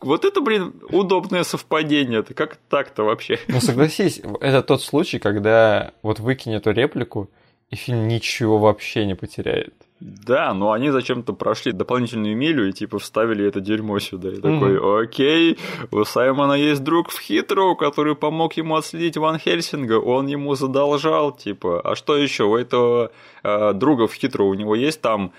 Вот 0.00 0.24
это, 0.24 0.40
блин, 0.40 0.74
удобное 0.90 1.42
совпадение. 1.42 2.22
Ты 2.22 2.34
как 2.34 2.56
так-то 2.68 3.02
вообще? 3.02 3.38
Ну 3.48 3.60
согласись, 3.60 4.20
это 4.40 4.62
тот 4.62 4.82
случай, 4.82 5.18
когда 5.18 5.92
вот 6.02 6.20
выкинь 6.20 6.54
эту 6.54 6.70
реплику, 6.70 7.28
и 7.70 7.76
фильм 7.76 8.06
ничего 8.06 8.58
вообще 8.58 9.06
не 9.06 9.14
потеряет. 9.14 9.74
Да, 10.00 10.54
но 10.54 10.70
они 10.70 10.90
зачем-то 10.90 11.32
прошли 11.32 11.72
дополнительную 11.72 12.36
милю 12.36 12.68
и 12.68 12.72
типа 12.72 13.00
вставили 13.00 13.44
это 13.44 13.60
дерьмо 13.60 13.98
сюда. 13.98 14.30
И 14.30 14.36
такой, 14.36 15.02
окей, 15.02 15.58
у 15.90 16.04
Саймона 16.04 16.52
есть 16.52 16.84
друг 16.84 17.10
в 17.10 17.20
Хитроу, 17.20 17.74
который 17.74 18.14
помог 18.14 18.52
ему 18.54 18.76
отследить 18.76 19.16
Ван 19.16 19.38
Хельсинга, 19.38 19.98
он 19.98 20.28
ему 20.28 20.54
задолжал, 20.54 21.32
типа, 21.32 21.80
а 21.80 21.96
что 21.96 22.16
еще 22.16 22.44
у 22.44 22.56
этого 22.56 23.10
э, 23.42 23.72
друга 23.72 24.06
в 24.06 24.14
Хитроу, 24.14 24.50
у 24.50 24.54
него 24.54 24.76
есть 24.76 25.00
там 25.00 25.32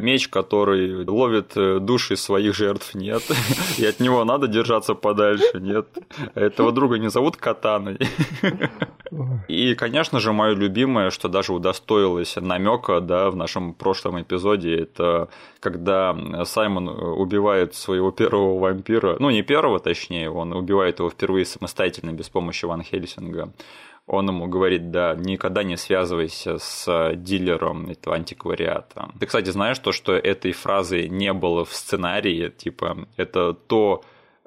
меч, 0.00 0.28
который 0.28 1.04
ловит 1.04 1.56
э, 1.56 1.78
души 1.78 2.16
своих 2.16 2.54
жертв, 2.54 2.94
нет. 2.94 3.22
И 3.78 3.84
от 3.84 4.00
него 4.00 4.24
надо 4.24 4.48
держаться 4.48 4.94
подальше, 4.94 5.60
нет. 5.60 5.86
Этого 6.34 6.72
друга 6.72 6.98
не 6.98 7.10
зовут 7.10 7.36
Катаной. 7.36 7.98
И, 9.48 9.74
конечно 9.74 10.20
же, 10.20 10.32
мое 10.32 10.54
любимое, 10.54 11.10
что 11.10 11.28
даже 11.28 11.52
удостоилось 11.52 12.36
намека, 12.36 13.00
да, 13.00 13.30
в 13.30 13.36
нашем 13.36 13.74
прошлом 13.74 14.22
эпизоде, 14.22 14.74
это 14.80 15.28
когда 15.60 16.16
Саймон 16.44 16.88
убивает 16.88 17.74
своего 17.74 18.10
первого 18.10 18.58
вампира, 18.58 19.16
ну 19.18 19.30
не 19.30 19.42
первого, 19.42 19.80
точнее, 19.80 20.30
он 20.30 20.52
убивает 20.52 20.98
его 20.98 21.10
впервые 21.10 21.44
самостоятельно 21.44 22.12
без 22.12 22.30
помощи 22.30 22.64
Ван 22.64 22.82
Хельсинга 22.82 23.52
он 24.06 24.28
ему 24.28 24.46
говорит, 24.46 24.90
да, 24.90 25.14
никогда 25.14 25.62
не 25.62 25.76
связывайся 25.76 26.58
с 26.58 27.12
дилером 27.14 27.90
этого 27.90 28.16
антиквариата. 28.16 29.10
Ты, 29.18 29.26
кстати, 29.26 29.50
знаешь 29.50 29.78
то, 29.78 29.92
что 29.92 30.12
этой 30.12 30.52
фразы 30.52 31.08
не 31.08 31.32
было 31.32 31.64
в 31.64 31.72
сценарии, 31.72 32.48
типа, 32.50 33.06
это 33.16 33.54
то, 33.54 34.02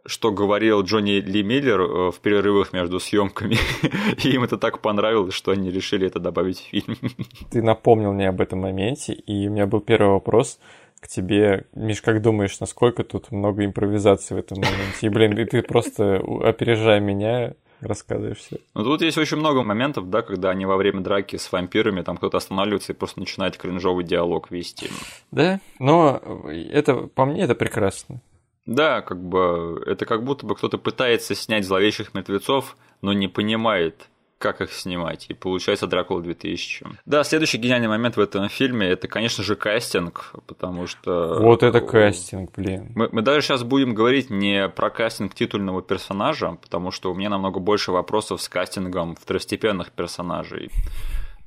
что 0.06 0.32
говорил 0.32 0.84
Джонни 0.84 1.20
Ли 1.20 1.44
Миллер 1.44 1.82
э, 1.82 2.12
в 2.12 2.20
перерывах 2.20 2.74
между 2.74 3.00
съемками. 3.00 3.58
И 4.24 4.30
им 4.30 4.44
это 4.44 4.58
так 4.58 4.80
понравилось, 4.82 5.34
что 5.34 5.52
они 5.52 5.72
решили 5.72 6.06
это 6.06 6.20
добавить 6.20 6.60
в 6.60 6.64
фильм. 6.66 6.96
Ты 7.52 7.62
напомнил 7.64 8.14
мне 8.14 8.30
об 8.30 8.40
этом 8.40 8.60
моменте, 8.60 9.14
и 9.14 9.48
у 9.48 9.52
меня 9.52 9.66
был 9.66 9.82
первый 9.82 10.12
вопрос 10.12 10.60
к 11.00 11.08
тебе. 11.08 11.66
Миш, 11.74 12.02
как 12.02 12.22
думаешь, 12.22 12.60
насколько 12.60 13.04
тут 13.04 13.32
много 13.32 13.66
импровизации 13.66 14.36
в 14.36 14.38
этом 14.38 14.58
моменте? 14.58 15.08
И, 15.08 15.10
блин, 15.10 15.38
и 15.38 15.46
ты 15.46 15.62
просто 15.62 16.22
опережая 16.44 17.00
меня, 17.00 17.54
рассказываешь 17.82 18.38
все. 18.38 18.58
Ну, 18.74 18.84
тут 18.84 19.02
есть 19.02 19.18
очень 19.18 19.38
много 19.38 19.64
моментов, 19.64 20.10
да, 20.10 20.22
когда 20.22 20.50
они 20.52 20.66
во 20.66 20.78
время 20.78 21.02
драки 21.02 21.36
с 21.36 21.52
вампирами, 21.52 22.02
там 22.02 22.18
кто-то 22.18 22.38
останавливается 22.38 22.94
и 22.94 22.96
просто 22.96 23.20
начинает 23.20 23.58
кринжовый 23.58 24.04
диалог 24.04 24.52
вести. 24.52 24.90
Да, 25.32 25.60
но 25.80 26.22
это, 26.48 26.96
по 27.08 27.26
мне, 27.26 27.44
это 27.44 27.56
прекрасно. 27.56 28.22
Да, 28.66 29.02
как 29.02 29.22
бы 29.22 29.84
это 29.86 30.06
как 30.06 30.24
будто 30.24 30.46
бы 30.46 30.56
кто-то 30.56 30.78
пытается 30.78 31.36
снять 31.36 31.66
зловещих 31.66 32.14
мертвецов, 32.14 32.78
но 33.02 33.14
не 33.14 33.28
понимает, 33.28 34.10
как 34.38 34.62
их 34.62 34.74
снимать. 34.74 35.26
И 35.30 35.34
получается 35.34 35.88
Дракула 35.88 36.22
2000. 36.22 36.86
Да, 37.06 37.24
следующий 37.24 37.58
гениальный 37.58 37.88
момент 37.88 38.18
в 38.18 38.20
этом 38.20 38.50
фильме 38.50 38.88
это, 38.88 39.08
конечно 39.08 39.44
же, 39.44 39.56
кастинг, 39.56 40.34
потому 40.46 40.88
что... 40.88 41.40
Вот 41.40 41.64
это 41.64 41.82
кастинг, 41.82 42.52
блин. 42.56 42.92
Мы, 42.96 43.10
мы 43.12 43.22
даже 43.22 43.42
сейчас 43.42 43.64
будем 43.64 43.96
говорить 43.96 44.30
не 44.30 44.68
про 44.70 44.90
кастинг 44.90 45.34
титульного 45.34 45.82
персонажа, 45.82 46.58
потому 46.62 46.92
что 46.92 47.12
у 47.12 47.16
меня 47.16 47.30
намного 47.30 47.60
больше 47.60 47.92
вопросов 47.92 48.42
с 48.42 48.50
кастингом 48.50 49.16
второстепенных 49.16 49.92
персонажей. 49.92 50.70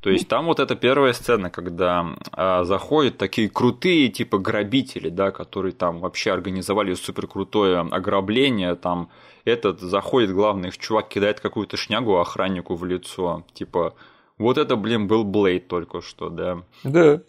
То 0.01 0.11
есть 0.11 0.29
там 0.29 0.47
вот 0.47 0.61
эта 0.61 0.77
первая 0.77 1.13
сцена, 1.13 1.51
когда 1.51 2.07
а, 2.33 2.63
заходят 2.65 3.19
такие 3.19 3.49
крутые 3.49 4.09
типа 4.09 4.39
грабители, 4.39 5.09
да, 5.09 5.33
которые 5.33 5.73
там 5.73 5.99
вообще 5.99 6.33
организовали 6.33 6.95
супер 6.95 7.27
крутое 7.27 7.81
ограбление, 7.81 8.77
там 8.77 9.11
этот 9.49 9.81
заходит 9.81 10.33
главный 10.33 10.71
чувак 10.71 11.09
кидает 11.09 11.41
какую-то 11.41 11.77
шнягу 11.77 12.19
охраннику 12.19 12.75
в 12.75 12.85
лицо, 12.85 13.45
типа 13.55 13.95
вот 14.39 14.57
это, 14.57 14.77
блин, 14.77 15.09
был 15.09 15.25
Блейд 15.25 15.69
только 15.69 16.01
что, 16.01 16.29
да. 16.31 16.63
Да. 16.85 17.21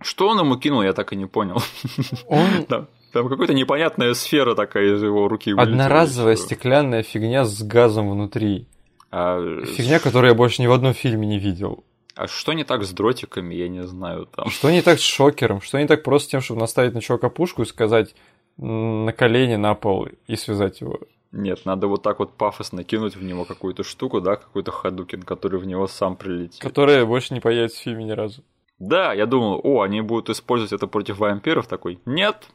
Что 0.00 0.28
он 0.28 0.40
ему 0.40 0.56
кинул, 0.56 0.82
я 0.82 0.92
так 0.92 1.12
и 1.12 1.16
не 1.16 1.26
понял. 1.26 1.62
Он... 2.28 2.64
Там, 2.68 2.88
там 3.12 3.30
какая-то 3.30 3.54
непонятная 3.54 4.12
сфера 4.12 4.54
такая 4.54 4.94
из 4.94 5.02
его 5.02 5.26
руки. 5.26 5.54
Одноразовая 5.56 6.36
стеклянная 6.36 7.02
фигня 7.02 7.46
с 7.46 7.62
газом 7.62 8.10
внутри. 8.10 8.66
А... 9.10 9.40
Фигня, 9.64 10.00
которую 10.00 10.32
я 10.32 10.34
больше 10.36 10.60
ни 10.60 10.66
в 10.66 10.72
одном 10.72 10.92
фильме 10.92 11.26
не 11.26 11.38
видел. 11.38 11.84
А 12.14 12.26
что 12.26 12.52
не 12.52 12.64
так 12.64 12.82
с 12.82 12.90
дротиками, 12.90 13.54
я 13.54 13.68
не 13.68 13.84
знаю 13.86 14.26
там. 14.26 14.50
Что 14.50 14.70
не 14.70 14.82
так 14.82 14.98
с 14.98 15.02
шокером? 15.02 15.62
Что 15.62 15.78
не 15.78 15.86
так 15.86 16.02
просто 16.02 16.32
тем, 16.32 16.40
чтобы 16.42 16.60
наставить 16.60 16.92
на 16.92 17.00
чувака 17.00 17.30
пушку 17.30 17.62
и 17.62 17.66
сказать 17.66 18.14
на 18.58 19.12
колени 19.12 19.56
на 19.56 19.74
пол 19.74 20.08
и 20.26 20.36
связать 20.36 20.82
его? 20.82 20.98
Нет, 21.32 21.64
надо 21.64 21.86
вот 21.86 22.02
так 22.02 22.18
вот 22.18 22.32
пафосно 22.32 22.84
кинуть 22.84 23.16
в 23.16 23.22
него 23.22 23.44
какую-то 23.44 23.82
штуку, 23.82 24.20
да, 24.20 24.36
какой-то 24.36 24.72
ходукин, 24.72 25.22
который 25.22 25.60
в 25.60 25.66
него 25.66 25.86
сам 25.86 26.16
прилетит. 26.16 26.60
Которая 26.60 27.04
больше 27.04 27.34
не 27.34 27.40
появится 27.40 27.78
в 27.78 27.82
фильме 27.82 28.04
ни 28.04 28.12
разу. 28.12 28.42
Да, 28.78 29.12
я 29.12 29.26
думал, 29.26 29.60
о, 29.64 29.82
они 29.82 30.00
будут 30.00 30.30
использовать 30.30 30.72
это 30.72 30.86
против 30.86 31.18
вампиров. 31.18 31.66
Такой, 31.66 31.98
нет, 32.04 32.48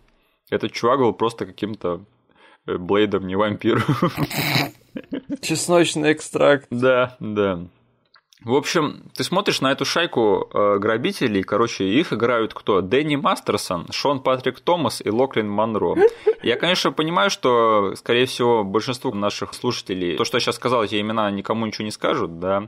этот 0.49 0.71
чувак 0.71 0.99
был 0.99 1.13
просто 1.13 1.45
каким-то 1.45 2.05
э, 2.67 2.77
Блейдом, 2.77 3.27
не 3.27 3.35
вампиром. 3.35 3.83
Чесночный 5.41 6.13
экстракт. 6.13 6.67
Да, 6.69 7.15
да. 7.19 7.67
В 8.43 8.55
общем, 8.55 9.03
ты 9.15 9.23
смотришь 9.23 9.61
на 9.61 9.71
эту 9.71 9.85
шайку 9.85 10.49
э, 10.51 10.77
грабителей, 10.79 11.43
короче, 11.43 11.85
их 11.85 12.11
играют 12.11 12.55
кто? 12.55 12.81
Дэнни 12.81 13.15
Мастерсон, 13.15 13.87
Шон 13.91 14.19
Патрик 14.19 14.59
Томас 14.59 14.99
и 15.05 15.11
Локлин 15.11 15.47
Монро. 15.47 15.95
Я, 16.41 16.55
конечно, 16.55 16.91
понимаю, 16.91 17.29
что, 17.29 17.93
скорее 17.95 18.25
всего, 18.25 18.63
большинству 18.63 19.13
наших 19.13 19.53
слушателей, 19.53 20.17
то, 20.17 20.25
что 20.25 20.37
я 20.37 20.41
сейчас 20.41 20.55
сказал, 20.55 20.83
эти 20.83 20.99
имена 20.99 21.29
никому 21.29 21.67
ничего 21.67 21.85
не 21.85 21.91
скажут, 21.91 22.39
да, 22.39 22.67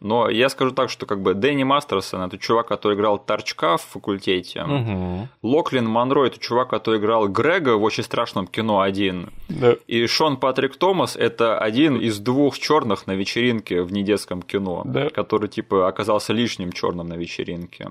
но 0.00 0.28
я 0.28 0.48
скажу 0.48 0.72
так, 0.72 0.90
что 0.90 1.06
как 1.06 1.22
бы 1.22 1.34
Дэнни 1.34 1.64
Мастерсон 1.64 2.22
это 2.22 2.38
чувак, 2.38 2.68
который 2.68 2.96
играл 2.96 3.18
Торчка 3.18 3.76
в 3.76 3.82
факультете. 3.82 4.62
Угу. 4.62 5.28
Локлин 5.42 5.86
Монро 5.86 6.26
это 6.26 6.38
чувак, 6.38 6.70
который 6.70 7.00
играл 7.00 7.28
Грега 7.28 7.76
в 7.76 7.82
очень 7.82 8.02
страшном 8.04 8.46
кино 8.46 8.80
один. 8.80 9.30
Да. 9.48 9.76
И 9.86 10.06
Шон 10.06 10.36
Патрик 10.36 10.76
Томас 10.76 11.16
это 11.16 11.58
один 11.58 11.96
из 11.96 12.18
двух 12.18 12.58
черных 12.58 13.06
на 13.06 13.12
вечеринке 13.12 13.82
в 13.82 13.92
недетском 13.92 14.42
кино, 14.42 14.82
да. 14.84 15.10
который 15.10 15.48
типа 15.48 15.88
оказался 15.88 16.32
лишним 16.32 16.72
черным 16.72 17.08
на 17.08 17.14
вечеринке 17.14 17.88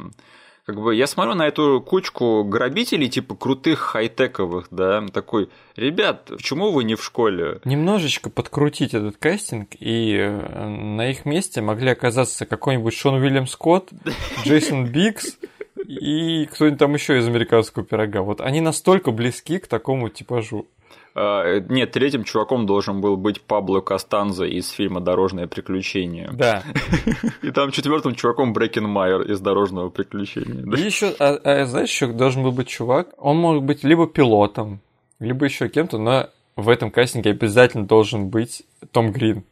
как 0.65 0.81
бы 0.81 0.95
я 0.95 1.07
смотрю 1.07 1.33
на 1.35 1.47
эту 1.47 1.81
кучку 1.85 2.43
грабителей, 2.43 3.09
типа 3.09 3.35
крутых 3.35 3.79
хай-тековых, 3.79 4.67
да, 4.71 5.03
такой, 5.11 5.49
ребят, 5.75 6.25
почему 6.25 6.71
вы 6.71 6.85
не 6.85 6.95
в 6.95 7.03
школе? 7.03 7.59
Немножечко 7.65 8.29
подкрутить 8.29 8.93
этот 8.93 9.17
кастинг, 9.17 9.69
и 9.79 10.15
э, 10.17 10.67
на 10.67 11.09
их 11.09 11.25
месте 11.25 11.61
могли 11.61 11.89
оказаться 11.89 12.45
какой-нибудь 12.45 12.93
Шон 12.93 13.15
Уильям 13.15 13.47
Скотт, 13.47 13.89
Джейсон 14.45 14.87
Бикс 14.87 15.37
и 15.85 16.45
кто-нибудь 16.45 16.79
там 16.79 16.93
еще 16.93 17.19
из 17.19 17.27
американского 17.27 17.83
пирога. 17.83 18.21
Вот 18.21 18.39
они 18.39 18.61
настолько 18.61 19.11
близки 19.11 19.59
к 19.59 19.67
такому 19.67 20.09
типажу. 20.09 20.67
А, 21.15 21.59
нет, 21.59 21.91
третьим 21.91 22.23
чуваком 22.23 22.65
должен 22.65 22.99
был 22.99 23.17
быть 23.17 23.41
Пабло 23.41 23.81
Кастанза 23.81 24.45
из 24.45 24.69
фильма 24.69 24.99
«Дорожное 24.99 25.47
приключение». 25.47 26.29
Да. 26.33 26.63
И 27.41 27.51
там 27.51 27.71
четвертым 27.71 28.15
чуваком 28.15 28.53
Брекен 28.53 28.85
Майер 28.85 29.21
из 29.21 29.39
«Дорожного 29.39 29.89
приключения». 29.89 30.63
И 30.75 30.81
еще, 30.81 31.13
а, 31.19 31.35
а, 31.43 31.65
знаешь, 31.65 31.89
еще 31.89 32.07
должен 32.07 32.43
был 32.43 32.51
быть 32.51 32.67
чувак, 32.67 33.09
он 33.17 33.37
мог 33.37 33.63
быть 33.63 33.83
либо 33.83 34.07
пилотом, 34.07 34.79
либо 35.19 35.45
еще 35.45 35.69
кем-то, 35.69 35.99
но 35.99 36.29
в 36.55 36.69
этом 36.69 36.89
кастинге 36.89 37.31
обязательно 37.31 37.85
должен 37.85 38.29
быть 38.29 38.63
Том 38.91 39.11
Грин 39.11 39.43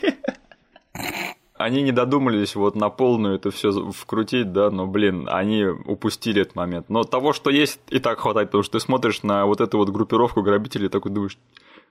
они 1.59 1.83
не 1.83 1.93
додумались 1.93 2.55
вот 2.55 2.77
на 2.77 2.91
полную 2.91 3.37
это 3.37 3.51
все 3.51 3.71
вкрутить, 3.91 4.53
да, 4.53 4.71
но, 4.71 4.87
блин, 4.87 5.29
они 5.31 5.65
упустили 5.65 6.43
этот 6.43 6.55
момент. 6.55 6.89
Но 6.89 7.05
того, 7.05 7.33
что 7.33 7.51
есть, 7.51 7.81
и 7.89 7.99
так 7.99 8.21
хватает, 8.21 8.49
потому 8.49 8.63
что 8.63 8.79
ты 8.79 8.81
смотришь 8.81 9.23
на 9.23 9.47
вот 9.47 9.61
эту 9.61 9.79
вот 9.79 9.91
группировку 9.91 10.43
грабителей, 10.43 10.89
такой 10.89 11.13
думаешь, 11.13 11.39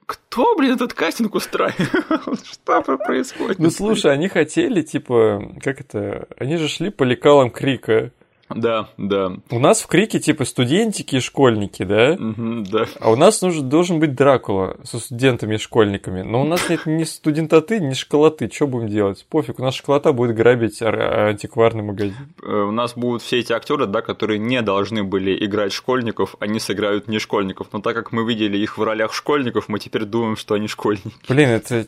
кто, 0.06 0.56
блин, 0.56 0.76
этот 0.76 0.94
кастинг 0.94 1.34
устраивал? 1.34 2.36
Что 2.44 2.82
происходит? 2.82 3.58
Ну, 3.60 3.72
слушай, 3.72 4.12
они 4.12 4.28
хотели, 4.28 4.82
типа, 4.82 5.54
как 5.64 5.82
это, 5.82 6.28
они 6.38 6.58
же 6.58 6.68
шли 6.68 6.92
по 6.92 7.04
лекалам 7.04 7.50
Крика. 7.50 8.12
Да, 8.50 8.90
да. 8.98 9.38
У 9.50 9.60
нас 9.60 9.82
в 9.82 9.88
Крике 9.88 10.20
типа 10.20 10.46
студентики 10.46 11.16
и 11.16 11.20
школьники, 11.20 11.84
да? 11.84 12.14
Угу, 12.14 12.66
да. 12.72 12.86
А 13.00 13.12
у 13.12 13.16
нас 13.16 13.42
нужен, 13.42 13.68
должен 13.68 14.00
быть 14.00 14.14
Дракула 14.14 14.78
со 14.84 15.00
студентами 15.00 15.56
и 15.56 15.58
школьниками. 15.58 16.22
Но 16.22 16.42
у 16.42 16.46
нас 16.46 16.70
нет 16.70 16.86
ни 16.86 17.04
студентоты, 17.04 17.80
ни 17.80 17.94
школоты. 17.94 18.50
Что 18.54 18.68
будем 18.68 18.88
делать? 18.88 19.26
Пофиг, 19.30 19.60
у 19.60 19.64
нас 19.64 19.74
школота 19.74 20.14
будет 20.14 20.36
грабить 20.36 20.82
антикварный 20.82 21.84
магазин. 21.84 22.16
Э, 22.44 22.48
у 22.48 22.72
нас 22.72 22.94
будут 22.96 23.24
все 23.24 23.40
эти 23.40 23.52
актеры, 23.52 23.88
да, 23.88 24.02
которые 24.02 24.38
не 24.38 24.62
должны 24.62 25.04
были 25.04 25.44
играть 25.44 25.74
школьников, 25.74 26.36
они 26.40 26.60
сыграют 26.60 27.08
не 27.08 27.20
школьников. 27.20 27.68
Но 27.72 27.82
так 27.82 27.96
как 27.96 28.12
мы 28.12 28.28
видели 28.28 28.58
их 28.58 28.78
в 28.78 28.84
ролях 28.84 29.14
школьников, 29.14 29.70
мы 29.70 29.80
теперь 29.80 30.06
думаем, 30.06 30.36
что 30.36 30.54
они 30.54 30.68
школьники. 30.68 31.12
Блин, 31.28 31.50
это 31.50 31.88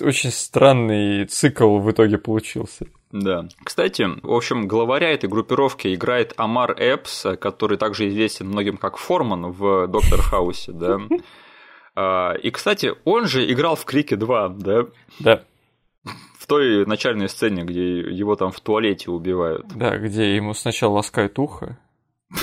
очень 0.00 0.30
странный 0.30 1.26
цикл 1.26 1.78
в 1.78 1.90
итоге 1.90 2.18
получился. 2.18 2.86
Да. 3.10 3.48
Кстати, 3.64 4.06
в 4.22 4.32
общем, 4.32 4.68
главаря 4.68 5.10
этой 5.10 5.28
группировки 5.28 5.94
играет 5.94 6.34
Амар 6.36 6.72
Эпс, 6.72 7.26
который 7.40 7.78
также 7.78 8.08
известен 8.08 8.48
многим 8.48 8.76
как 8.76 8.98
Форман 8.98 9.50
в 9.50 9.86
Доктор 9.88 10.20
Хаусе, 10.20 10.72
да. 10.72 10.98
А, 12.00 12.34
и, 12.34 12.52
кстати, 12.52 12.92
он 13.04 13.26
же 13.26 13.50
играл 13.52 13.74
в 13.74 13.84
Крике 13.84 14.14
2, 14.14 14.50
да? 14.50 14.86
Да. 15.18 15.42
В 16.38 16.46
той 16.46 16.86
начальной 16.86 17.28
сцене, 17.28 17.64
где 17.64 17.98
его 17.98 18.36
там 18.36 18.52
в 18.52 18.60
туалете 18.60 19.10
убивают. 19.10 19.66
Да, 19.74 19.98
где 19.98 20.36
ему 20.36 20.54
сначала 20.54 20.92
ласкают 20.92 21.38
ухо. 21.40 21.76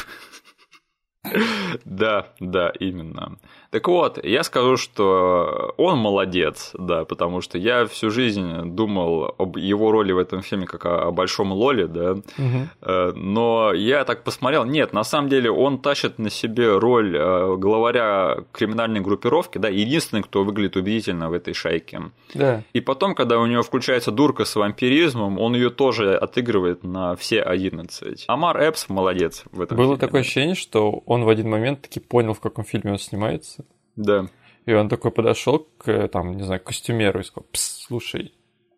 Да, 1.86 2.28
да, 2.40 2.72
именно. 2.80 3.40
Так 3.76 3.90
вот, 3.90 4.24
я 4.24 4.44
скажу, 4.44 4.78
что 4.78 5.74
он 5.76 5.98
молодец, 5.98 6.72
да, 6.80 7.04
потому 7.04 7.42
что 7.42 7.58
я 7.58 7.86
всю 7.88 8.10
жизнь 8.10 8.74
думал 8.74 9.36
об 9.38 9.58
его 9.58 9.92
роли 9.92 10.14
в 10.14 10.18
этом 10.18 10.42
фильме 10.44 10.66
как 10.66 10.86
о, 10.86 11.12
большом 11.12 11.52
Лоле, 11.52 11.88
да, 11.88 12.12
угу. 12.14 13.14
но 13.16 13.74
я 13.74 14.06
так 14.06 14.24
посмотрел, 14.24 14.64
нет, 14.64 14.94
на 14.94 15.04
самом 15.04 15.28
деле 15.28 15.52
он 15.52 15.80
тащит 15.80 16.20
на 16.20 16.30
себе 16.30 16.78
роль 16.78 17.18
э, 17.18 17.58
главаря 17.58 18.46
криминальной 18.54 19.02
группировки, 19.02 19.58
да, 19.58 19.68
единственный, 19.68 20.24
кто 20.24 20.46
выглядит 20.46 20.78
убедительно 20.78 21.30
в 21.30 21.34
этой 21.34 21.54
шайке. 21.54 22.02
Да. 22.34 22.64
И 22.72 22.80
потом, 22.80 23.14
когда 23.14 23.40
у 23.40 23.46
него 23.46 23.62
включается 23.62 24.12
дурка 24.12 24.46
с 24.46 24.56
вампиризмом, 24.56 25.38
он 25.38 25.54
ее 25.54 25.70
тоже 25.70 26.16
отыгрывает 26.16 26.86
на 26.86 27.18
все 27.18 27.42
11. 27.42 28.24
Амар 28.30 28.58
Эпс 28.58 28.88
молодец 28.88 29.44
в 29.52 29.60
этом 29.60 29.78
Было 29.78 29.88
фильме. 29.88 30.00
такое 30.00 30.22
ощущение, 30.22 30.56
что 30.56 31.04
он 31.06 31.26
в 31.26 31.28
один 31.28 31.50
момент 31.50 31.82
таки 31.82 32.00
понял, 32.00 32.34
в 32.34 32.40
каком 32.40 32.64
фильме 32.64 32.94
он 32.94 33.00
снимается. 33.00 33.65
Да. 33.96 34.28
И 34.66 34.74
он 34.74 34.90
такой 34.90 35.12
подошел 35.12 35.68
к, 35.78 36.08
там, 36.08 36.38
не 36.38 36.44
знаю, 36.44 36.62
костюмеру 36.62 37.20
и 37.20 37.24
сказал, 37.24 37.46
Пс, 37.52 37.86
слушай, 37.86 38.34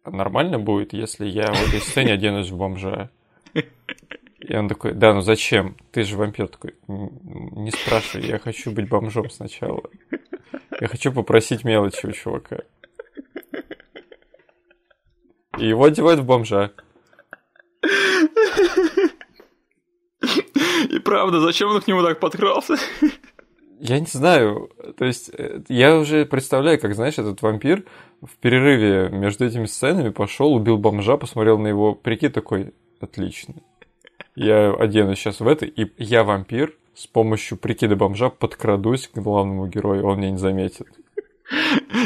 нормально 0.06 0.60
будет, 0.60 0.94
если 0.94 1.26
я 1.26 1.52
в 1.52 1.68
этой 1.68 1.80
сцене 1.80 2.14
оденусь 2.14 2.50
в 2.50 2.58
бомжа? 2.58 3.10
И 4.40 4.56
он 4.56 4.70
такой, 4.70 4.94
да, 4.94 5.14
ну 5.14 5.22
зачем? 5.22 5.76
Ты 5.92 6.04
же 6.04 6.16
вампир. 6.16 6.48
Такой, 6.48 6.76
не 6.88 7.72
спрашивай, 7.72 8.28
я 8.28 8.40
хочу 8.40 8.72
быть 8.72 8.88
бомжом 8.88 9.30
сначала. 9.30 9.84
Я 10.80 10.88
хочу 10.88 11.12
попросить 11.12 11.64
мелочи 11.64 12.06
у 12.06 12.12
чувака. 12.12 12.60
И 15.58 15.68
его 15.68 15.86
одевают 15.86 16.20
в 16.20 16.26
бомжа. 16.26 16.72
И 20.90 21.00
правда, 21.00 21.40
зачем 21.40 21.70
он 21.70 21.82
к 21.82 21.88
нему 21.88 22.04
так 22.04 22.20
подкрался? 22.20 22.76
Я 23.80 24.00
не 24.00 24.08
знаю. 24.08 24.70
То 24.98 25.06
есть, 25.06 25.30
э, 25.34 25.62
я 25.70 25.98
уже 25.98 26.26
представляю, 26.26 26.80
как, 26.80 26.96
знаешь, 26.96 27.18
этот 27.18 27.42
вампир 27.42 27.86
в 28.22 28.36
перерыве 28.38 29.10
между 29.10 29.46
этими 29.46 29.66
сценами 29.66 30.10
пошел, 30.10 30.54
убил 30.54 30.78
бомжа, 30.78 31.18
посмотрел 31.18 31.60
на 31.60 31.68
его 31.68 31.94
прикид 31.94 32.34
такой, 32.34 32.74
отлично. 33.00 33.56
Я 34.36 34.72
оденусь 34.74 35.20
сейчас 35.20 35.40
в 35.40 35.48
это, 35.48 35.66
и 35.66 35.92
я 35.98 36.24
вампир, 36.24 36.74
с 36.96 37.06
помощью 37.06 37.58
прикида 37.58 37.96
бомжа 37.96 38.30
подкрадусь 38.30 39.08
к 39.08 39.18
главному 39.20 39.68
герою, 39.68 40.06
он 40.06 40.18
меня 40.18 40.32
не 40.32 40.38
заметит. 40.38 40.88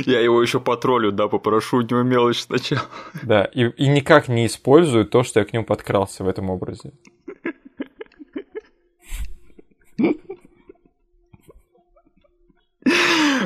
Я 0.06 0.20
его 0.20 0.42
еще 0.42 0.60
потроллю, 0.60 1.12
да, 1.12 1.28
попрошу 1.28 1.78
у 1.78 1.82
него 1.82 2.04
мелочь 2.04 2.42
сначала. 2.42 2.88
Да, 3.24 3.46
и, 3.46 3.70
и 3.70 3.88
никак 3.88 4.28
не 4.28 4.46
использую 4.46 5.06
то, 5.06 5.24
что 5.24 5.40
я 5.40 5.46
к 5.46 5.54
нему 5.54 5.66
подкрался 5.66 6.24
в 6.24 6.28
этом 6.28 6.50
образе. 6.50 6.92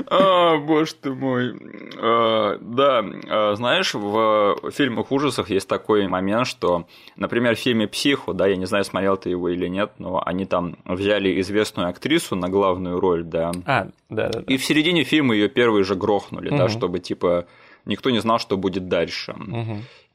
А, 0.08 0.58
боже 0.58 0.93
ты 0.96 1.12
мой. 1.12 1.54
А, 1.98 2.58
да, 2.60 3.04
а, 3.30 3.56
знаешь, 3.56 3.93
в 3.93 4.58
фильмах 4.72 5.12
ужасах 5.12 5.50
есть 5.50 5.68
такой 5.68 6.08
момент, 6.08 6.48
что, 6.48 6.86
например, 7.16 7.56
в 7.56 7.60
фильме 7.60 7.88
«Психо», 7.88 8.34
да, 8.34 8.48
я 8.48 8.56
не 8.56 8.66
знаю, 8.66 8.84
смотрел 8.84 9.18
ты 9.18 9.30
его 9.30 9.50
или 9.50 9.68
нет, 9.68 9.93
но 9.98 10.22
они 10.26 10.46
там 10.46 10.78
взяли 10.86 11.39
известную 11.41 11.89
актрису 11.89 12.36
на 12.36 12.50
главную 12.50 13.00
роль, 13.00 13.24
да. 13.24 13.52
А, 13.66 13.88
да, 14.10 14.30
да. 14.30 14.43
И 14.48 14.58
в 14.58 14.66
середине 14.66 15.04
фильма 15.04 15.34
ее 15.34 15.50
первые 15.50 15.84
же 15.84 15.96
грохнули, 15.96 16.50
да, 16.50 16.70
чтобы, 16.70 17.00
типа, 17.00 17.46
никто 17.86 18.10
не 18.10 18.20
знал, 18.20 18.39
что 18.39 18.58
будет 18.58 18.88
дальше. 18.88 19.36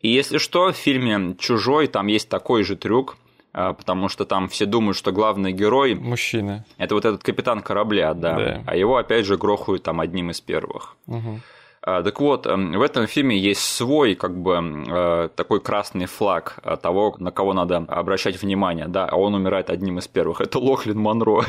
И 0.01 0.09
если 0.09 0.39
что, 0.39 0.73
в 0.73 0.77
фильме 0.77 1.37
«Чужой» 1.39 1.87
там 1.87 2.07
есть 2.07 2.29
такой 2.29 2.65
же 2.65 2.75
трюк, 2.75 3.17
потому 3.53 4.09
что 4.09 4.25
там 4.25 4.49
все 4.49 4.67
думают, 4.67 4.97
что 4.97 5.13
главный 5.13 5.53
герой... 5.53 5.95
Мужчина. 5.95 6.65
Это 6.79 6.95
вот 6.95 7.05
этот 7.05 7.23
капитан 7.23 7.61
корабля, 7.63 8.15
да. 8.15 8.37
да. 8.37 8.63
А 8.67 8.77
его, 8.77 8.97
опять 8.97 9.27
же, 9.27 9.37
грохают 9.37 9.83
там 9.83 10.01
одним 10.01 10.31
из 10.31 10.41
первых. 10.41 10.97
Угу. 11.07 11.41
Так 11.83 12.21
вот, 12.21 12.47
эм, 12.47 12.73
в 12.73 12.83
этом 12.83 13.07
фильме 13.07 13.39
есть 13.39 13.63
свой, 13.63 14.15
как 14.15 14.37
бы, 14.37 14.85
э, 14.87 15.29
такой 15.35 15.61
красный 15.61 16.07
флаг 16.07 16.59
того, 16.83 17.17
на 17.19 17.31
кого 17.31 17.55
надо 17.55 17.79
обращать 17.89 18.41
внимание, 18.43 18.87
да, 18.87 19.07
а 19.07 19.17
он 19.17 19.35
умирает 19.35 19.71
одним 19.71 19.99
из 19.99 20.07
первых. 20.07 20.41
Это 20.41 20.59
Лохлин 20.59 20.99
Монро. 20.99 21.45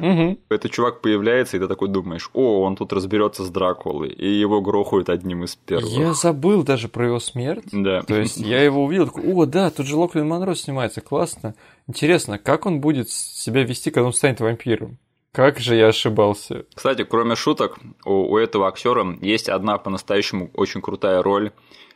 Угу. 0.00 0.38
Этот 0.48 0.70
чувак 0.70 1.02
появляется, 1.02 1.56
и 1.56 1.60
ты 1.60 1.68
такой 1.68 1.88
думаешь, 1.88 2.30
о, 2.32 2.62
он 2.62 2.76
тут 2.76 2.92
разберется 2.92 3.44
с 3.44 3.50
Дракулой, 3.50 4.08
и 4.08 4.26
его 4.26 4.62
грохают 4.62 5.08
одним 5.10 5.44
из 5.44 5.54
первых. 5.54 5.90
Я 5.90 6.14
забыл 6.14 6.62
даже 6.62 6.88
про 6.88 7.06
его 7.06 7.20
смерть. 7.20 7.64
Да. 7.72 8.02
То 8.02 8.18
есть 8.18 8.38
я 8.38 8.62
его 8.62 8.84
увидел, 8.84 9.06
такой, 9.06 9.32
о, 9.32 9.44
да, 9.44 9.70
тут 9.70 9.86
же 9.86 9.96
Лохлин 9.96 10.26
Монро 10.26 10.54
снимается, 10.54 11.02
классно. 11.02 11.54
Интересно, 11.86 12.38
как 12.38 12.64
он 12.64 12.80
будет 12.80 13.10
себя 13.10 13.64
вести, 13.64 13.90
когда 13.90 14.06
он 14.06 14.12
станет 14.14 14.40
вампиром? 14.40 14.98
Как 15.34 15.58
же 15.58 15.74
я 15.74 15.88
ошибался. 15.88 16.64
Кстати, 16.72 17.02
кроме 17.02 17.34
шуток, 17.34 17.80
у, 18.04 18.34
у 18.34 18.38
этого 18.38 18.68
актера 18.68 19.18
есть 19.20 19.48
одна 19.48 19.78
по-настоящему 19.78 20.48
очень 20.54 20.80
крутая 20.80 21.24
роль 21.24 21.50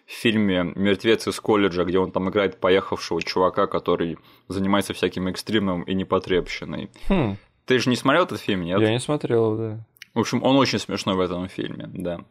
в 0.07 0.11
фильме 0.11 0.73
«Мертвец 0.75 1.29
из 1.29 1.39
колледжа», 1.39 1.85
где 1.85 2.01
он 2.01 2.11
там 2.11 2.29
играет 2.29 2.59
поехавшего 2.59 3.23
чувака, 3.23 3.69
который 3.69 4.19
занимается 4.49 4.93
всяким 4.93 5.29
экстримом 5.29 5.83
и 5.83 5.95
непотребщиной. 5.95 6.91
Хм. 7.09 7.37
Ты 7.65 7.79
же 7.79 7.91
не 7.91 7.95
смотрел 7.95 8.25
этот 8.25 8.41
фильм, 8.41 8.63
нет? 8.63 8.81
Я 8.81 8.91
не 8.91 8.99
смотрел, 8.99 9.57
да. 9.57 9.87
В 10.15 10.19
общем, 10.19 10.43
он 10.43 10.57
очень 10.57 10.81
смешной 10.81 11.15
в 11.15 11.21
этом 11.21 11.49
фильме, 11.49 11.89
да. 11.93 12.25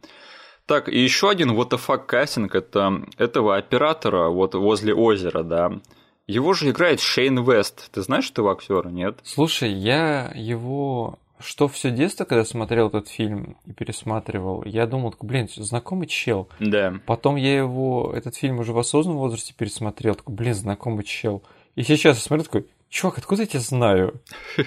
Так, 0.65 0.89
и 0.89 0.99
еще 0.99 1.29
один 1.29 1.51
fuck 1.51 2.05
кастинг 2.05 2.53
это 2.53 3.05
этого 3.17 3.55
оператора 3.55 4.27
вот 4.27 4.55
возле 4.55 4.93
озера, 4.93 5.43
да. 5.43 5.79
Его 6.27 6.53
же 6.53 6.69
играет 6.69 6.99
Шейн 6.99 7.43
Вест. 7.43 7.89
Ты 7.91 8.01
знаешь 8.01 8.29
этого 8.29 8.51
актера, 8.51 8.89
нет? 8.89 9.19
Слушай, 9.23 9.71
я 9.71 10.31
его 10.35 11.19
что 11.39 11.67
все 11.67 11.91
детство, 11.91 12.25
когда 12.25 12.43
смотрел 12.43 12.87
этот 12.87 13.09
фильм 13.09 13.57
и 13.65 13.71
пересматривал, 13.71 14.63
я 14.65 14.87
думал, 14.87 15.13
блин, 15.21 15.47
знакомый 15.55 16.07
чел. 16.07 16.49
Да. 16.59 16.99
Потом 17.05 17.35
я 17.35 17.57
его, 17.57 18.11
этот 18.15 18.35
фильм 18.35 18.59
уже 18.59 18.73
в 18.73 18.79
осознанном 18.79 19.19
возрасте 19.19 19.53
пересмотрел, 19.55 20.15
такой, 20.15 20.33
блин, 20.33 20.55
знакомый 20.55 21.03
чел. 21.03 21.43
И 21.75 21.83
сейчас 21.83 22.17
я 22.17 22.21
смотрю, 22.21 22.45
такой, 22.45 22.67
чувак, 22.89 23.19
откуда 23.19 23.43
я 23.43 23.47
тебя 23.47 23.59
знаю? 23.59 24.21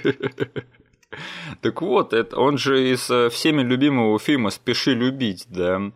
Так 1.61 1.83
вот, 1.83 2.13
это, 2.13 2.39
он 2.39 2.57
же 2.57 2.93
из 2.93 3.11
э, 3.11 3.31
всеми 3.31 3.63
любимого 3.63 4.17
фильма 4.21 4.51
«Спеши 4.51 4.95
любить», 4.95 5.45
да. 5.49 5.91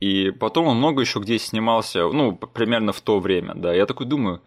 И 0.00 0.32
потом 0.32 0.66
он 0.66 0.76
много 0.76 1.00
еще 1.00 1.20
где 1.20 1.38
снимался, 1.38 2.06
ну, 2.08 2.36
примерно 2.36 2.92
в 2.92 3.00
то 3.00 3.20
время, 3.20 3.54
да. 3.54 3.72
Я 3.72 3.86
такой 3.86 4.04
думаю, 4.04 4.42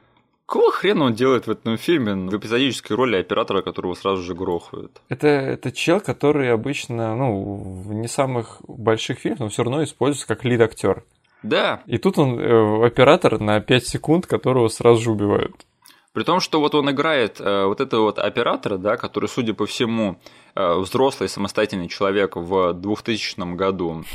Какого 0.47 0.71
хрена 0.71 1.05
он 1.05 1.13
делает 1.13 1.45
в 1.45 1.51
этом 1.51 1.77
фильме 1.77 2.13
в 2.13 2.37
эпизодической 2.37 2.95
роли 2.95 3.17
оператора, 3.17 3.61
которого 3.61 3.95
сразу 3.95 4.23
же 4.23 4.33
грохают? 4.33 5.01
Это, 5.09 5.27
это 5.27 5.73
чел, 5.73 5.99
который 5.99 6.53
обычно, 6.53 7.17
ну, 7.17 7.81
в 7.83 7.93
не 7.93 8.07
самых 8.07 8.61
больших 8.65 9.19
фильмах, 9.19 9.39
но 9.39 9.49
все 9.49 9.63
равно 9.63 9.83
используется 9.83 10.25
как 10.25 10.45
лид-актер. 10.45 11.03
Да. 11.43 11.83
И 11.85 11.97
тут 11.97 12.17
он 12.17 12.39
э, 12.39 12.85
оператор 12.85 13.41
на 13.41 13.59
5 13.59 13.85
секунд, 13.87 14.25
которого 14.25 14.69
сразу 14.69 15.01
же 15.01 15.11
убивают. 15.11 15.65
При 16.13 16.23
том, 16.23 16.39
что 16.39 16.61
вот 16.61 16.73
он 16.75 16.89
играет 16.91 17.41
э, 17.41 17.65
вот 17.65 17.81
этого 17.81 18.03
вот 18.03 18.17
оператора, 18.17 18.77
да, 18.77 18.95
который, 18.95 19.27
судя 19.27 19.53
по 19.53 19.65
всему, 19.65 20.17
э, 20.55 20.75
взрослый 20.75 21.27
самостоятельный 21.27 21.89
человек 21.89 22.37
в 22.37 22.71
2000 22.71 23.53
году. 23.55 24.05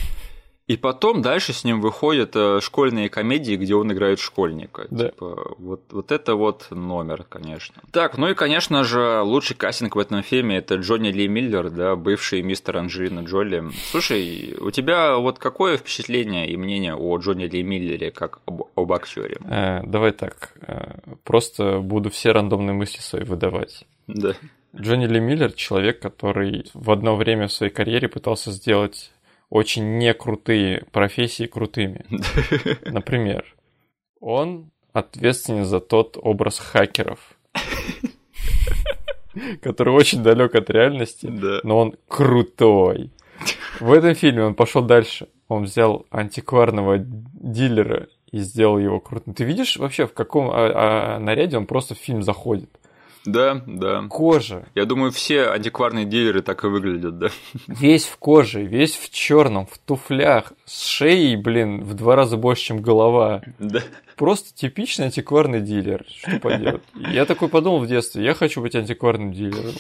И 0.72 0.76
потом 0.78 1.20
дальше 1.20 1.52
с 1.52 1.64
ним 1.64 1.82
выходят 1.82 2.34
э, 2.34 2.60
школьные 2.62 3.10
комедии, 3.10 3.56
где 3.56 3.74
он 3.74 3.92
играет 3.92 4.18
школьника. 4.18 4.86
Да. 4.90 5.10
Типа, 5.10 5.54
вот, 5.58 5.82
вот 5.90 6.10
это 6.10 6.34
вот 6.34 6.68
номер, 6.70 7.26
конечно. 7.28 7.82
Так, 7.90 8.16
ну 8.16 8.30
и, 8.30 8.34
конечно 8.34 8.82
же, 8.82 9.20
лучший 9.20 9.54
кастинг 9.54 9.96
в 9.96 9.98
этом 9.98 10.22
фильме 10.22 10.56
это 10.56 10.76
Джонни 10.76 11.10
Ли 11.10 11.28
Миллер, 11.28 11.68
да, 11.68 11.94
бывший 11.94 12.40
мистер 12.40 12.78
Анджелина 12.78 13.20
Джоли. 13.20 13.64
Слушай, 13.90 14.56
у 14.58 14.70
тебя 14.70 15.16
вот 15.18 15.38
какое 15.38 15.76
впечатление 15.76 16.48
и 16.48 16.56
мнение 16.56 16.94
о 16.94 17.18
Джонни 17.18 17.44
Ли 17.44 17.62
Миллере 17.62 18.10
как 18.10 18.38
об, 18.46 18.62
об 18.74 18.92
актере? 18.94 19.36
Э, 19.44 19.82
давай 19.84 20.12
так, 20.12 20.54
э, 20.66 21.00
просто 21.22 21.80
буду 21.80 22.08
все 22.08 22.32
рандомные 22.32 22.72
мысли 22.72 23.02
свои 23.02 23.24
выдавать. 23.24 23.84
Да. 24.06 24.32
Джонни 24.74 25.04
Ли 25.04 25.20
Миллер 25.20 25.52
человек, 25.52 26.00
который 26.00 26.64
в 26.72 26.90
одно 26.90 27.14
время 27.16 27.48
в 27.48 27.52
своей 27.52 27.70
карьере 27.70 28.08
пытался 28.08 28.52
сделать 28.52 29.12
очень 29.52 29.98
некрутые 29.98 30.86
профессии 30.92 31.44
крутыми. 31.44 32.06
Например, 32.86 33.44
он 34.18 34.70
ответственен 34.94 35.66
за 35.66 35.80
тот 35.80 36.16
образ 36.18 36.58
хакеров, 36.58 37.18
который 39.60 39.92
очень 39.92 40.22
далек 40.22 40.54
от 40.54 40.70
реальности, 40.70 41.30
но 41.64 41.78
он 41.78 41.94
крутой. 42.08 43.10
В 43.78 43.92
этом 43.92 44.14
фильме 44.14 44.44
он 44.44 44.54
пошел 44.54 44.82
дальше. 44.82 45.28
Он 45.48 45.64
взял 45.64 46.06
антикварного 46.10 46.96
дилера 46.98 48.08
и 48.30 48.38
сделал 48.38 48.78
его 48.78 49.00
крутым. 49.00 49.34
Ты 49.34 49.44
видишь 49.44 49.76
вообще, 49.76 50.06
в 50.06 50.14
каком 50.14 50.50
а, 50.50 50.54
а, 50.54 51.18
наряде 51.18 51.58
он 51.58 51.66
просто 51.66 51.94
в 51.94 51.98
фильм 51.98 52.22
заходит? 52.22 52.70
Да, 53.24 53.62
да. 53.66 54.04
Кожа. 54.08 54.66
Я 54.74 54.84
думаю, 54.84 55.12
все 55.12 55.48
антикварные 55.50 56.04
дилеры 56.04 56.42
так 56.42 56.64
и 56.64 56.66
выглядят, 56.66 57.18
да. 57.18 57.28
Весь 57.68 58.06
в 58.06 58.16
коже, 58.16 58.62
весь 58.64 58.96
в 58.96 59.10
черном, 59.10 59.66
в 59.66 59.78
туфлях, 59.78 60.52
с 60.64 60.84
шеей, 60.86 61.36
блин, 61.36 61.84
в 61.84 61.94
два 61.94 62.16
раза 62.16 62.36
больше, 62.36 62.64
чем 62.64 62.82
голова. 62.82 63.42
Да. 63.58 63.80
Просто 64.16 64.54
типичный 64.54 65.06
антикварный 65.06 65.60
дилер. 65.60 66.04
Что 66.08 66.38
поделать? 66.40 66.82
Я 66.94 67.24
такой 67.24 67.48
подумал 67.48 67.78
в 67.80 67.86
детстве, 67.86 68.24
я 68.24 68.34
хочу 68.34 68.60
быть 68.60 68.74
антикварным 68.74 69.32
дилером. 69.32 69.74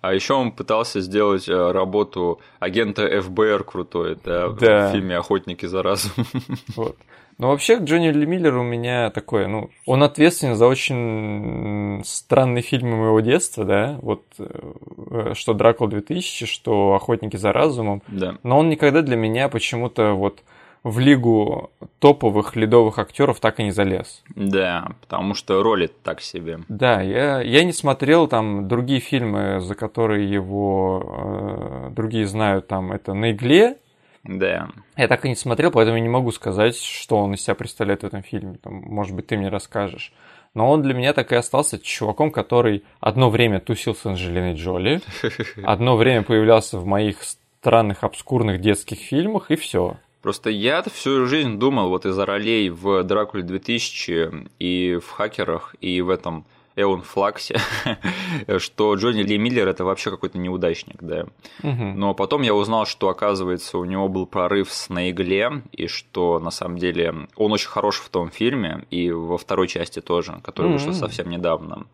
А 0.00 0.14
еще 0.14 0.34
он 0.34 0.50
пытался 0.52 1.00
сделать 1.00 1.48
э, 1.48 1.72
работу 1.72 2.40
агента 2.58 3.20
ФБР 3.20 3.64
крутой, 3.64 4.16
да, 4.24 4.48
Да. 4.48 4.88
в 4.88 4.92
фильме 4.92 5.16
«Охотники 5.16 5.66
за 5.66 5.82
разумом». 5.82 6.26
Вот. 6.74 6.96
Но 7.40 7.48
вообще 7.48 7.78
Джонни 7.78 8.08
Ли 8.08 8.26
Миллер 8.26 8.54
у 8.58 8.62
меня 8.62 9.08
такое, 9.08 9.46
ну, 9.48 9.70
он 9.86 10.02
ответственен 10.02 10.56
за 10.56 10.66
очень 10.66 12.02
странные 12.04 12.60
фильмы 12.60 12.96
моего 12.98 13.20
детства, 13.20 13.64
да, 13.64 13.98
вот 14.02 14.24
э, 14.38 15.32
что 15.34 15.54
Дракула 15.54 15.88
2000, 15.88 16.44
что 16.44 16.92
Охотники 16.94 17.36
за 17.38 17.52
разумом, 17.54 18.02
Да. 18.08 18.36
но 18.42 18.58
он 18.58 18.68
никогда 18.68 19.00
для 19.00 19.16
меня 19.16 19.48
почему-то 19.48 20.12
вот 20.12 20.42
в 20.82 20.98
лигу 20.98 21.70
топовых 21.98 22.56
ледовых 22.56 22.98
актеров 22.98 23.40
так 23.40 23.58
и 23.60 23.64
не 23.64 23.70
залез. 23.70 24.22
Да, 24.34 24.92
потому 25.00 25.32
что 25.34 25.62
роли 25.62 25.90
так 26.02 26.20
себе. 26.20 26.60
Да, 26.68 27.00
я, 27.00 27.40
я 27.40 27.64
не 27.64 27.72
смотрел 27.72 28.28
там 28.28 28.68
другие 28.68 29.00
фильмы, 29.00 29.60
за 29.60 29.74
которые 29.74 30.30
его 30.30 31.86
э, 31.88 31.90
другие 31.94 32.26
знают, 32.26 32.66
там 32.66 32.92
это 32.92 33.14
«На 33.14 33.32
игле», 33.32 33.78
Да. 34.24 34.68
Я 34.96 35.08
так 35.08 35.24
и 35.24 35.28
не 35.28 35.34
смотрел, 35.34 35.70
поэтому 35.70 35.96
я 35.96 36.02
не 36.02 36.08
могу 36.08 36.30
сказать, 36.30 36.76
что 36.76 37.16
он 37.16 37.34
из 37.34 37.42
себя 37.42 37.54
представляет 37.54 38.02
в 38.02 38.06
этом 38.06 38.22
фильме. 38.22 38.58
Там, 38.62 38.74
может 38.74 39.14
быть, 39.14 39.26
ты 39.26 39.36
мне 39.36 39.48
расскажешь. 39.48 40.12
Но 40.52 40.70
он 40.70 40.82
для 40.82 40.94
меня 40.94 41.12
так 41.12 41.32
и 41.32 41.36
остался 41.36 41.78
чуваком, 41.78 42.30
который 42.30 42.84
одно 42.98 43.30
время 43.30 43.60
тусил 43.60 43.94
с 43.94 44.04
Анджелиной 44.04 44.54
Джоли, 44.54 45.00
одно 45.62 45.96
время 45.96 46.22
появлялся 46.22 46.78
в 46.78 46.86
моих 46.86 47.22
странных, 47.22 48.04
обскурных 48.04 48.60
детских 48.60 48.98
фильмах, 48.98 49.50
и 49.50 49.56
все. 49.56 49.96
Просто 50.22 50.50
я 50.50 50.82
всю 50.82 51.26
жизнь 51.26 51.58
думал 51.58 51.88
вот 51.88 52.04
из-за 52.04 52.26
ролей 52.26 52.68
в 52.68 53.04
«Дракуле 53.04 53.42
2000» 53.42 54.50
и 54.58 54.98
в 55.02 55.08
«Хакерах», 55.08 55.74
и 55.80 56.02
в 56.02 56.10
этом 56.10 56.44
Эон 56.76 57.02
Флаксе, 57.02 57.58
что 58.58 58.94
Джонни 58.94 59.22
Ли 59.22 59.38
Миллер 59.38 59.68
это 59.68 59.84
вообще 59.84 60.10
какой-то 60.10 60.38
неудачник, 60.38 61.02
да. 61.02 61.26
Но 61.62 62.14
потом 62.14 62.42
я 62.42 62.54
узнал, 62.54 62.86
что, 62.86 63.08
оказывается, 63.08 63.78
у 63.78 63.84
него 63.84 64.08
был 64.08 64.26
прорыв 64.26 64.72
с 64.72 64.88
«На 64.88 65.10
игле», 65.10 65.62
и 65.72 65.86
что, 65.86 66.38
на 66.38 66.50
самом 66.50 66.78
деле, 66.78 67.28
он 67.36 67.52
очень 67.52 67.68
хорош 67.68 67.96
в 67.96 68.08
том 68.08 68.30
фильме, 68.30 68.84
и 68.90 69.10
во 69.10 69.38
второй 69.38 69.68
части 69.68 70.00
тоже, 70.00 70.40
которая 70.42 70.72
вышла 70.72 70.92
совсем 70.92 71.28
недавно. 71.28 71.86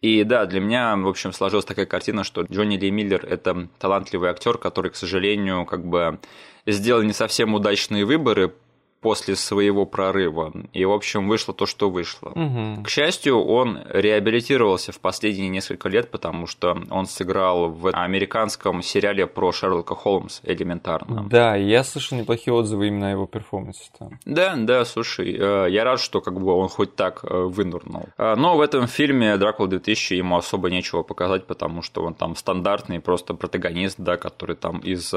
И 0.00 0.22
да, 0.22 0.46
для 0.46 0.60
меня, 0.60 0.96
в 0.96 1.08
общем, 1.08 1.32
сложилась 1.32 1.64
такая 1.64 1.86
картина, 1.86 2.22
что 2.22 2.42
Джонни 2.42 2.76
Ли 2.76 2.90
Миллер– 2.90 3.24
это 3.28 3.68
талантливый 3.78 4.30
актер, 4.30 4.56
который, 4.56 4.92
к 4.92 4.96
сожалению, 4.96 5.64
как 5.64 5.84
бы 5.84 6.20
сделал 6.66 7.02
не 7.02 7.12
совсем 7.12 7.54
удачные 7.54 8.04
выборы 8.04 8.54
после 9.00 9.36
своего 9.36 9.86
прорыва. 9.86 10.52
И, 10.72 10.84
в 10.84 10.92
общем, 10.92 11.28
вышло 11.28 11.54
то, 11.54 11.66
что 11.66 11.88
вышло. 11.88 12.32
Мгм. 12.34 12.82
К 12.82 12.88
счастью, 12.88 13.44
он 13.44 13.78
реабилитировался 13.88 14.92
в 14.92 14.98
последние 14.98 15.48
несколько 15.48 15.88
лет, 15.88 16.10
потому 16.10 16.46
что 16.46 16.76
он 16.90 17.06
сыграл 17.06 17.70
в 17.70 17.88
американском 17.88 18.82
сериале 18.82 19.26
про 19.26 19.52
Шерлока 19.52 19.94
Холмса 19.94 20.40
элементарно. 20.44 21.26
Да, 21.30 21.54
я 21.54 21.84
слышал 21.84 22.18
неплохие 22.18 22.52
отзывы 22.52 22.88
именно 22.88 23.08
о 23.08 23.10
его 23.12 23.26
перформансе 23.26 23.90
там. 23.98 24.18
Да, 24.24 24.54
да, 24.56 24.84
слушай, 24.84 25.36
э, 25.38 25.66
я 25.70 25.84
рад, 25.84 26.00
что 26.00 26.20
как 26.20 26.40
бы 26.40 26.52
он 26.52 26.68
хоть 26.68 26.96
так 26.96 27.20
э, 27.22 27.28
вынурнул. 27.28 28.08
А, 28.16 28.34
Но 28.34 28.56
в 28.56 28.60
этом 28.60 28.88
фильме 28.88 29.36
Дракула 29.36 29.68
2000 29.68 30.14
ему 30.14 30.36
особо 30.36 30.70
нечего 30.70 31.02
показать, 31.02 31.46
потому 31.46 31.82
что 31.82 32.02
он 32.02 32.14
там 32.14 32.34
стандартный 32.34 33.00
просто 33.00 33.34
протагонист, 33.34 33.98
да, 33.98 34.16
который 34.16 34.56
там 34.56 34.78
из 34.80 35.14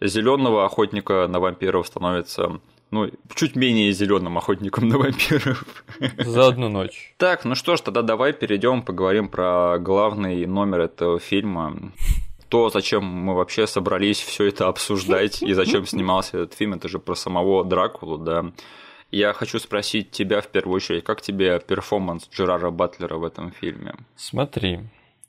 зеленого 0.00 0.64
охотника 0.64 1.26
на 1.26 1.40
вампиров 1.40 1.86
становится 1.86 2.60
ну, 2.90 3.10
чуть 3.34 3.56
менее 3.56 3.92
зеленым 3.92 4.38
охотником 4.38 4.88
на 4.88 4.98
вампиров. 4.98 5.64
За 6.18 6.48
одну 6.48 6.68
ночь. 6.68 7.14
Так, 7.16 7.44
ну 7.44 7.54
что 7.54 7.76
ж, 7.76 7.80
тогда 7.80 8.02
давай 8.02 8.32
перейдем, 8.32 8.82
поговорим 8.82 9.28
про 9.28 9.78
главный 9.78 10.46
номер 10.46 10.80
этого 10.80 11.18
фильма. 11.18 11.92
То, 12.48 12.70
зачем 12.70 13.04
мы 13.04 13.34
вообще 13.34 13.66
собрались 13.66 14.20
все 14.20 14.44
это 14.44 14.68
обсуждать 14.68 15.42
и 15.42 15.52
зачем 15.52 15.84
снимался 15.84 16.38
этот 16.38 16.54
фильм, 16.54 16.74
это 16.74 16.88
же 16.88 16.98
про 16.98 17.14
самого 17.14 17.64
Дракулу, 17.64 18.18
да. 18.18 18.52
Я 19.10 19.32
хочу 19.32 19.58
спросить 19.58 20.10
тебя 20.10 20.40
в 20.40 20.48
первую 20.48 20.76
очередь, 20.76 21.04
как 21.04 21.22
тебе 21.22 21.58
перформанс 21.60 22.28
Джерара 22.32 22.70
Батлера 22.70 23.16
в 23.16 23.24
этом 23.24 23.50
фильме? 23.52 23.94
Смотри, 24.16 24.80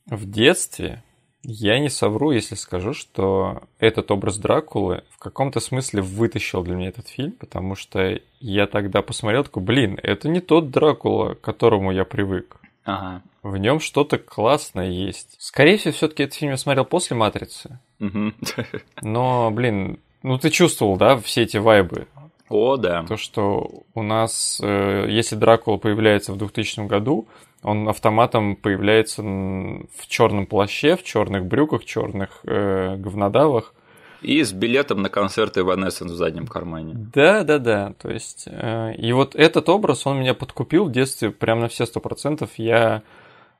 в 0.05 0.29
детстве 0.29 1.03
я 1.43 1.79
не 1.79 1.89
совру, 1.89 2.31
если 2.31 2.55
скажу, 2.55 2.93
что 2.93 3.63
этот 3.79 4.11
образ 4.11 4.37
Дракулы 4.37 5.03
в 5.09 5.19
каком-то 5.19 5.59
смысле 5.59 6.01
вытащил 6.01 6.63
для 6.63 6.75
меня 6.75 6.89
этот 6.89 7.07
фильм, 7.07 7.31
потому 7.33 7.75
что 7.75 8.19
я 8.39 8.67
тогда 8.67 9.01
посмотрел, 9.01 9.43
такой, 9.43 9.63
блин, 9.63 9.99
это 10.01 10.29
не 10.29 10.41
тот 10.41 10.71
Дракула, 10.71 11.35
к 11.35 11.41
которому 11.41 11.91
я 11.91 12.05
привык. 12.05 12.57
Ага. 12.83 13.21
В 13.43 13.57
нем 13.57 13.79
что-то 13.79 14.17
классное 14.17 14.89
есть. 14.89 15.35
Скорее 15.39 15.77
всего, 15.77 15.93
все-таки 15.93 16.23
этот 16.23 16.35
фильм 16.35 16.51
я 16.51 16.57
смотрел 16.57 16.85
после 16.85 17.15
Матрицы. 17.15 17.79
Мгм. 17.99 18.35
Но, 19.01 19.51
блин, 19.51 19.99
ну 20.23 20.37
ты 20.37 20.49
чувствовал, 20.49 20.97
да, 20.97 21.17
все 21.17 21.43
эти 21.43 21.57
вайбы. 21.57 22.07
О, 22.49 22.77
да. 22.77 23.03
То, 23.03 23.17
что 23.17 23.83
у 23.93 24.01
нас, 24.01 24.59
э, 24.63 25.07
если 25.09 25.35
Дракула 25.35 25.77
появляется 25.77 26.31
в 26.31 26.37
2000 26.37 26.87
году, 26.87 27.27
он 27.63 27.89
автоматом 27.89 28.55
появляется 28.55 29.21
в 29.21 30.07
черном 30.07 30.45
плаще, 30.45 30.95
в 30.95 31.03
черных 31.03 31.45
брюках, 31.45 31.83
черных 31.83 32.39
э, 32.43 32.95
говнодавах. 32.97 33.73
И 34.21 34.43
с 34.43 34.51
билетом 34.51 35.01
на 35.01 35.09
концерт 35.09 35.57
Evanescence 35.57 36.05
в 36.05 36.15
заднем 36.15 36.47
кармане. 36.47 36.93
Да, 36.95 37.43
да, 37.43 37.59
да. 37.59 37.93
То 37.99 38.09
есть, 38.09 38.47
э, 38.47 38.93
и 38.95 39.11
вот 39.11 39.35
этот 39.35 39.67
образ, 39.69 40.07
он 40.07 40.19
меня 40.19 40.33
подкупил 40.33 40.85
в 40.85 40.91
детстве 40.91 41.31
прям 41.31 41.59
на 41.59 41.67
все 41.67 41.85
сто 41.85 41.99
процентов. 41.99 42.51
Я 42.57 43.03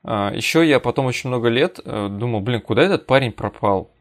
еще 0.03 0.65
я 0.65 0.79
потом 0.79 1.07
очень 1.07 1.27
много 1.29 1.49
лет 1.49 1.79
э, 1.83 2.07
думал, 2.09 2.39
блин, 2.39 2.61
куда 2.61 2.83
этот 2.83 3.05
парень 3.05 3.33
пропал? 3.33 3.91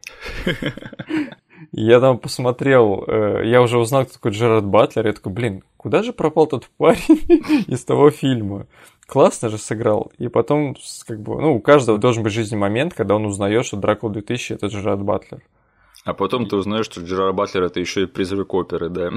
Я 1.71 1.99
там 1.99 2.17
посмотрел, 2.17 3.03
э, 3.07 3.41
я 3.45 3.61
уже 3.61 3.77
узнал, 3.77 4.05
кто 4.05 4.13
такой 4.13 4.31
Джерард 4.31 4.65
Батлер, 4.65 5.05
я 5.07 5.13
такой, 5.13 5.31
блин, 5.33 5.63
куда 5.77 6.03
же 6.03 6.13
пропал 6.13 6.47
тот 6.47 6.67
парень 6.77 7.65
из 7.67 7.83
того 7.83 8.09
фильма? 8.09 8.67
Классно 9.05 9.49
же 9.49 9.57
сыграл. 9.57 10.11
И 10.17 10.27
потом, 10.27 10.75
как 11.05 11.19
бы, 11.21 11.39
ну, 11.41 11.55
у 11.55 11.59
каждого 11.61 11.97
должен 11.97 12.23
быть 12.23 12.33
жизни 12.33 12.55
момент, 12.55 12.93
когда 12.93 13.15
он 13.15 13.25
узнает, 13.25 13.65
что 13.65 13.77
Дракула 13.77 14.11
2000 14.13 14.53
это 14.53 14.67
Джерард 14.67 15.01
Батлер. 15.01 15.41
А 16.03 16.13
потом 16.13 16.47
ты 16.47 16.55
узнаешь, 16.55 16.85
что 16.85 17.01
Джерар 17.01 17.33
Батлер 17.33 17.63
это 17.63 17.81
еще 17.81 18.03
и 18.03 18.05
призрак 18.05 18.53
оперы, 18.53 18.87
да. 18.89 19.09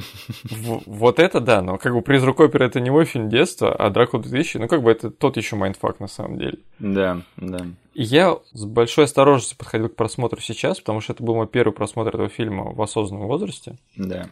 В- 0.50 0.82
вот 0.86 1.20
это 1.20 1.40
да, 1.40 1.62
но 1.62 1.78
как 1.78 1.92
бы 1.94 2.02
«Призрак 2.02 2.40
оперы» 2.40 2.66
это 2.66 2.80
не 2.80 2.90
мой 2.90 3.04
фильм 3.04 3.28
детства, 3.28 3.72
а 3.72 3.90
«Дракула 3.90 4.20
2000», 4.22 4.58
ну, 4.58 4.66
как 4.66 4.82
бы 4.82 4.90
это 4.90 5.10
тот 5.10 5.36
еще 5.36 5.54
mindfuck 5.54 6.00
на 6.00 6.08
самом 6.08 6.38
деле. 6.38 6.58
Да, 6.80 7.20
да. 7.36 7.64
Я 8.02 8.38
с 8.54 8.64
большой 8.64 9.04
осторожностью 9.04 9.58
подходил 9.58 9.90
к 9.90 9.94
просмотру 9.94 10.40
сейчас, 10.40 10.80
потому 10.80 11.02
что 11.02 11.12
это 11.12 11.22
был 11.22 11.34
мой 11.34 11.46
первый 11.46 11.74
просмотр 11.74 12.14
этого 12.14 12.30
фильма 12.30 12.72
в 12.72 12.80
осознанном 12.80 13.26
возрасте. 13.26 13.76
Да. 13.94 14.30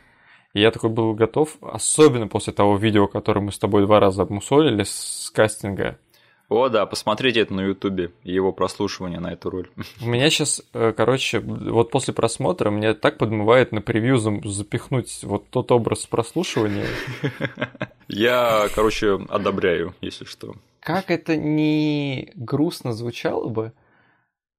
И 0.54 0.60
я 0.62 0.70
такой 0.70 0.88
был 0.88 1.12
готов, 1.12 1.58
особенно 1.60 2.28
после 2.28 2.54
того 2.54 2.78
видео, 2.78 3.08
которое 3.08 3.42
мы 3.42 3.52
с 3.52 3.58
тобой 3.58 3.82
два 3.84 4.00
раза 4.00 4.22
обмусолили 4.22 4.84
с 4.84 5.30
кастинга. 5.34 5.98
О, 6.49 6.70
да, 6.70 6.86
посмотрите 6.86 7.40
это 7.40 7.53
на 7.53 7.61
Ютубе, 7.61 8.11
его 8.24 8.53
прослушивание 8.53 9.20
на 9.20 9.32
эту 9.32 9.51
роль. 9.51 9.68
У 10.01 10.07
меня 10.07 10.30
сейчас, 10.30 10.62
короче, 10.72 11.40
вот 11.40 11.90
после 11.90 12.14
просмотра 12.14 12.70
меня 12.70 12.94
так 12.94 13.18
подмывает 13.18 13.70
на 13.72 13.82
превью 13.82 14.18
запихнуть 14.49 15.20
вот 15.24 15.51
тот 15.51 15.70
образ 15.72 16.07
прослушивания. 16.07 16.86
Я, 18.09 18.68
короче, 18.74 19.18
одобряю, 19.28 19.94
если 20.01 20.24
что. 20.24 20.55
Как 20.80 21.11
это 21.11 21.36
не 21.36 22.32
грустно 22.34 22.94
звучало 22.94 23.49
бы, 23.49 23.72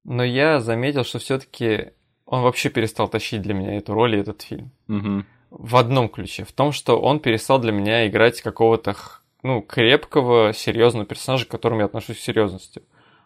но 0.04 0.24
я 0.24 0.60
заметил, 0.60 1.04
что 1.04 1.18
все-таки 1.18 1.92
он 2.26 2.44
вообще 2.44 2.70
перестал 2.70 3.08
тащить 3.08 3.42
для 3.42 3.56
меня 3.56 3.78
эту 3.78 3.94
роль 3.96 4.16
и 4.16 4.20
этот 4.20 4.44
фильм. 4.44 4.70
Мгм. 4.88 5.26
В 5.50 5.78
одном 5.78 6.10
ключе, 6.10 6.44
в 6.44 6.52
том, 6.52 6.72
что 6.72 7.00
он 7.02 7.20
перестал 7.20 7.58
для 7.58 7.72
меня 7.72 8.08
играть 8.08 8.42
какого-то 8.42 8.94
х- 8.94 9.19
ну, 9.44 9.62
крепкого, 9.62 10.54
серьезного 10.54 11.06
персонажа, 11.06 11.46
к 11.46 11.50
которому 11.50 11.82
я 11.82 11.86
отношусь 11.86 12.20
с 12.20 12.24
серьезностью. 12.24 12.84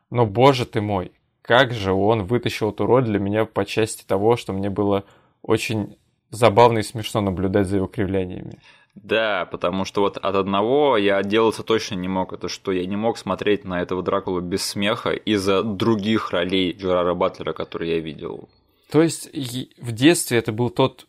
Но, 0.09 0.25
боже 0.25 0.65
ты 0.65 0.81
мой, 0.81 1.11
как 1.41 1.73
же 1.73 1.91
он 1.93 2.23
вытащил 2.23 2.71
эту 2.71 2.85
роль 2.85 3.03
для 3.03 3.19
меня 3.19 3.45
по 3.45 3.65
части 3.65 4.05
того, 4.05 4.37
что 4.37 4.53
мне 4.53 4.69
было 4.69 5.03
очень 5.41 5.97
забавно 6.29 6.79
и 6.79 6.83
смешно 6.83 7.21
наблюдать 7.21 7.67
за 7.67 7.77
его 7.77 7.87
кривляниями. 7.87 8.59
Да, 8.95 9.45
потому 9.45 9.85
что 9.85 10.01
вот 10.01 10.17
от 10.17 10.35
одного 10.35 10.97
я 10.97 11.17
отделаться 11.17 11.63
точно 11.63 11.95
не 11.95 12.07
мог. 12.07 12.31
Это 12.31 12.47
что 12.47 12.71
я 12.71 12.85
не 12.85 12.95
мог 12.95 13.17
смотреть 13.17 13.65
на 13.65 13.81
этого 13.81 14.03
Дракулу 14.03 14.39
без 14.39 14.63
смеха 14.63 15.11
из-за 15.11 15.63
других 15.63 16.29
ролей 16.29 16.73
Джерара 16.73 17.15
Батлера, 17.15 17.53
которые 17.53 17.95
я 17.95 17.99
видел. 17.99 18.49
То 18.91 19.01
есть 19.01 19.29
в 19.33 19.91
детстве 19.91 20.37
это 20.37 20.51
был 20.51 20.69
тот 20.69 21.07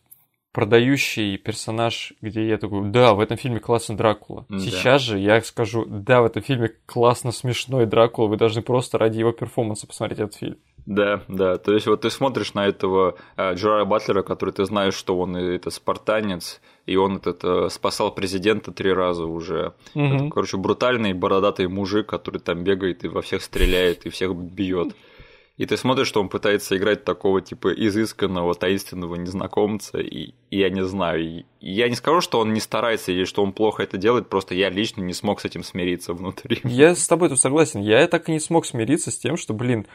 продающий 0.55 1.37
персонаж, 1.37 2.13
где 2.23 2.47
я 2.47 2.59
такой, 2.59 2.89
да, 2.89 3.15
в 3.15 3.21
этом 3.21 3.37
фильме 3.37 3.59
классный 3.59 3.97
Дракула. 3.97 4.47
Да. 4.49 4.61
Сейчас 4.61 5.03
же 5.03 5.19
я 5.19 5.43
скажу, 5.43 5.85
да, 5.85 6.23
в 6.23 6.27
этом 6.27 6.43
фильме 6.43 6.71
классно 6.87 7.33
смешной 7.33 7.87
Дракула, 7.87 8.29
вы 8.29 8.37
должны 8.37 8.63
просто 8.63 8.97
ради 8.97 9.19
его 9.19 9.33
перформанса 9.33 9.89
посмотреть 9.89 10.21
этот 10.21 10.37
фильм. 10.37 10.57
Да, 10.87 11.23
да. 11.27 11.59
То 11.59 11.73
есть 11.73 11.89
вот 11.89 12.03
ты 12.03 12.11
смотришь 12.11 12.55
на 12.55 12.67
этого 12.67 13.17
э, 13.37 13.55
Джерара 13.55 13.85
Батлера, 13.85 14.23
который 14.23 14.51
ты 14.51 14.65
знаешь, 14.65 14.95
что 14.95 15.19
он 15.19 15.37
это 15.37 15.71
спартанец, 15.71 16.61
и 16.87 16.95
он 16.95 17.17
этот 17.17 17.43
э, 17.43 17.69
спасал 17.71 18.15
президента 18.15 18.71
три 18.71 18.93
раза 18.93 19.25
уже. 19.25 19.73
Угу. 19.95 20.05
Это, 20.05 20.31
короче, 20.31 20.57
брутальный 20.57 21.15
бородатый 21.15 21.67
мужик, 21.67 22.07
который 22.07 22.39
там 22.39 22.63
бегает 22.63 23.05
и 23.05 23.09
во 23.09 23.23
всех 23.23 23.43
стреляет 23.43 24.07
и 24.07 24.11
всех 24.11 24.37
бьет. 24.37 24.95
И 25.57 25.67
ты 25.67 25.77
смотришь, 25.77 26.09
что 26.09 26.21
он 26.21 26.29
пытается 26.29 26.77
играть 26.77 27.05
такого 27.05 27.41
типа 27.41 27.73
изысканного, 27.73 28.55
таинственного 28.55 29.15
незнакомца, 29.15 29.99
и, 29.99 30.35
и 30.51 30.59
я 30.59 30.69
не 30.69 30.85
знаю. 30.85 31.23
И, 31.23 31.45
я 31.61 31.89
не 31.89 31.95
скажу, 31.95 32.21
что 32.21 32.41
он 32.41 32.53
не 32.53 32.61
старается 32.61 33.13
или 33.13 33.25
что 33.25 33.43
он 33.45 33.53
плохо 33.53 33.85
это 33.85 33.97
делает, 33.97 34.29
просто 34.29 34.57
я 34.57 34.69
лично 34.69 35.03
не 35.03 35.13
смог 35.13 35.41
с 35.41 35.45
этим 35.45 35.63
смириться 35.63 36.13
внутри. 36.13 36.61
Я 36.65 36.97
с 36.97 37.07
тобой 37.07 37.29
тут 37.29 37.41
согласен. 37.41 37.81
Я 37.81 38.07
так 38.09 38.29
и 38.29 38.33
не 38.33 38.41
смог 38.41 38.67
смириться 38.67 39.13
с 39.13 39.19
тем, 39.19 39.37
что, 39.37 39.55
блин, 39.55 39.87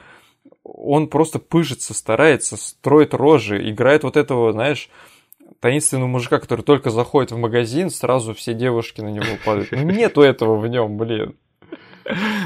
он 0.64 1.10
просто 1.10 1.40
пыжится, 1.40 1.94
старается, 1.94 2.56
строит 2.56 3.14
рожи, 3.14 3.70
играет 3.70 4.04
вот 4.04 4.16
этого, 4.16 4.54
знаешь, 4.54 4.90
таинственного 5.60 6.08
мужика, 6.08 6.40
который 6.40 6.62
только 6.62 6.90
заходит 6.90 7.32
в 7.32 7.38
магазин, 7.38 7.90
сразу 7.90 8.34
все 8.34 8.54
девушки 8.54 9.02
на 9.02 9.10
него 9.10 9.38
падают. 9.44 9.72
Ну, 9.72 9.90
нету 9.90 10.22
этого 10.22 10.58
в 10.58 10.68
нем, 10.68 10.98
блин. 10.98 11.36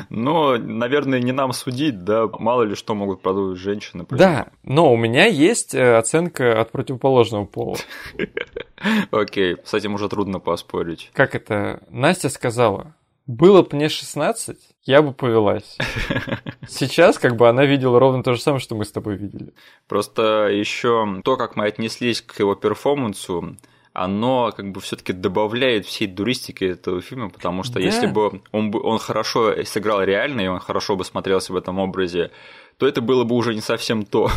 Но, 0.09 0.57
наверное, 0.57 1.20
не 1.20 1.32
нам 1.32 1.53
судить, 1.53 2.03
да, 2.03 2.28
мало 2.28 2.64
ли 2.64 2.76
что 2.76 2.95
могут 2.95 3.22
продумать 3.22 3.57
женщины. 3.57 4.05
Да, 4.09 4.47
но 4.64 4.91
у 4.91 4.97
меня 4.97 5.26
есть 5.26 5.74
э, 5.74 5.97
оценка 5.97 6.59
от 6.59 6.72
противоположного 6.72 7.45
пола. 7.45 7.78
Окей, 9.11 9.57
с 9.64 9.74
этим 9.74 9.95
уже 9.95 10.09
трудно 10.09 10.39
поспорить. 10.39 11.11
Как 11.14 11.36
это? 11.36 11.84
Настя 11.89 12.30
сказала, 12.30 12.95
было 13.26 13.61
бы 13.61 13.70
мне 13.78 13.88
16, 13.88 14.57
я 14.84 15.01
бы 15.01 15.14
повелась. 15.14 15.78
Сейчас 16.68 17.18
как 17.18 17.38
бы 17.38 17.47
она 17.47 17.66
видела 17.66 17.99
ровно 17.99 18.22
то 18.22 18.34
же 18.34 18.41
самое, 18.41 18.59
что 18.59 18.76
мы 18.76 18.84
с 18.84 18.91
тобой 18.91 19.16
видели. 19.16 19.53
Просто 19.88 20.47
еще 20.47 21.22
то, 21.24 21.38
как 21.38 21.55
мы 21.55 21.66
отнеслись 21.66 22.22
к 22.22 22.38
его 22.39 22.55
перформансу, 22.55 23.55
оно 23.94 24.52
как 24.56 24.72
бы 24.72 24.82
все-таки 24.82 25.14
добавляет 25.14 25.86
всей 25.86 26.08
дуристики 26.08 26.64
этого 26.66 27.02
фильма, 27.02 27.30
потому 27.30 27.64
что 27.64 27.76
да. 27.76 27.82
если 27.82 28.08
бы 28.08 28.41
он, 28.52 28.72
бы 28.72 28.82
он 28.82 28.98
хорошо 28.98 29.64
сыграл 29.64 30.02
реально, 30.04 30.41
и 30.41 30.48
он 30.48 30.60
хорошо 30.60 30.96
бы 30.96 31.06
смотрелся 31.06 31.54
в 31.54 31.56
этом 31.56 31.80
образе, 31.80 32.32
то 32.78 32.88
это 32.88 33.02
было 33.02 33.24
бы 33.24 33.36
уже 33.36 33.54
не 33.54 33.62
совсем 33.62 34.04
то. 34.04 34.30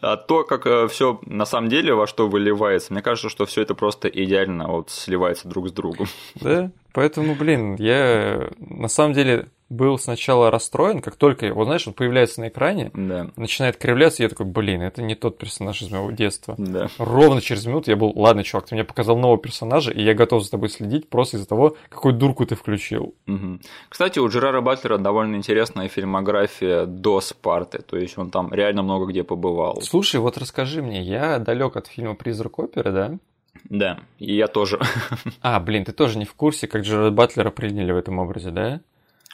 А 0.00 0.16
то, 0.16 0.44
как 0.44 0.66
э, 0.66 0.88
все 0.88 1.20
на 1.26 1.44
самом 1.44 1.68
деле 1.68 1.94
во 1.94 2.06
что 2.06 2.26
выливается, 2.26 2.92
мне 2.92 3.02
кажется, 3.02 3.28
что 3.28 3.46
все 3.46 3.62
это 3.62 3.74
просто 3.74 4.08
идеально 4.08 4.66
вот 4.66 4.90
сливается 4.90 5.46
друг 5.46 5.68
с 5.68 5.72
другом. 5.72 6.06
Да, 6.34 6.72
поэтому, 6.92 7.34
блин, 7.34 7.76
я 7.76 8.50
на 8.58 8.88
самом 8.88 9.14
деле 9.14 9.48
был 9.72 9.98
сначала 9.98 10.50
расстроен, 10.50 11.00
как 11.00 11.16
только, 11.16 11.52
вот 11.54 11.64
знаешь, 11.64 11.86
он 11.88 11.94
появляется 11.94 12.40
на 12.40 12.48
экране, 12.48 12.90
да. 12.94 13.30
начинает 13.36 13.76
кривляться, 13.78 14.22
я 14.22 14.28
такой, 14.28 14.46
блин, 14.46 14.82
это 14.82 15.02
не 15.02 15.14
тот 15.14 15.38
персонаж 15.38 15.80
из 15.82 15.90
моего 15.90 16.10
детства. 16.10 16.54
Да. 16.58 16.88
Ровно 16.98 17.40
через 17.40 17.64
минуту 17.64 17.90
я 17.90 17.96
был, 17.96 18.12
ладно, 18.14 18.44
чувак, 18.44 18.66
ты 18.66 18.74
мне 18.74 18.84
показал 18.84 19.16
нового 19.16 19.38
персонажа, 19.38 19.90
и 19.90 20.02
я 20.02 20.14
готов 20.14 20.44
за 20.44 20.50
тобой 20.50 20.68
следить 20.68 21.08
просто 21.08 21.38
из-за 21.38 21.48
того, 21.48 21.76
какую 21.88 22.14
дурку 22.14 22.44
ты 22.44 22.54
включил. 22.54 23.14
Угу. 23.26 23.60
Кстати, 23.88 24.18
у 24.18 24.28
Джерара 24.28 24.60
Батлера 24.60 24.98
довольно 24.98 25.36
интересная 25.36 25.88
фильмография 25.88 26.84
до 26.84 27.20
Спарты, 27.20 27.78
то 27.78 27.96
есть 27.96 28.18
он 28.18 28.30
там 28.30 28.52
реально 28.52 28.82
много 28.82 29.06
где 29.06 29.24
побывал. 29.24 29.80
Слушай, 29.80 30.20
вот 30.20 30.36
расскажи 30.36 30.82
мне, 30.82 31.02
я 31.02 31.38
далек 31.38 31.76
от 31.76 31.86
фильма 31.86 32.14
«Призрак 32.14 32.58
оперы», 32.58 32.92
да? 32.92 33.18
Да, 33.64 34.00
и 34.18 34.34
я 34.34 34.48
тоже. 34.48 34.80
А, 35.40 35.60
блин, 35.60 35.84
ты 35.84 35.92
тоже 35.92 36.18
не 36.18 36.24
в 36.24 36.34
курсе, 36.34 36.66
как 36.66 36.82
Джерарда 36.82 37.10
Батлера 37.10 37.50
приняли 37.50 37.92
в 37.92 37.96
этом 37.96 38.18
образе, 38.18 38.50
да? 38.50 38.80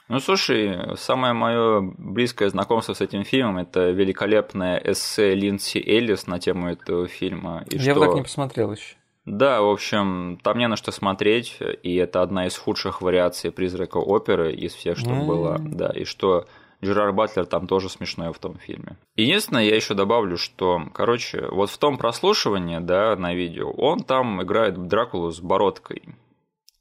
Ну, 0.09 0.21
слушай, 0.21 0.97
самое 0.97 1.35
мое 1.35 1.81
близкое 1.99 2.49
знакомство 2.49 2.95
с 2.95 3.01
этим 3.03 3.25
фильмом– 3.25 3.59
это 3.59 3.91
великолепное 3.91 4.81
эссе 4.83 5.35
Линдси 5.35 5.79
Эллис 5.79 6.27
на 6.27 6.39
тему 6.39 6.71
этого 6.71 7.07
фильма. 7.09 7.65
И 7.71 7.77
Я 7.77 7.93
что... 7.93 8.01
так 8.01 8.15
не 8.15 8.23
посмотрел 8.23 8.73
еще. 8.73 8.95
Да, 9.27 9.61
в 9.61 9.69
общем, 9.69 10.39
там 10.43 10.57
не 10.57 10.67
на 10.69 10.77
что 10.77 10.91
смотреть, 10.91 11.59
и 11.83 11.97
это 11.97 12.23
одна 12.23 12.47
из 12.47 12.57
худших 12.57 13.03
вариаций 13.03 13.53
«Призрака 13.53 13.99
оперы» 13.99 14.55
из 14.55 14.73
всех, 14.73 14.97
что 14.97 15.11
mm-hmm. 15.11 15.27
было. 15.27 15.59
Да, 15.59 15.91
и 15.91 16.05
что 16.05 16.47
Джерар 16.83 17.13
Батлер 17.13 17.47
там 17.47 17.67
тоже 17.67 17.89
смешной 17.89 18.33
в 18.33 18.39
том 18.39 18.57
фильме. 18.57 18.97
Единственное, 19.17 19.65
я 19.65 19.75
еще 19.75 19.95
добавлю, 19.95 20.37
что, 20.37 20.83
короче, 20.95 21.47
вот 21.51 21.71
в 21.71 21.79
том 21.79 21.99
прослушивании, 21.99 22.79
да, 22.79 23.17
на 23.17 23.35
видео, 23.35 23.71
он 23.71 24.05
там 24.05 24.43
играет 24.43 24.87
Дракулу 24.87 25.31
с 25.31 25.41
бородкой. 25.41 26.03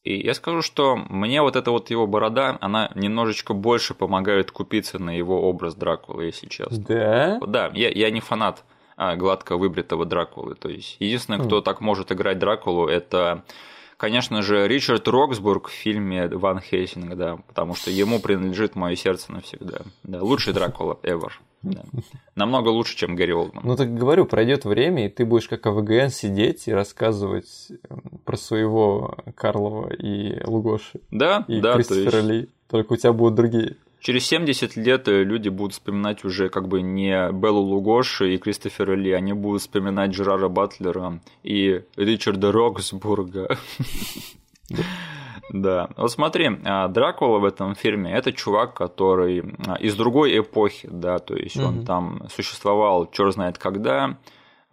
И 0.03 0.25
я 0.25 0.33
скажу, 0.33 0.61
что 0.61 0.95
мне 0.95 1.41
вот 1.41 1.55
эта 1.55 1.71
вот 1.71 1.89
его 1.89 2.07
борода, 2.07 2.57
она 2.61 2.91
немножечко 2.95 3.53
больше 3.53 3.93
помогает 3.93 4.51
купиться 4.51 4.99
на 4.99 5.09
его 5.09 5.49
образ 5.49 5.75
Дракулы, 5.75 6.25
если 6.25 6.47
честно. 6.47 6.77
Да? 6.77 7.39
Да, 7.45 7.71
я, 7.73 7.89
я 7.89 8.09
не 8.09 8.21
фанат 8.21 8.63
а, 8.95 9.15
гладко 9.15 9.57
выбритого 9.57 10.05
Дракулы. 10.05 10.55
То 10.55 10.69
есть, 10.69 10.95
единственное, 10.99 11.43
кто 11.43 11.59
mm. 11.59 11.61
так 11.61 11.81
может 11.81 12.11
играть 12.11 12.39
Дракулу, 12.39 12.87
это 12.87 13.43
конечно 13.97 14.41
же, 14.41 14.67
Ричард 14.67 15.07
Роксбург 15.07 15.67
в 15.67 15.71
фильме 15.71 16.27
Ван 16.27 16.59
Хейсинг, 16.61 17.15
да, 17.15 17.37
потому 17.47 17.75
что 17.75 17.91
ему 17.91 18.19
принадлежит 18.19 18.75
мое 18.75 18.95
сердце 18.95 19.31
навсегда. 19.31 19.81
Да, 20.03 20.23
лучший 20.23 20.53
Дракула 20.53 20.99
ever. 21.03 21.31
Да. 21.63 21.83
Намного 22.35 22.69
лучше, 22.69 22.95
чем 22.95 23.15
Гэри 23.15 23.33
Олдман. 23.33 23.63
Ну 23.65 23.75
так 23.75 23.93
говорю, 23.93 24.25
пройдет 24.25 24.65
время, 24.65 25.07
и 25.07 25.09
ты 25.09 25.25
будешь 25.25 25.47
как 25.47 25.65
АВГН 25.65 26.09
сидеть 26.09 26.67
и 26.67 26.73
рассказывать 26.73 27.71
эм, 27.89 28.19
про 28.23 28.37
своего 28.37 29.17
Карлова 29.35 29.91
и 29.91 30.43
Лугоши. 30.45 31.01
Да, 31.09 31.45
и 31.47 31.59
да. 31.59 31.73
Кристофера 31.73 32.17
есть... 32.17 32.29
Ли. 32.29 32.49
Только 32.69 32.93
у 32.93 32.95
тебя 32.95 33.11
будут 33.11 33.35
другие. 33.35 33.77
Через 33.99 34.27
70 34.27 34.75
лет 34.75 35.07
э, 35.07 35.23
люди 35.23 35.49
будут 35.49 35.73
вспоминать 35.73 36.23
уже 36.23 36.49
как 36.49 36.67
бы 36.67 36.81
не 36.81 37.31
Беллу 37.31 37.61
Лугоши 37.61 38.33
и 38.33 38.37
Кристофера 38.37 38.93
Ли, 38.93 39.11
они 39.11 39.33
будут 39.33 39.61
вспоминать 39.61 40.11
Джерара 40.11 40.49
Батлера 40.49 41.19
и 41.43 41.81
Ричарда 41.95 42.51
Роксбурга. 42.51 43.57
Да. 45.49 45.89
Вот 45.95 46.11
смотри, 46.11 46.49
а, 46.65 46.89
Дракула 46.89 47.39
в 47.39 47.45
этом 47.45 47.73
фильме 47.73 48.11
это 48.11 48.33
чувак, 48.33 48.73
который 48.73 49.55
а, 49.65 49.75
из 49.75 49.95
другой 49.95 50.37
эпохи, 50.37 50.89
да, 50.91 51.19
то 51.19 51.35
есть 51.35 51.57
он 51.57 51.85
там 51.85 52.23
существовал 52.29 53.09
черт 53.09 53.33
знает 53.33 53.57
когда, 53.57 54.17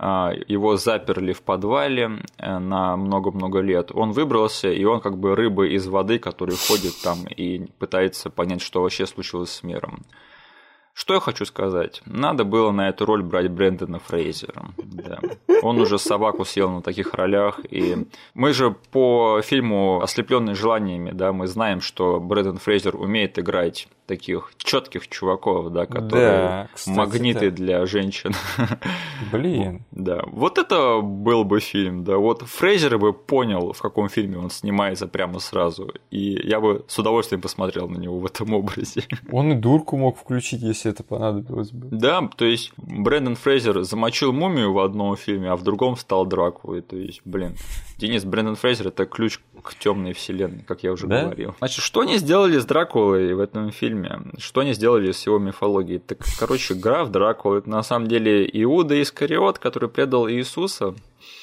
его 0.05 0.76
заперли 0.76 1.32
в 1.32 1.42
подвале 1.42 2.22
э, 2.38 2.59
на 2.59 2.96
много-много 2.96 3.61
лет. 3.61 3.90
Он 3.92 4.12
выбрался, 4.12 4.70
и 4.70 4.84
он 4.84 5.00
как 5.00 5.18
бы 5.18 5.34
рыба 5.34 5.66
из 5.66 5.86
воды, 5.86 6.18
который 6.18 6.57
ходит 6.57 6.94
там 7.02 7.26
и 7.26 7.66
пытается 7.78 8.28
понять, 8.30 8.61
что 8.61 8.82
вообще 8.82 9.07
случилось 9.07 9.50
с 9.50 9.62
миром. 9.62 10.02
Что 10.94 11.14
я 11.14 11.20
хочу 11.20 11.44
сказать? 11.44 12.02
Надо 12.07 12.44
было 12.44 12.70
на 12.70 12.88
эту 12.88 13.05
роль 13.05 13.22
брать 13.24 13.50
Брэндона 13.50 13.98
Фрейзера. 13.98 14.66
Да. 14.76 15.18
Он 15.62 15.80
уже 15.80 15.98
собаку 15.98 16.44
съел 16.44 16.70
на 16.70 16.82
таких 16.82 17.14
ролях. 17.14 17.59
И 17.68 18.07
мы 18.34 18.52
же 18.52 18.76
по 18.92 19.40
фильму 19.42 20.00
«Ослепленные 20.00 20.55
желаниями», 20.55 21.11
да, 21.11 21.32
мы 21.32 21.48
знаем, 21.48 21.80
что 21.80 22.20
Брэндон 22.20 22.59
Фрейзер 22.59 22.94
умеет 22.94 23.40
играть 23.40 23.88
таких 24.07 24.52
четких 24.59 25.09
чуваков, 25.09 25.72
да, 25.72 25.86
которые 25.86 26.26
да, 26.26 26.68
кстати, 26.74 26.96
магниты 26.96 27.50
да. 27.50 27.57
для 27.57 27.86
женщин. 27.86 28.32
Блин. 29.32 29.82
Да, 30.05 30.22
вот 30.26 30.59
это 30.59 31.00
был 31.00 31.44
бы 31.44 31.61
фильм, 31.61 32.05
да, 32.05 32.16
вот 32.16 32.42
Фрейзер 32.42 32.98
бы 32.98 33.12
понял, 33.12 33.72
в 33.72 33.80
каком 33.80 34.09
фильме 34.09 34.38
он 34.38 34.50
снимается 34.50 35.07
прямо 35.07 35.38
сразу, 35.38 35.92
и 36.11 36.46
я 36.46 36.61
бы 36.61 36.84
с 36.88 36.98
удовольствием 36.98 37.40
посмотрел 37.40 37.88
на 37.88 37.96
него 37.96 38.18
в 38.18 38.26
этом 38.26 38.52
образе. 38.52 39.05
Он 39.32 39.52
и 39.52 39.55
дурку 39.55 39.96
мог 39.96 40.18
включить, 40.18 40.62
если 40.62 40.90
это 40.90 41.05
понадобилось 41.05 41.70
бы. 41.70 41.88
Да, 41.96 42.28
то 42.36 42.44
есть 42.44 42.72
Брэндон 42.76 43.36
Фрейзер 43.36 43.82
замочил 43.84 44.32
мумию 44.32 44.72
в 44.72 44.78
одном 44.78 45.16
фильме, 45.16 45.50
а 45.50 45.57
в 45.57 45.62
другом 45.62 45.96
стал 45.96 46.26
Дракулой, 46.26 46.82
то 46.82 46.96
есть, 46.96 47.22
блин, 47.24 47.55
Денис 47.96 48.24
Брэндон 48.24 48.57
Фрейзер 48.57 48.88
это 48.88 49.07
ключ 49.07 49.38
к 49.62 49.74
темной 49.76 50.12
вселенной, 50.12 50.62
как 50.62 50.82
я 50.82 50.92
уже 50.92 51.07
да? 51.07 51.22
говорил. 51.22 51.55
Значит, 51.59 51.82
что 51.82 52.00
они 52.00 52.18
сделали 52.18 52.59
с 52.59 52.66
Дракулой 52.66 53.32
в 53.34 53.40
этом 53.40 53.70
фильме? 53.70 53.93
Что 54.38 54.61
они 54.61 54.72
сделали 54.72 55.12
с 55.12 55.26
его 55.26 55.38
мифологией? 55.38 55.99
Так, 55.99 56.18
короче, 56.38 56.74
граф 56.74 57.11
Дракула 57.11 57.59
это 57.59 57.70
на 57.70 57.82
самом 57.82 58.09
деле 58.09 58.49
Иуда 58.53 59.01
Искариот, 59.01 59.59
который 59.59 59.88
предал 59.88 60.28
Иисуса. 60.28 60.95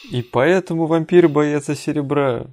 И 0.10 0.22
поэтому 0.22 0.86
вампиры 0.86 1.28
боятся 1.28 1.76
серебра. 1.76 2.46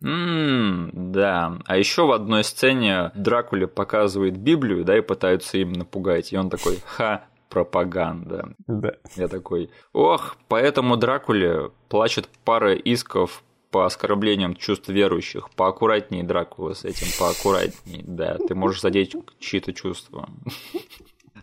Ммм, 0.00 0.90
да. 0.92 1.58
А 1.64 1.76
еще 1.76 2.06
в 2.06 2.12
одной 2.12 2.44
сцене 2.44 3.10
Дракуле 3.14 3.66
показывает 3.66 4.36
Библию, 4.36 4.84
да, 4.84 4.96
и 4.96 5.00
пытаются 5.00 5.58
им 5.58 5.72
напугать. 5.72 6.32
И 6.32 6.36
он 6.36 6.50
такой, 6.50 6.78
ха, 6.84 7.24
пропаганда. 7.48 8.54
Да. 8.66 8.94
Я 9.16 9.28
такой, 9.28 9.70
ох, 9.92 10.36
поэтому 10.48 10.96
Дракуле 10.96 11.70
плачет 11.88 12.28
пара 12.44 12.74
исков 12.74 13.42
по 13.76 13.84
оскорблениям 13.84 14.56
чувств 14.56 14.88
верующих. 14.88 15.50
Поаккуратнее, 15.50 16.24
Дракула, 16.24 16.72
с 16.72 16.86
этим 16.86 17.08
поаккуратнее. 17.18 18.02
Да, 18.06 18.38
ты 18.38 18.54
можешь 18.54 18.80
задеть 18.80 19.14
чьи-то 19.38 19.74
чувства. 19.74 20.30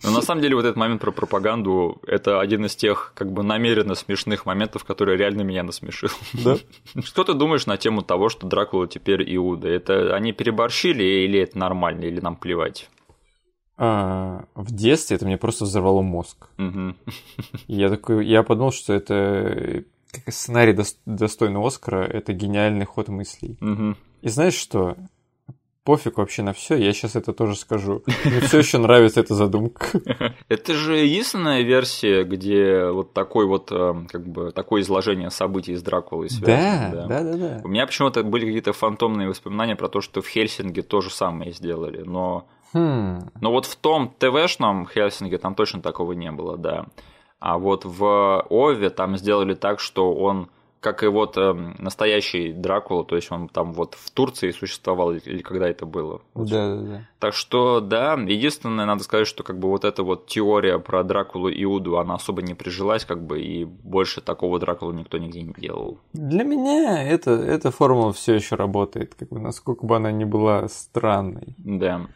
Но 0.02 0.10
на 0.10 0.24
самом 0.24 0.42
деле 0.42 0.56
вот 0.56 0.66
этот 0.66 0.76
момент 0.76 1.00
про 1.00 1.12
пропаганду– 1.12 2.02
это 2.08 2.40
один 2.40 2.66
из 2.66 2.76
тех 2.76 3.12
как 3.16 3.32
бы 3.32 3.44
намеренно 3.44 3.94
смешных 3.94 4.48
моментов, 4.48 4.84
который 4.84 5.16
реально 5.16 5.44
меня 5.44 5.62
насмешил. 5.62 6.10
Да? 6.44 6.58
Что 7.04 7.24
ты 7.24 7.36
думаешь 7.36 7.68
на 7.68 7.78
тему 7.78 8.02
того, 8.02 8.30
что 8.30 8.48
Дракула 8.48 8.88
теперь 8.88 9.24
Иуда? 9.36 9.70
Это 9.70 10.16
они 10.16 10.34
переборщили 10.34 11.04
или 11.04 11.40
это 11.40 11.60
нормально, 11.60 12.06
или 12.06 12.20
нам 12.20 12.36
плевать? 12.36 12.90
А, 13.78 14.46
в 14.56 14.74
детстве 14.74 15.18
это 15.18 15.26
мне 15.28 15.38
просто 15.38 15.66
взорвало 15.66 16.02
мозг. 16.02 16.48
Угу. 16.58 16.96
Я 17.68 17.90
такой, 17.90 18.26
я 18.26 18.42
подумал, 18.42 18.72
что 18.72 18.92
это 18.92 19.84
сценарий 20.30 20.76
достойный 21.06 21.66
Оскара, 21.66 22.04
это 22.04 22.34
гениальный 22.34 22.86
ход 22.86 23.08
мыслей. 23.08 23.58
Угу. 23.62 23.96
И 24.22 24.30
знаешь 24.30 24.56
что? 24.56 24.98
Пофиг 25.84 26.18
вообще 26.18 26.44
на 26.44 26.54
все, 26.54 26.76
я 26.76 26.94
сейчас 26.94 27.18
это 27.18 27.34
тоже 27.34 27.58
скажу. 27.58 28.04
Мне 28.24 28.40
все 28.40 28.60
еще 28.60 28.78
нравится 28.78 29.20
эта 29.20 29.36
задумка. 29.36 29.86
Это 30.48 30.74
же 30.74 30.96
единственная 30.96 31.62
версия, 31.62 32.24
где 32.24 32.86
вот 32.86 33.12
такой 33.12 33.46
вот, 33.46 33.70
э, 33.70 33.94
как 34.10 34.26
бы, 34.26 34.54
такое 34.54 34.82
изложение 34.82 35.30
событий 35.30 35.76
с 35.76 35.84
Дракулой 35.84 36.30
связано. 36.30 37.06
Да, 37.06 37.22
да, 37.22 37.24
да, 37.24 37.38
да. 37.38 37.62
У 37.66 37.68
меня 37.68 37.86
почему-то 37.86 38.24
были 38.24 38.46
какие-то 38.46 38.72
фантомные 38.72 39.28
воспоминания 39.28 39.76
про 39.76 39.90
то, 39.90 40.00
что 40.00 40.22
в 40.22 40.28
Хельсинге 40.28 40.84
то 40.84 41.02
же 41.02 41.10
самое 41.10 41.52
сделали, 41.52 42.04
но... 42.06 42.48
Хм. 42.74 43.30
Но 43.42 43.52
вот 43.52 43.66
в 43.66 43.76
том 43.76 44.16
ТВшном 44.18 44.88
Хельсинге 44.88 45.38
там 45.38 45.54
точно 45.54 45.82
такого 45.82 46.14
не 46.14 46.32
было, 46.32 46.58
да. 46.58 46.86
А 47.44 47.58
вот 47.58 47.84
в 47.84 48.46
Ове 48.50 48.90
там 48.90 49.18
сделали 49.18 49.54
так, 49.54 49.82
что 49.82 50.14
он 50.14 50.48
как 50.80 51.04
и 51.04 51.08
вот 51.08 51.38
э, 51.38 51.54
настоящий 51.78 52.54
Дракула, 52.54 53.04
то 53.04 53.18
есть 53.18 53.32
он 53.32 53.50
там 53.50 53.74
вот 53.74 53.96
в 53.96 54.12
Турции 54.12 54.52
существовал 54.52 55.14
или 55.14 55.42
когда 55.42 55.68
это 55.68 55.86
было. 55.86 56.22
Да, 56.36 56.76
да, 56.76 56.82
да. 56.82 57.02
Так 57.20 57.34
что 57.34 57.82
да, 57.82 58.14
единственное, 58.14 58.86
надо 58.86 59.04
сказать, 59.04 59.28
что 59.28 59.44
как 59.44 59.60
бы 59.60 59.70
вот 59.70 59.84
эта 59.84 60.04
вот 60.04 60.26
теория 60.28 60.80
про 60.80 61.04
Дракулу 61.04 61.50
и 61.50 61.64
Иуду, 61.64 61.98
она 61.98 62.16
особо 62.16 62.42
не 62.42 62.54
прижилась, 62.54 63.04
как 63.04 63.22
бы, 63.22 63.42
и 63.42 63.66
больше 63.66 64.22
такого 64.22 64.58
Дракулу 64.58 64.94
никто 64.94 65.18
нигде 65.18 65.42
не 65.42 65.54
делал. 65.54 66.00
Для 66.14 66.44
меня 66.46 67.04
это, 67.04 67.32
эта 67.32 67.72
формула 67.72 68.14
все 68.14 68.36
еще 68.36 68.56
работает, 68.56 69.16
как 69.16 69.30
бы, 69.30 69.40
насколько 69.40 69.86
бы 69.86 69.98
она 69.98 70.14
ни 70.14 70.24
была 70.24 70.70
странной. 70.70 71.56
Да. 71.58 72.08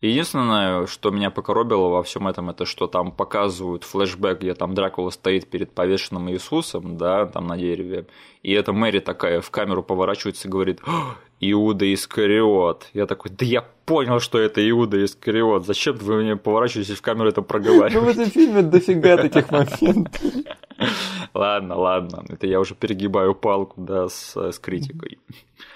Единственное, 0.00 0.86
что 0.86 1.10
меня 1.10 1.30
покоробило 1.30 1.88
во 1.88 2.04
всем 2.04 2.28
этом, 2.28 2.50
это 2.50 2.64
что 2.66 2.86
там 2.86 3.10
показывают 3.10 3.82
флешбэк, 3.82 4.38
где 4.38 4.54
там 4.54 4.72
Дракула 4.72 5.10
стоит 5.10 5.50
перед 5.50 5.72
повешенным 5.72 6.30
Иисусом, 6.30 6.96
да, 6.96 7.26
там 7.26 7.48
на 7.48 7.56
дереве, 7.56 8.06
и 8.44 8.52
эта 8.52 8.72
Мэри 8.72 9.00
такая 9.00 9.40
в 9.40 9.50
камеру 9.50 9.82
поворачивается 9.82 10.46
и 10.46 10.50
говорит 10.50 10.80
«Иуда 11.40 11.92
Искариот». 11.92 12.90
Я 12.92 13.06
такой, 13.06 13.32
да 13.32 13.44
я 13.44 13.64
понял, 13.86 14.20
что 14.20 14.38
это 14.38 14.68
Иуда 14.70 15.04
Искариот, 15.04 15.66
зачем 15.66 15.96
вы 15.96 16.22
мне 16.22 16.36
поворачиваетесь 16.36 16.94
в 16.94 17.02
камеру 17.02 17.30
это 17.30 17.42
проговариваете? 17.42 17.98
Ну 17.98 18.04
в 18.04 18.08
этом 18.08 18.26
фильме 18.26 18.62
дофига 18.62 19.16
таких 19.16 19.50
моментов. 19.50 20.22
Ладно, 21.34 21.76
ладно, 21.76 22.24
это 22.28 22.46
я 22.46 22.60
уже 22.60 22.74
перегибаю 22.74 23.34
палку, 23.34 23.80
да, 23.80 24.08
с, 24.08 24.36
с 24.36 24.58
критикой. 24.60 25.18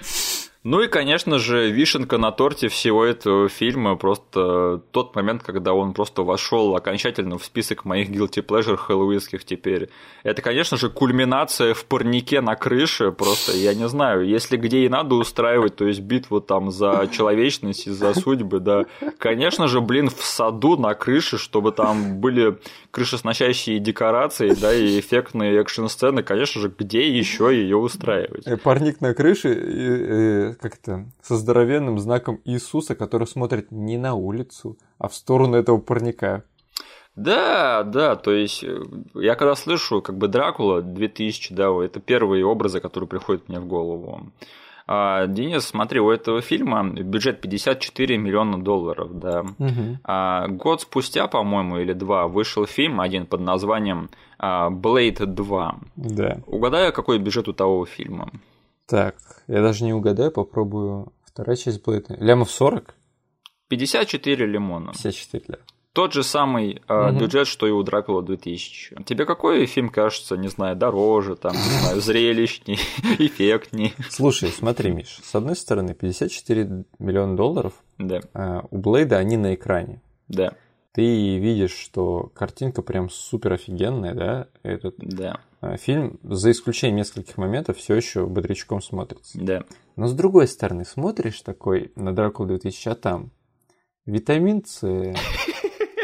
Ну 0.65 0.81
и, 0.81 0.87
конечно 0.87 1.41
же, 1.41 1.73
вишенка 1.73 2.19
на 2.19 2.31
торте 2.31 2.69
всего 2.69 3.05
этого 3.05 3.49
фильма 3.49 3.97
просто 3.97 4.81
тот 4.93 5.17
момент, 5.17 5.43
когда 5.43 5.73
он 5.73 5.93
просто 5.93 6.23
вошел 6.23 6.77
окончательно 6.77 7.37
в 7.37 7.45
список 7.45 7.85
моих 7.85 8.11
guilty 8.11 8.47
pleasure 8.47 8.77
хэллоуинских 8.77 9.45
теперь. 9.45 9.91
Это, 10.23 10.41
конечно 10.41 10.77
же, 10.77 10.89
кульминация 10.89 11.75
в 11.75 11.85
парнике 11.85 12.41
на 12.41 12.55
крыше, 12.55 13.11
просто, 13.11 13.57
я 13.57 13.75
не 13.75 13.89
знаю, 13.89 14.25
если 14.25 14.57
где 14.57 14.85
и 14.85 14.89
надо 14.89 15.17
устраивать, 15.17 15.75
то 15.75 15.85
есть 15.85 16.01
битву 16.01 16.41
там 16.41 16.71
за 16.71 17.09
человечность 17.11 17.89
и 17.89 17.91
за 17.91 18.15
судьбы, 18.15 18.61
да, 18.61 18.87
конечно 19.19 19.67
же, 19.67 19.81
блин, 19.81 20.11
в 20.11 20.25
саду 20.25 20.77
на 20.77 20.95
крыше, 20.95 21.39
чтобы 21.39 21.73
там 21.73 22.21
были 22.21 22.57
крышесносящие 22.93 23.81
декорации, 23.81 24.55
да, 24.55 24.73
и 24.73 25.01
эффектные 25.01 25.61
экшн-сцены, 25.61 26.23
конечно 26.23 26.61
же, 26.61 26.73
где 26.79 27.09
еще 27.09 27.51
ее 27.53 27.79
устраивать? 27.79 28.47
Э, 28.47 28.57
парник 28.57 29.01
на 29.01 29.13
крыше 29.13 30.52
как 30.59 30.75
это, 30.75 31.07
со 31.23 31.37
здоровенным 31.37 31.99
знаком 31.99 32.41
Иисуса, 32.45 32.95
который 32.95 33.27
смотрит 33.27 33.71
не 33.71 33.99
на 33.99 34.15
улицу, 34.15 34.79
а 34.99 35.09
в 35.09 35.15
сторону 35.15 35.57
этого 35.57 35.79
парника. 35.79 36.45
Да, 37.15 37.83
да, 37.83 38.17
то 38.17 38.33
есть 38.33 38.65
э, 38.65 38.83
я 39.15 39.35
когда 39.35 39.55
слышу 39.55 40.01
как 40.01 40.17
бы 40.17 40.29
Дракула 40.29 40.81
2000, 40.81 41.55
да, 41.55 41.69
это 41.85 42.01
первые 42.01 42.45
образы, 42.47 42.81
которые 42.81 43.07
приходят 43.07 43.49
мне 43.49 43.61
в 43.61 43.67
голову. 43.67 44.33
А, 44.87 45.27
Денис, 45.27 45.65
смотри, 45.65 46.01
у 46.01 46.11
этого 46.11 46.41
фильма 46.41 46.83
бюджет 46.85 47.41
54 47.41 48.19
миллиона 48.19 48.63
долларов, 48.63 49.19
да. 49.19 49.41
Угу. 49.41 49.99
А, 50.05 50.49
год 50.49 50.81
спустя, 50.83 51.29
по-моему, 51.29 51.79
или 51.79 51.93
два, 51.93 52.27
вышел 52.29 52.67
фильм 52.67 53.01
один 53.01 53.27
под 53.27 53.41
названием 53.41 54.11
Blade 54.41 55.23
а, 55.23 55.27
2. 55.27 55.77
Да. 55.97 56.39
Угадаю, 56.47 56.93
какой 56.93 57.19
бюджет 57.19 57.49
у 57.49 57.53
того 57.53 57.85
фильма? 57.87 58.31
Так, 58.87 59.17
я 59.47 59.63
даже 59.63 59.85
не 59.85 59.93
угадаю, 59.93 60.31
попробую. 60.31 61.13
Вторая 61.25 61.57
часть 61.57 61.83
Блейда. 61.83 62.15
Лямов 62.15 62.51
40? 62.51 62.95
54 63.69 64.47
лимона. 64.47 64.93
54, 64.93 65.45
да. 65.49 65.59
Тот 65.93 66.15
же 66.15 66.23
самый 66.23 66.83
э, 66.89 67.09
угу. 67.11 67.19
бюджет, 67.19 67.47
что 67.47 67.67
и 67.67 67.71
у 67.71 67.83
Дракула 67.83 68.23
2000. 68.23 69.05
Тебе 69.05 69.27
какой 69.27 69.67
фильм 69.67 69.91
кажется, 69.91 70.37
не 70.39 70.49
знаю, 70.49 70.75
дороже, 70.75 71.37
там, 71.37 71.53
не 71.53 71.81
знаю, 71.81 72.01
зрелищней, 72.01 72.77
эффектней? 73.19 73.95
Слушай, 74.09 74.49
смотри, 74.51 74.91
Миш, 74.91 75.21
с 75.23 75.35
одной 75.35 75.55
стороны, 75.55 75.93
54 75.93 76.85
миллиона 76.99 77.37
долларов, 77.37 77.75
да. 77.99 78.21
э, 78.33 78.63
у 78.71 78.79
Блейда 78.79 79.19
они 79.19 79.37
на 79.37 79.55
экране. 79.55 80.01
Да. 80.29 80.55
Ты 80.93 81.39
видишь, 81.39 81.75
что 81.75 82.31
картинка 82.35 82.83
прям 82.83 83.09
супер 83.09 83.55
офигенная, 83.55 84.15
да? 84.15 84.49
Этот 84.63 84.97
да. 84.99 85.41
А, 85.63 85.77
фильм, 85.79 86.19
за 86.23 86.51
исключением 86.51 86.99
нескольких 86.99 87.39
моментов, 87.39 87.79
все 87.79 87.95
еще 87.95 88.27
бодрячком 88.27 88.83
смотрится. 88.83 89.39
Да. 89.41 89.65
Но 89.97 90.07
с 90.07 90.13
другой 90.13 90.47
стороны, 90.49 90.85
смотришь 90.85 91.41
такой 91.41 91.93
на 91.97 92.15
Дракулу 92.15 92.49
2000, 92.49 92.89
а 92.89 92.95
там 92.95 93.31
Витамин 94.05 94.65
С, 94.67 94.83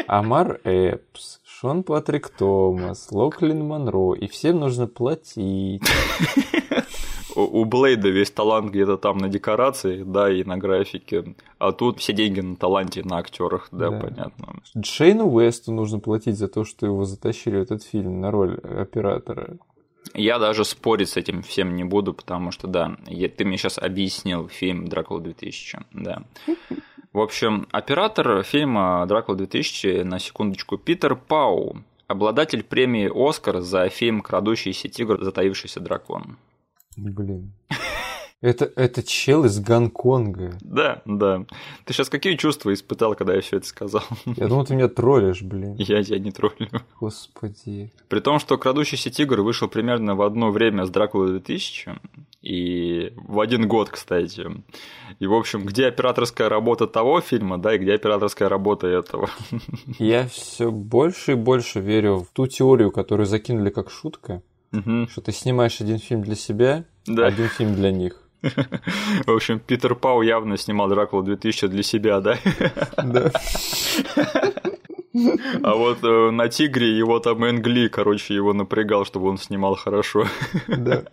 Амар 0.07 0.59
Эпс, 0.63 1.39
Шон 1.43 1.83
Патрик 1.83 2.29
Томас, 2.29 3.11
Локлин 3.11 3.63
Монро, 3.65 4.13
и 4.13 4.27
всем 4.27 4.59
нужно 4.59 4.87
платить 4.87 5.83
у 7.45 7.65
Блейда 7.65 8.09
весь 8.09 8.31
талант 8.31 8.71
где-то 8.71 8.97
там 8.97 9.17
на 9.17 9.29
декорациях, 9.29 10.05
да, 10.07 10.31
и 10.31 10.43
на 10.43 10.57
графике, 10.57 11.35
а 11.57 11.71
тут 11.71 11.99
все 11.99 12.13
деньги 12.13 12.39
на 12.39 12.55
таланте, 12.55 13.03
на 13.03 13.17
актерах, 13.17 13.69
да, 13.71 13.89
да. 13.89 13.99
понятно. 13.99 14.61
Шейну 14.83 15.29
Уэсту 15.29 15.71
нужно 15.71 15.99
платить 15.99 16.37
за 16.37 16.47
то, 16.47 16.63
что 16.63 16.85
его 16.85 17.05
затащили 17.05 17.57
в 17.57 17.61
этот 17.61 17.83
фильм 17.83 18.21
на 18.21 18.31
роль 18.31 18.57
оператора. 18.57 19.57
Я 20.13 20.39
даже 20.39 20.65
спорить 20.65 21.09
с 21.09 21.17
этим 21.17 21.43
всем 21.43 21.75
не 21.75 21.83
буду, 21.83 22.13
потому 22.13 22.51
что, 22.51 22.67
да, 22.67 22.97
я, 23.05 23.29
ты 23.29 23.45
мне 23.45 23.57
сейчас 23.57 23.77
объяснил 23.77 24.47
фильм 24.47 24.87
«Дракула 24.87 25.19
2000», 25.19 25.85
да. 25.93 26.23
В 27.13 27.19
общем, 27.19 27.67
оператор 27.71 28.43
фильма 28.43 29.05
«Дракула 29.07 29.35
2000», 29.35 30.03
на 30.03 30.19
секундочку, 30.19 30.77
Питер 30.77 31.15
Пау, 31.15 31.77
обладатель 32.07 32.63
премии 32.63 33.09
«Оскар» 33.13 33.61
за 33.61 33.89
фильм 33.89 34.21
«Крадущийся 34.21 34.89
тигр. 34.89 35.23
Затаившийся 35.23 35.79
дракон». 35.79 36.37
Блин. 37.03 37.51
Это, 38.41 38.71
это 38.77 39.03
чел 39.03 39.43
из 39.43 39.59
Гонконга. 39.59 40.57
Да, 40.61 41.01
да. 41.03 41.45
Ты 41.83 41.93
сейчас 41.93 42.09
какие 42.09 42.35
чувства 42.37 42.73
испытал, 42.73 43.15
когда 43.15 43.35
я 43.35 43.41
все 43.41 43.57
это 43.57 43.67
сказал? 43.67 44.03
Я 44.25 44.47
думал, 44.47 44.65
ты 44.65 44.75
меня 44.75 44.87
троллишь, 44.87 45.41
блин. 45.41 45.75
Я 45.75 46.01
тебя 46.03 46.19
не 46.19 46.31
троллю. 46.31 46.69
Господи. 47.01 47.91
При 48.07 48.21
том, 48.21 48.39
что 48.39 48.57
«Крадущийся 48.57 49.09
тигр» 49.09 49.41
вышел 49.41 49.67
примерно 49.67 50.15
в 50.15 50.21
одно 50.21 50.51
время 50.51 50.85
с 50.85 50.89
«Дракулой 50.89 51.37
2000», 51.39 51.99
и 52.41 53.11
в 53.17 53.41
один 53.41 53.67
год, 53.67 53.89
кстати. 53.89 54.47
И, 55.19 55.27
в 55.27 55.33
общем, 55.33 55.65
где 55.65 55.87
операторская 55.87 56.47
работа 56.47 56.87
того 56.87 57.19
фильма, 57.19 57.57
да, 57.57 57.75
и 57.75 57.77
где 57.77 57.95
операторская 57.95 58.47
работа 58.47 58.87
этого. 58.87 59.29
Я 59.97 60.27
все 60.27 60.71
больше 60.71 61.33
и 61.33 61.35
больше 61.35 61.81
верю 61.81 62.19
в 62.19 62.27
ту 62.31 62.47
теорию, 62.47 62.91
которую 62.91 63.25
закинули 63.25 63.69
как 63.69 63.91
шутка, 63.91 64.41
Угу. 64.71 65.07
Что 65.09 65.21
ты 65.21 65.31
снимаешь 65.31 65.81
один 65.81 65.97
фильм 65.97 66.21
для 66.21 66.35
себя, 66.35 66.85
да. 67.05 67.27
один 67.27 67.47
фильм 67.47 67.75
для 67.75 67.91
них. 67.91 68.21
В 68.41 69.31
общем, 69.31 69.59
Питер 69.59 69.95
Пау 69.95 70.21
явно 70.21 70.57
снимал 70.57 70.87
Дракула 70.87 71.23
2000 71.23 71.67
для 71.67 71.83
себя, 71.83 72.21
да? 72.21 72.37
Да. 73.03 73.31
А 75.63 75.73
вот 75.73 76.03
э, 76.03 76.29
на 76.29 76.47
Тигре 76.47 76.97
его 76.97 77.19
там 77.19 77.43
Энгли, 77.43 77.87
короче, 77.87 78.35
его 78.35 78.53
напрягал, 78.53 79.05
чтобы 79.05 79.27
он 79.27 79.37
снимал 79.37 79.75
хорошо. 79.75 80.27
Да. 80.67 81.03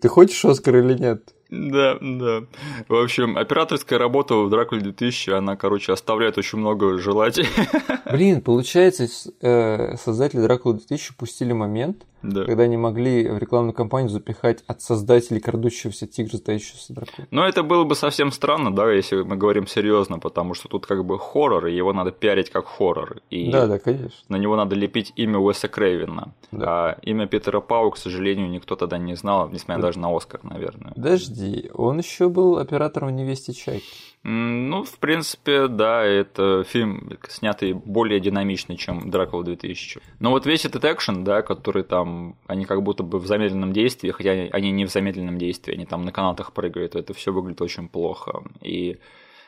Ты 0.00 0.08
хочешь 0.08 0.44
Оскар 0.44 0.76
или 0.76 0.94
нет? 0.94 1.34
Да, 1.50 1.96
да. 2.00 2.42
В 2.88 2.94
общем, 2.94 3.38
операторская 3.38 3.98
работа 3.98 4.34
в 4.36 4.50
Дракуле 4.50 4.82
2000, 4.82 5.30
она, 5.30 5.56
короче, 5.56 5.92
оставляет 5.92 6.36
очень 6.36 6.58
много 6.58 6.98
желать. 6.98 7.40
Блин, 8.10 8.42
получается, 8.42 9.06
э, 9.40 9.96
создатели 9.96 10.40
Дракулы 10.40 10.74
2000 10.74 11.14
пустили 11.16 11.52
момент, 11.52 12.04
да. 12.22 12.44
когда 12.44 12.64
они 12.64 12.76
могли 12.76 13.28
в 13.28 13.38
рекламную 13.38 13.72
кампанию 13.72 14.10
запихать 14.10 14.62
от 14.66 14.82
создателей 14.82 15.40
крадущегося 15.40 16.06
тигра, 16.06 16.36
сдающегося 16.36 16.92
дракона. 16.92 17.28
Но 17.30 17.46
это 17.46 17.62
было 17.62 17.84
бы 17.84 17.94
совсем 17.94 18.32
странно, 18.32 18.74
да, 18.74 18.90
если 18.90 19.22
мы 19.22 19.36
говорим 19.36 19.66
серьезно, 19.66 20.18
потому 20.18 20.54
что 20.54 20.68
тут 20.68 20.86
как 20.86 21.04
бы 21.04 21.18
хоррор, 21.18 21.66
и 21.66 21.74
его 21.74 21.92
надо 21.92 22.10
пиарить 22.10 22.50
как 22.50 22.66
хоррор. 22.66 23.18
И 23.30 23.50
да, 23.50 23.66
да, 23.66 23.78
конечно. 23.78 24.18
На 24.28 24.36
него 24.36 24.56
надо 24.56 24.74
лепить 24.74 25.12
имя 25.16 25.38
Уэса 25.38 25.68
Крейвена. 25.68 26.34
Да. 26.50 26.66
А 26.68 26.98
имя 27.02 27.26
Питера 27.26 27.60
Пау, 27.60 27.90
к 27.90 27.96
сожалению, 27.96 28.48
никто 28.50 28.76
тогда 28.76 28.98
не 28.98 29.14
знал, 29.14 29.48
несмотря 29.50 29.82
да. 29.82 29.88
даже 29.88 29.98
на 29.98 30.14
Оскар, 30.14 30.40
наверное. 30.42 30.92
Подожди, 30.94 31.37
он 31.74 31.98
еще 31.98 32.28
был 32.28 32.58
оператором 32.58 33.14
невесте 33.14 33.52
Чайки. 33.52 33.86
Ну, 34.24 34.82
в 34.82 34.98
принципе, 34.98 35.68
да, 35.68 36.04
это 36.04 36.64
фильм, 36.64 37.18
снятый 37.28 37.72
более 37.72 38.20
динамично, 38.20 38.76
чем 38.76 39.10
Дракула 39.10 39.44
2000. 39.44 40.00
Но 40.18 40.30
вот 40.30 40.44
весь 40.44 40.64
этот 40.64 40.84
экшен, 40.84 41.24
да, 41.24 41.42
который 41.42 41.84
там, 41.84 42.36
они 42.46 42.64
как 42.64 42.82
будто 42.82 43.02
бы 43.02 43.18
в 43.18 43.26
замедленном 43.26 43.72
действии, 43.72 44.10
хотя 44.10 44.30
они 44.30 44.70
не 44.72 44.84
в 44.84 44.90
замедленном 44.90 45.38
действии, 45.38 45.74
они 45.74 45.86
там 45.86 46.04
на 46.04 46.12
канатах 46.12 46.52
прыгают, 46.52 46.96
это 46.96 47.14
все 47.14 47.32
выглядит 47.32 47.62
очень 47.62 47.88
плохо. 47.88 48.42
И 48.60 48.98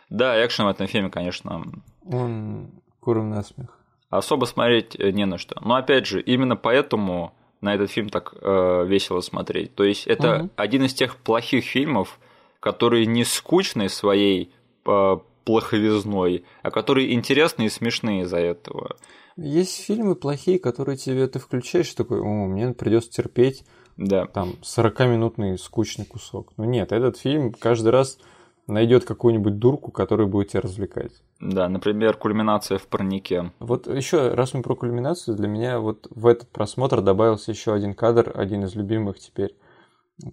да, 0.08 0.44
экшен 0.44 0.66
в 0.66 0.68
этом 0.68 0.86
фильме, 0.86 1.10
конечно... 1.10 1.64
Он 2.04 2.70
куром 3.00 3.30
насмех. 3.30 3.76
Особо 4.08 4.44
смотреть 4.44 4.96
э, 4.98 5.10
не 5.10 5.24
на 5.24 5.38
что. 5.38 5.60
Но 5.64 5.74
опять 5.74 6.06
же, 6.06 6.20
именно 6.20 6.56
поэтому 6.56 7.32
на 7.60 7.74
этот 7.74 7.90
фильм 7.90 8.08
так 8.08 8.34
э, 8.40 8.84
весело 8.86 9.20
смотреть. 9.20 9.74
То 9.74 9.84
есть 9.84 10.06
это 10.06 10.42
угу. 10.42 10.50
один 10.56 10.84
из 10.84 10.94
тех 10.94 11.16
плохих 11.16 11.64
фильмов, 11.64 12.18
которые 12.60 13.06
не 13.06 13.24
скучны 13.24 13.88
своей 13.88 14.52
плоховизной, 15.44 16.44
а 16.62 16.70
которые 16.70 17.12
интересные 17.12 17.66
и 17.66 17.70
смешные 17.70 18.22
из-за 18.22 18.38
этого. 18.38 18.96
Есть 19.36 19.84
фильмы 19.84 20.14
плохие, 20.14 20.58
которые 20.58 20.96
тебе 20.96 21.26
ты 21.26 21.38
включаешь, 21.38 21.92
такой, 21.94 22.20
о, 22.20 22.46
мне 22.46 22.72
придется 22.72 23.10
терпеть 23.10 23.64
да. 23.96 24.26
там 24.26 24.54
40-минутный 24.62 25.58
скучный 25.58 26.04
кусок. 26.04 26.52
Но 26.56 26.64
нет, 26.64 26.92
этот 26.92 27.18
фильм 27.18 27.52
каждый 27.52 27.88
раз 27.88 28.18
найдет 28.70 29.04
какую-нибудь 29.04 29.58
дурку, 29.58 29.90
которая 29.90 30.26
будет 30.26 30.48
тебя 30.48 30.62
развлекать. 30.62 31.12
Да, 31.40 31.68
например, 31.68 32.16
кульминация 32.16 32.78
в 32.78 32.86
парнике. 32.86 33.52
Вот 33.58 33.86
еще 33.86 34.34
раз 34.34 34.54
мы 34.54 34.62
про 34.62 34.74
кульминацию, 34.74 35.36
для 35.36 35.48
меня 35.48 35.80
вот 35.80 36.06
в 36.10 36.26
этот 36.26 36.48
просмотр 36.50 37.00
добавился 37.00 37.50
еще 37.50 37.74
один 37.74 37.94
кадр, 37.94 38.32
один 38.34 38.64
из 38.64 38.74
любимых 38.74 39.18
теперь. 39.18 39.54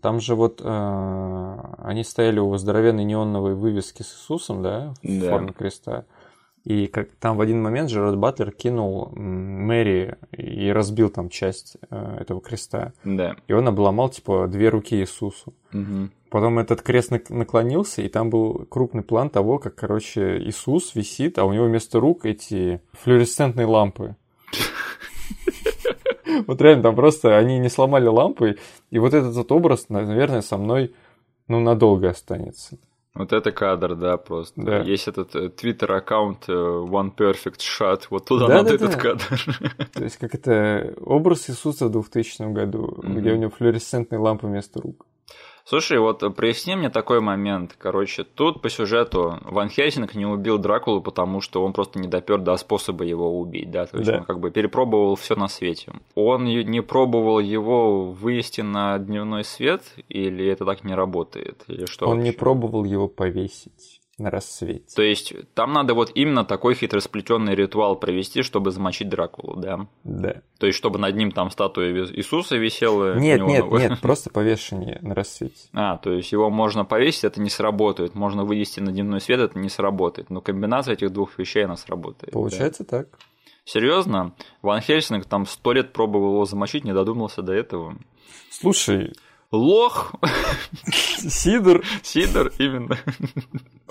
Там 0.02 0.20
же 0.20 0.36
вот 0.36 0.62
э, 0.64 1.58
они 1.78 2.04
стояли 2.04 2.40
у 2.40 2.56
здоровенной 2.58 3.06
неоновой 3.06 3.56
вывески 3.56 4.02
с 4.02 4.14
Иисусом, 4.14 4.62
да, 4.62 4.94
в 5.02 5.20
да. 5.22 5.30
форме 5.30 5.54
креста. 5.54 6.06
И 6.68 6.88
как 6.88 7.12
там 7.22 7.38
в 7.38 7.42
один 7.42 7.62
момент 7.62 7.90
Джерард 7.90 8.18
Батлер 8.18 8.52
кинул 8.52 9.10
Мэри 9.16 10.18
и 10.34 10.70
разбил 10.70 11.10
там 11.10 11.30
часть 11.30 11.78
э, 11.90 12.18
этого 12.20 12.42
креста. 12.42 12.92
Да. 13.06 13.38
И 13.48 13.54
он 13.54 13.70
обломал, 13.70 14.10
типа, 14.10 14.48
две 14.50 14.68
руки 14.68 14.98
Иисусу. 14.98 15.54
Угу. 15.72 16.10
Потом 16.30 16.60
этот 16.60 16.82
крест 16.82 17.12
наклонился, 17.30 18.02
и 18.02 18.10
там 18.10 18.30
был 18.30 18.66
крупный 18.70 19.04
план 19.04 19.30
того, 19.30 19.60
как, 19.60 19.76
короче, 19.76 20.40
Иисус 20.40 20.94
висит, 20.94 21.40
а 21.40 21.46
у 21.46 21.54
него 21.54 21.66
вместо 21.66 22.00
рук 22.00 22.26
эти 22.26 22.82
флуоресцентные 22.94 23.66
лампы. 23.66 24.16
Вот 26.46 26.62
реально, 26.62 26.84
там 26.84 26.96
просто 26.96 27.38
они 27.38 27.58
не 27.58 27.70
сломали 27.70 28.08
лампы, 28.08 28.58
и 28.92 29.00
вот 29.00 29.14
этот 29.14 29.34
вот 29.34 29.52
образ, 29.52 29.90
наверное, 29.90 30.42
со 30.42 30.58
мной, 30.58 30.94
ну, 31.48 31.60
надолго 31.60 32.10
останется. 32.10 32.78
Вот 33.18 33.34
это 33.34 33.52
кадр, 33.52 33.96
да, 33.96 34.18
просто. 34.18 34.62
Да. 34.62 34.82
Есть 34.82 35.08
этот 35.08 35.56
твиттер-аккаунт 35.56 36.48
э, 36.48 36.52
One 36.52 37.16
Perfect 37.16 37.60
Shot, 37.60 38.04
вот 38.12 38.26
туда 38.26 38.48
да, 38.48 38.56
надо 38.58 38.70
да, 38.70 38.76
этот 38.76 38.92
да. 38.92 38.98
кадр. 38.98 39.88
То 39.94 40.04
есть, 40.04 40.18
как 40.18 40.36
это 40.36 40.94
образ 41.02 41.50
Иисуса 41.50 41.88
в 41.88 41.92
2000 41.92 42.54
году, 42.54 43.00
mm-hmm. 43.02 43.14
где 43.16 43.32
у 43.32 43.38
него 43.38 43.50
флуоресцентные 43.50 44.20
лампы 44.20 44.46
вместо 44.46 44.82
рук. 44.82 45.08
Слушай, 45.68 46.00
вот 46.00 46.24
проясни 46.34 46.78
мне 46.78 46.90
такой 46.90 47.20
момент. 47.20 47.76
Короче, 47.78 48.24
тут 48.24 48.62
по 48.62 48.70
сюжету 48.70 49.38
Ван 49.42 49.68
Хельсинг 49.68 50.16
не 50.16 50.26
убил 50.26 50.58
Дракулу, 50.58 51.02
потому 51.02 51.42
что 51.42 51.62
он 51.62 51.74
просто 51.74 52.00
не 52.00 52.08
допер 52.08 52.38
до 52.38 52.56
способа 52.56 53.04
его 53.04 53.38
убить, 53.38 53.70
да, 53.70 53.86
то 53.86 53.98
есть 53.98 54.10
да. 54.10 54.20
он 54.20 54.24
как 54.24 54.40
бы 54.40 54.50
перепробовал 54.50 55.16
все 55.18 55.36
на 55.36 55.50
свете. 55.50 55.92
Он 56.16 56.46
не 56.46 56.82
пробовал 56.82 57.40
его 57.40 58.06
вывести 58.12 58.62
на 58.62 58.98
дневной 58.98 59.44
свет, 59.44 59.84
или 60.08 60.48
это 60.48 60.64
так 60.64 60.86
не 60.86 60.96
работает, 60.96 61.66
или 61.68 61.86
что? 61.86 62.06
Он 62.06 62.18
вообще? 62.18 62.32
не 62.32 62.32
пробовал 62.32 62.86
его 62.86 63.10
повесить 63.10 63.97
на 64.18 64.32
рассвете. 64.32 64.84
То 64.96 65.04
есть 65.04 65.34
там 65.54 65.74
надо 65.74 65.94
вот 65.94 66.12
именно 66.16 66.44
такой 66.44 66.74
хитросплетенный 66.74 67.54
ритуал 67.54 67.96
провести, 67.96 68.42
чтобы 68.42 68.72
замочить 68.72 69.10
Дракулу, 69.10 69.56
да? 69.56 69.88
Да. 70.04 70.42
То 70.60 70.66
есть 70.66 70.78
чтобы 70.78 70.98
над 70.98 71.16
ним 71.16 71.32
там 71.32 71.52
статуя 71.52 71.92
Иисуса 71.92 72.58
висела? 72.58 73.16
Нет, 73.16 73.42
нет, 73.42 73.66
нет, 73.70 74.00
просто 74.02 74.30
повешение 74.30 75.00
на 75.02 75.14
рассвете. 75.14 75.56
А, 75.74 75.98
то 75.98 76.12
есть 76.12 76.32
его 76.32 76.50
можно 76.50 76.86
повесить, 76.86 77.24
это 77.24 77.40
не 77.40 77.50
сработает. 77.50 78.16
Можно 78.16 78.44
вывести 78.44 78.80
на 78.80 78.92
дневной 78.92 79.22
свет, 79.22 79.40
это 79.40 79.60
не 79.60 79.70
сработает. 79.70 80.30
Но 80.32 80.42
комбинация 80.42 80.94
этих 80.94 81.12
двух 81.12 81.38
вещей, 81.38 81.66
она 81.66 81.78
сработает. 81.78 82.34
Получается 82.34 82.84
да? 82.84 83.04
так. 83.04 83.20
Серьезно? 83.64 84.34
Ван 84.62 84.82
Хельсинг 84.82 85.26
там 85.26 85.46
сто 85.46 85.74
лет 85.74 85.94
пробовал 85.94 86.34
его 86.34 86.46
замочить, 86.46 86.84
не 86.84 86.94
додумался 86.94 87.42
до 87.42 87.54
этого. 87.54 87.98
Слушай, 88.50 89.14
Лох. 89.52 90.14
Сидор. 91.18 91.84
Сидор, 92.04 92.52
именно. 92.60 92.98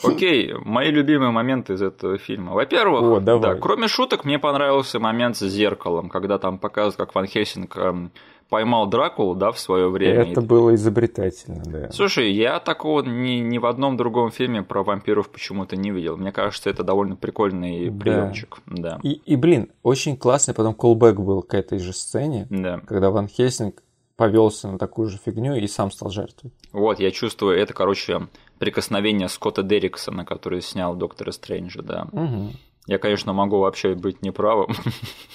Окей, 0.03 0.53
мои 0.65 0.91
любимые 0.91 1.31
моменты 1.31 1.75
из 1.75 1.83
этого 1.83 2.19
фильма. 2.19 2.53
Во-первых, 2.53 3.25
да, 3.25 3.55
кроме 3.55 3.89
шуток, 3.89 4.25
мне 4.25 4.39
понравился 4.39 4.99
момент 4.99 5.37
с 5.37 5.47
зеркалом, 5.47 6.11
когда 6.11 6.39
там 6.39 6.59
показывают, 6.59 6.97
как 6.97 7.15
Ван 7.15 7.27
Хельсинг 7.27 7.75
эм, 7.79 8.11
поймал 8.51 8.87
Дракулу, 8.87 9.35
да, 9.35 9.51
в 9.51 9.59
свое 9.59 9.89
время. 9.89 10.31
Это 10.31 10.43
было 10.43 10.75
изобретательно, 10.75 11.63
да. 11.65 11.91
Слушай, 11.91 12.33
я 12.33 12.61
такого 12.61 13.03
ни, 13.03 13.41
ни 13.41 13.59
в 13.59 13.67
одном 13.67 13.97
другом 13.97 14.31
фильме 14.31 14.63
про 14.63 14.83
вампиров 14.83 15.31
почему-то 15.31 15.77
не 15.77 15.91
видел. 15.91 16.19
Мне 16.19 16.33
кажется, 16.33 16.69
это 16.69 16.85
довольно 16.85 17.17
прикольный 17.17 17.89
да. 17.89 17.99
приемчик. 17.99 18.59
Да. 18.67 19.01
И, 19.03 19.13
и, 19.13 19.37
блин, 19.37 19.71
очень 19.83 20.17
классный 20.17 20.55
потом 20.55 20.75
колбэк 20.75 21.19
был 21.19 21.43
к 21.43 21.55
этой 21.55 21.79
же 21.79 21.93
сцене, 21.93 22.47
да. 22.51 22.81
когда 22.87 23.11
Ван 23.11 23.29
Хельсинг 23.29 23.83
повелся 24.17 24.69
на 24.69 24.79
такую 24.79 25.09
же 25.09 25.19
фигню 25.19 25.55
и 25.57 25.67
сам 25.67 25.91
стал 25.91 26.11
жертвой. 26.11 26.53
Вот, 26.73 26.99
я 26.99 27.11
чувствую, 27.11 27.59
это, 27.59 27.75
короче, 27.75 28.29
прикосновение 28.59 29.29
Скотта 29.29 29.63
Дерриксона, 29.63 30.25
который 30.25 30.63
снял 30.63 30.97
Доктора 30.97 31.33
Стрэнджа, 31.33 31.83
да. 31.83 32.09
Угу. 32.13 32.53
Я, 32.87 32.99
конечно, 32.99 33.33
могу 33.33 33.59
вообще 33.59 33.95
быть 33.95 34.23
неправым, 34.23 34.75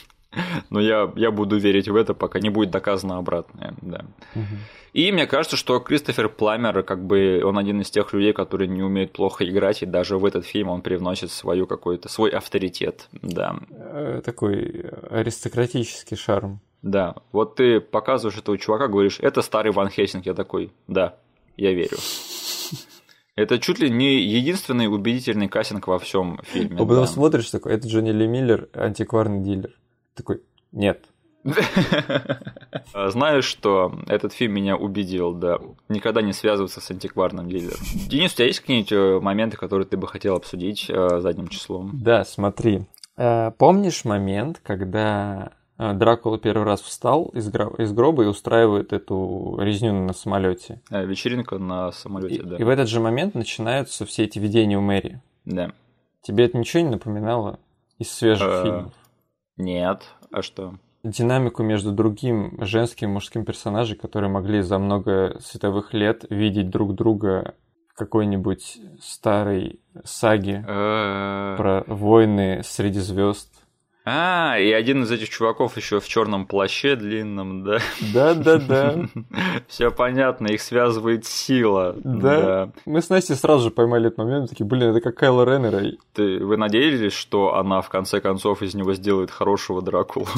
но 0.69 0.79
я, 0.79 1.11
я 1.15 1.31
буду 1.31 1.57
верить 1.57 1.87
в 1.87 1.95
это, 1.95 2.13
пока 2.13 2.39
не 2.39 2.49
будет 2.49 2.71
доказано 2.71 3.17
обратное, 3.17 3.75
да. 3.81 4.05
Угу. 4.35 4.45
И 4.93 5.11
мне 5.11 5.25
кажется, 5.27 5.57
что 5.57 5.79
Кристофер 5.79 6.27
Пламер, 6.27 6.83
как 6.83 7.05
бы, 7.05 7.41
он 7.45 7.57
один 7.57 7.81
из 7.81 7.89
тех 7.89 8.11
людей, 8.13 8.33
которые 8.33 8.67
не 8.67 8.81
умеют 8.81 9.13
плохо 9.13 9.47
играть, 9.47 9.83
и 9.83 9.85
даже 9.85 10.17
в 10.17 10.25
этот 10.25 10.45
фильм 10.45 10.69
он 10.69 10.81
привносит 10.81 11.31
свою 11.31 11.67
какой-то, 11.67 12.09
свой 12.09 12.31
авторитет, 12.31 13.07
да. 13.11 13.57
Э, 13.69 14.21
такой 14.23 14.85
аристократический 15.09 16.17
шарм. 16.17 16.61
Да, 16.81 17.15
вот 17.31 17.55
ты 17.55 17.79
показываешь 17.79 18.37
этого 18.37 18.57
чувака, 18.57 18.87
говоришь, 18.87 19.19
это 19.19 19.41
старый 19.41 19.71
Ван 19.71 19.89
Хельсинг, 19.89 20.25
я 20.25 20.33
такой, 20.33 20.71
да, 20.87 21.15
я 21.57 21.73
верю. 21.73 21.97
Это 23.35 23.59
чуть 23.59 23.79
ли 23.79 23.89
не 23.89 24.21
единственный 24.21 24.87
убедительный 24.87 25.47
кастинг 25.47 25.87
во 25.87 25.99
всем 25.99 26.39
фильме. 26.43 26.75
А 26.75 26.79
потом 26.79 27.05
да. 27.05 27.07
смотришь 27.07 27.49
такой, 27.49 27.73
это 27.73 27.87
Джонни 27.87 28.11
Ли 28.11 28.27
Миллер, 28.27 28.67
антикварный 28.73 29.41
дилер. 29.41 29.77
Такой, 30.15 30.41
нет. 30.71 31.05
Знаешь, 32.93 33.45
что 33.45 33.93
этот 34.07 34.33
фильм 34.33 34.53
меня 34.53 34.75
убедил, 34.75 35.33
да, 35.33 35.59
никогда 35.89 36.21
не 36.21 36.33
связываться 36.33 36.81
с 36.81 36.91
антикварным 36.91 37.49
дилером. 37.49 37.79
Денис, 38.09 38.33
у 38.33 38.35
тебя 38.35 38.47
есть 38.47 38.59
какие-нибудь 38.59 38.91
э, 38.91 39.19
моменты, 39.21 39.57
которые 39.57 39.87
ты 39.87 39.97
бы 39.97 40.07
хотел 40.07 40.35
обсудить 40.35 40.87
э, 40.89 41.19
задним 41.19 41.47
числом? 41.47 41.91
Да, 41.93 42.25
смотри. 42.25 42.85
Э, 43.17 43.51
помнишь 43.57 44.05
момент, 44.05 44.59
когда 44.61 45.53
Дракула 45.81 46.37
первый 46.37 46.63
раз 46.63 46.81
встал 46.81 47.25
из, 47.33 47.49
гро- 47.49 47.81
из 47.81 47.91
гроба 47.91 48.23
и 48.23 48.27
устраивает 48.27 48.93
эту 48.93 49.57
резню 49.59 49.93
на 49.93 50.13
самолете. 50.13 50.79
А, 50.91 51.03
вечеринка 51.03 51.57
на 51.57 51.91
самолете, 51.91 52.35
и, 52.35 52.41
да. 52.43 52.57
И 52.57 52.63
в 52.63 52.69
этот 52.69 52.87
же 52.87 52.99
момент 52.99 53.33
начинаются 53.33 54.05
все 54.05 54.25
эти 54.25 54.37
видения 54.37 54.77
у 54.77 54.81
Мэри. 54.81 55.21
Да. 55.45 55.71
Тебе 56.21 56.45
это 56.45 56.57
ничего 56.57 56.83
не 56.83 56.89
напоминало 56.89 57.59
из 57.97 58.11
свежих 58.11 58.47
а, 58.47 58.63
фильмов? 58.63 58.93
Нет. 59.57 60.03
А 60.31 60.43
что? 60.43 60.75
Динамику 61.03 61.63
между 61.63 61.91
другим 61.91 62.63
женским 62.63 63.09
и 63.09 63.13
мужским 63.13 63.43
персонажей, 63.43 63.97
которые 63.97 64.29
могли 64.29 64.61
за 64.61 64.77
много 64.77 65.39
световых 65.39 65.95
лет 65.95 66.25
видеть 66.29 66.69
друг 66.69 66.93
друга 66.93 67.55
в 67.87 67.95
какой-нибудь 67.95 68.77
старой 69.01 69.79
саге 70.03 70.63
а. 70.67 71.55
про 71.57 71.83
войны 71.87 72.61
среди 72.63 72.99
звезд 72.99 73.51
А, 74.03 74.57
и 74.57 74.71
один 74.71 75.03
из 75.03 75.11
этих 75.11 75.29
чуваков 75.29 75.77
еще 75.77 75.99
в 75.99 76.07
черном 76.07 76.47
плаще 76.47 76.95
длинном, 76.95 77.63
да? 77.63 77.79
Да, 78.13 78.33
да, 78.33 78.57
да. 78.57 79.05
Все 79.67 79.91
понятно, 79.91 80.47
их 80.47 80.61
связывает 80.61 81.25
сила. 81.25 81.95
Да. 82.03 82.41
да. 82.41 82.71
Мы 82.85 83.01
с 83.01 83.09
Настей 83.09 83.35
сразу 83.35 83.65
же 83.65 83.71
поймали 83.71 84.07
этот 84.07 84.17
момент, 84.17 84.49
такие, 84.49 84.65
блин, 84.65 84.89
это 84.89 85.01
как 85.01 85.15
Кайло 85.15 85.43
Реннера. 85.43 85.83
Ты, 86.13 86.43
вы 86.43 86.57
надеялись, 86.57 87.13
что 87.13 87.55
она 87.55 87.81
в 87.81 87.89
конце 87.89 88.21
концов 88.21 88.63
из 88.63 88.73
него 88.73 88.95
сделает 88.95 89.29
хорошего 89.29 89.83
Дракулу? 89.83 90.25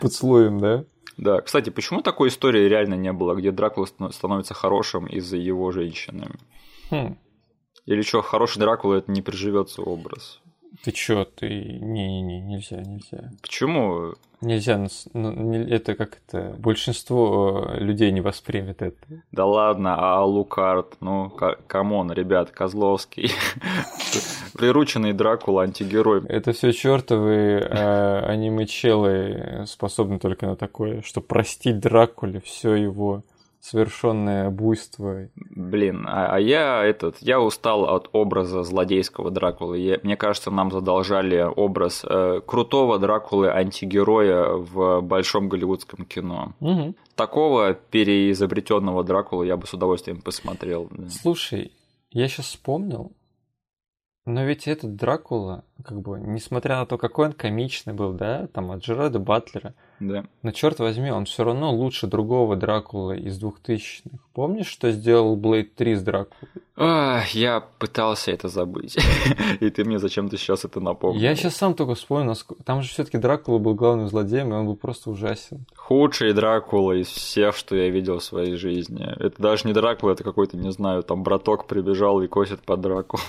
Поцелуем, 0.00 0.58
да? 0.58 0.84
Да. 1.16 1.40
Кстати, 1.42 1.70
почему 1.70 2.02
такой 2.02 2.30
истории 2.30 2.68
реально 2.68 2.94
не 2.94 3.12
было, 3.12 3.34
где 3.34 3.52
Дракула 3.52 3.86
становится 4.10 4.54
хорошим 4.54 5.06
из-за 5.06 5.36
его 5.36 5.70
женщины? 5.70 6.28
Хм. 6.90 7.16
Или 7.86 8.02
что, 8.02 8.22
хороший 8.22 8.58
Дракула 8.58 8.96
это 8.96 9.12
не 9.12 9.22
приживется 9.22 9.82
образ? 9.82 10.40
Ты 10.82 10.92
чё, 10.92 11.24
ты... 11.24 11.48
Не-не-не, 11.48 12.40
нельзя, 12.40 12.80
нельзя. 12.80 13.30
Почему? 13.42 14.14
Нельзя, 14.40 14.86
ну, 15.12 15.52
это 15.52 15.94
как 15.94 16.18
это... 16.26 16.54
Большинство 16.58 17.66
э, 17.68 17.80
людей 17.80 18.10
не 18.10 18.22
воспримет 18.22 18.80
это. 18.80 18.96
Да 19.32 19.44
ладно, 19.44 19.96
Алукард, 19.98 20.96
ну, 21.00 21.30
come 21.66 21.91
on, 21.91 22.10
ребят, 22.12 22.50
Козловский. 22.50 23.30
Прирученный 24.54 25.12
Дракула, 25.12 25.64
антигерой. 25.64 26.24
Это 26.26 26.52
все 26.52 26.72
чертовы 26.72 27.60
э, 27.60 28.24
аниме-челы 28.24 29.64
способны 29.66 30.18
только 30.18 30.46
на 30.46 30.56
такое, 30.56 31.02
что 31.02 31.20
простить 31.20 31.78
Дракуле 31.78 32.40
все 32.40 32.74
его 32.74 33.22
совершенное 33.60 34.50
буйство. 34.50 35.28
Блин, 35.34 36.06
а, 36.08 36.34
а 36.34 36.40
я 36.40 36.82
этот, 36.82 37.18
я 37.20 37.40
устал 37.40 37.84
от 37.84 38.08
образа 38.12 38.62
злодейского 38.62 39.30
Дракулы. 39.30 39.78
Я, 39.78 40.00
мне 40.02 40.16
кажется, 40.16 40.50
нам 40.50 40.70
задолжали 40.70 41.40
образ 41.40 42.04
э, 42.04 42.40
крутого 42.44 42.98
Дракулы 42.98 43.50
антигероя 43.50 44.54
в 44.54 45.02
большом 45.02 45.48
голливудском 45.48 46.06
кино. 46.06 46.54
Угу. 46.60 46.94
Такого 47.14 47.74
переизобретенного 47.74 49.04
Дракула 49.04 49.42
я 49.42 49.56
бы 49.56 49.66
с 49.66 49.74
удовольствием 49.74 50.22
посмотрел. 50.22 50.90
Слушай, 51.08 51.72
я 52.10 52.28
сейчас 52.28 52.46
вспомнил, 52.46 53.12
но 54.24 54.44
ведь 54.44 54.66
этот 54.66 54.96
Дракула, 54.96 55.64
как 55.82 56.00
бы, 56.00 56.18
несмотря 56.20 56.76
на 56.76 56.86
то, 56.86 56.98
какой 56.98 57.26
он 57.26 57.32
комичный 57.32 57.92
был, 57.92 58.12
да, 58.12 58.46
там 58.48 58.70
от 58.70 58.82
Джерарда 58.82 59.18
Батлера, 59.18 59.74
да. 60.00 60.24
Но 60.42 60.50
черт 60.50 60.78
возьми, 60.78 61.10
он 61.10 61.26
все 61.26 61.44
равно 61.44 61.70
лучше 61.72 62.06
другого 62.06 62.56
Дракула 62.56 63.12
из 63.12 63.38
двухтысячных. 63.38 64.14
Помнишь, 64.32 64.66
что 64.66 64.90
сделал 64.92 65.36
Блейд 65.36 65.74
3 65.74 65.96
с 65.96 66.02
Дракулой? 66.02 66.50
А, 66.74 67.22
я 67.32 67.60
пытался 67.78 68.30
это 68.30 68.48
забыть. 68.48 68.96
И 69.60 69.68
ты 69.68 69.84
мне 69.84 69.98
зачем-то 69.98 70.38
сейчас 70.38 70.64
это 70.64 70.80
напомнил. 70.80 71.20
Я 71.20 71.34
сейчас 71.34 71.56
сам 71.56 71.74
только 71.74 71.94
вспомнил, 71.94 72.28
насколько... 72.28 72.64
там 72.64 72.80
же 72.80 72.88
все-таки 72.88 73.18
Дракула 73.18 73.58
был 73.58 73.74
главным 73.74 74.08
злодеем, 74.08 74.50
и 74.54 74.56
он 74.56 74.64
был 74.64 74.76
просто 74.76 75.10
ужасен. 75.10 75.66
Худший 75.76 76.32
Дракула 76.32 76.92
из 76.92 77.08
всех, 77.08 77.54
что 77.54 77.76
я 77.76 77.90
видел 77.90 78.20
в 78.20 78.24
своей 78.24 78.54
жизни. 78.54 79.06
Это 79.18 79.42
даже 79.42 79.68
не 79.68 79.74
Дракула, 79.74 80.12
это 80.12 80.24
какой-то, 80.24 80.56
не 80.56 80.72
знаю, 80.72 81.02
там 81.02 81.22
браток 81.22 81.66
прибежал 81.66 82.22
и 82.22 82.26
косит 82.26 82.62
под 82.62 82.80
драку. 82.80 83.18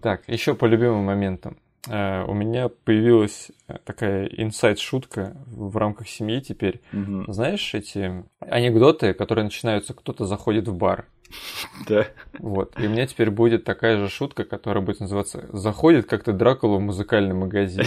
Так, 0.00 0.22
еще 0.26 0.54
по 0.54 0.64
любимым 0.64 1.04
моментам. 1.04 1.56
Э, 1.88 2.24
у 2.24 2.34
меня 2.34 2.68
появилась 2.68 3.50
э, 3.68 3.78
такая 3.84 4.26
инсайд-шутка 4.26 5.36
в 5.46 5.76
рамках 5.76 6.08
семьи 6.08 6.40
теперь. 6.40 6.80
Угу. 6.92 7.32
Знаешь, 7.32 7.74
эти 7.74 8.24
анекдоты, 8.40 9.14
которые 9.14 9.44
начинаются, 9.44 9.94
кто-то 9.94 10.26
заходит 10.26 10.68
в 10.68 10.76
бар. 10.76 11.06
Да. 11.88 12.06
Вот. 12.38 12.78
И 12.78 12.86
у 12.86 12.90
меня 12.90 13.06
теперь 13.06 13.30
будет 13.30 13.64
такая 13.64 13.98
же 13.98 14.08
шутка, 14.08 14.44
которая 14.44 14.84
будет 14.84 15.00
называться 15.00 15.46
«Заходит 15.52 16.06
как-то 16.06 16.32
Дракула 16.32 16.76
в 16.76 16.80
музыкальный 16.80 17.34
магазин». 17.34 17.84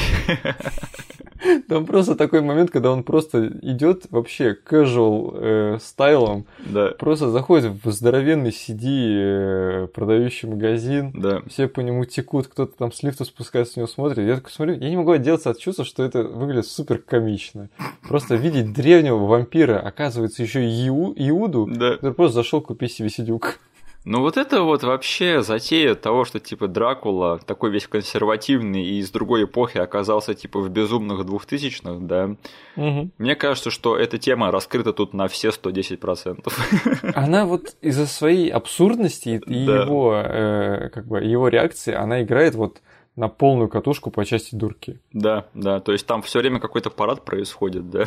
Там 1.67 1.85
просто 1.85 2.15
такой 2.15 2.41
момент, 2.41 2.71
когда 2.71 2.91
он 2.91 3.03
просто 3.03 3.47
идет 3.61 4.05
вообще 4.09 4.57
casual 4.67 5.37
э, 5.37 5.77
стайлом, 5.81 6.45
да. 6.59 6.93
просто 6.97 7.29
заходит 7.29 7.71
в 7.83 7.91
здоровенный 7.91 8.49
CD 8.49 9.83
э, 9.83 9.87
продающий 9.93 10.49
магазин, 10.49 11.11
да. 11.13 11.41
все 11.47 11.67
по 11.67 11.81
нему 11.81 12.05
текут, 12.05 12.47
кто-то 12.47 12.77
там 12.77 12.91
с 12.91 13.03
лифта 13.03 13.25
спускается 13.25 13.73
с 13.73 13.77
него 13.77 13.87
смотрит. 13.87 14.19
Я 14.19 14.35
такой 14.35 14.51
смотрю, 14.51 14.75
я 14.75 14.89
не 14.89 14.97
могу 14.97 15.11
отделаться 15.11 15.49
от 15.49 15.59
чувства, 15.59 15.85
что 15.85 16.03
это 16.03 16.23
выглядит 16.23 16.67
супер 16.67 16.99
комично. 16.99 17.69
Просто 18.07 18.35
видеть 18.35 18.73
древнего 18.73 19.25
вампира, 19.25 19.79
оказывается, 19.79 20.41
еще 20.41 20.65
и 20.65 20.87
Иу, 20.87 21.13
Иуду, 21.15 21.67
да. 21.69 21.95
который 21.95 22.13
просто 22.13 22.35
зашел 22.35 22.61
купить 22.61 22.91
себе 22.91 23.09
сидюк. 23.35 23.59
Ну 24.07 24.21
вот 24.21 24.37
это 24.37 24.61
вот 24.61 24.83
вообще 24.83 25.41
затея 25.41 25.95
того, 25.95 26.25
что 26.25 26.39
типа 26.39 26.67
Дракула, 26.67 27.39
такой 27.39 27.71
весь 27.71 27.87
консервативный 27.87 28.83
и 28.83 28.99
из 28.99 29.09
другой 29.09 29.45
эпохи 29.45 29.79
оказался 29.79 30.35
типа 30.35 30.59
в 30.59 30.69
безумных 30.69 31.25
двухтысячных, 31.25 32.05
да. 32.05 32.35
Угу. 32.75 33.09
Мне 33.17 33.35
кажется, 33.35 33.71
что 33.71 33.97
эта 33.97 34.19
тема 34.19 34.51
раскрыта 34.51 34.93
тут 34.93 35.15
на 35.15 35.27
все 35.27 35.49
110%. 35.49 37.11
Она 37.15 37.45
вот 37.45 37.75
из-за 37.81 38.05
своей 38.05 38.49
абсурдности 38.49 39.41
и 39.43 39.65
да. 39.65 39.81
его, 39.81 40.13
э, 40.15 40.89
как 40.93 41.07
бы, 41.07 41.23
его 41.23 41.47
реакции, 41.47 41.95
она 41.95 42.21
играет 42.21 42.53
вот 42.53 42.81
на 43.15 43.29
полную 43.29 43.69
катушку 43.69 44.11
по 44.11 44.25
части 44.25 44.55
дурки. 44.55 44.99
Да, 45.13 45.45
да, 45.53 45.79
то 45.79 45.91
есть 45.91 46.05
там 46.05 46.21
все 46.21 46.39
время 46.39 46.59
какой-то 46.59 46.89
парад 46.89 47.23
происходит, 47.23 47.89
да. 47.89 48.05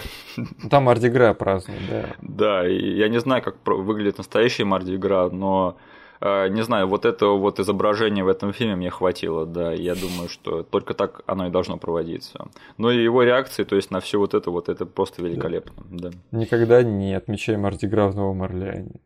Там 0.70 0.84
Мардигра 0.84 1.32
празднует, 1.34 1.80
да. 1.88 2.04
Да, 2.20 2.68
и 2.68 2.96
я 2.96 3.08
не 3.08 3.18
знаю, 3.20 3.42
как 3.42 3.56
выглядит 3.66 4.18
настоящий 4.18 4.64
Мардигра, 4.64 5.30
но 5.30 5.78
э, 6.20 6.48
не 6.48 6.62
знаю, 6.62 6.88
вот 6.88 7.06
этого 7.06 7.38
вот 7.38 7.58
изображения 7.58 8.22
в 8.22 8.28
этом 8.28 8.52
фильме 8.52 8.76
мне 8.76 8.90
хватило, 8.90 9.46
да, 9.46 9.72
я 9.72 9.94
думаю, 9.94 10.28
что 10.28 10.62
только 10.62 10.92
так 10.92 11.22
оно 11.26 11.46
и 11.46 11.50
должно 11.50 11.78
проводиться. 11.78 12.48
Но 12.76 12.90
и 12.90 13.02
его 13.02 13.22
реакции, 13.22 13.64
то 13.64 13.76
есть 13.76 13.90
на 13.90 14.00
все 14.00 14.18
вот 14.18 14.34
это, 14.34 14.50
вот 14.50 14.68
это 14.68 14.84
просто 14.84 15.22
великолепно, 15.22 15.84
да. 15.90 16.10
да. 16.10 16.38
Никогда 16.38 16.82
не 16.82 17.14
отмечай 17.14 17.56
Мардигра 17.56 18.08
в 18.08 18.14
Новом 18.14 18.42
Орлеане. 18.42 19.00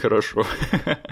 Хорошо. 0.00 0.44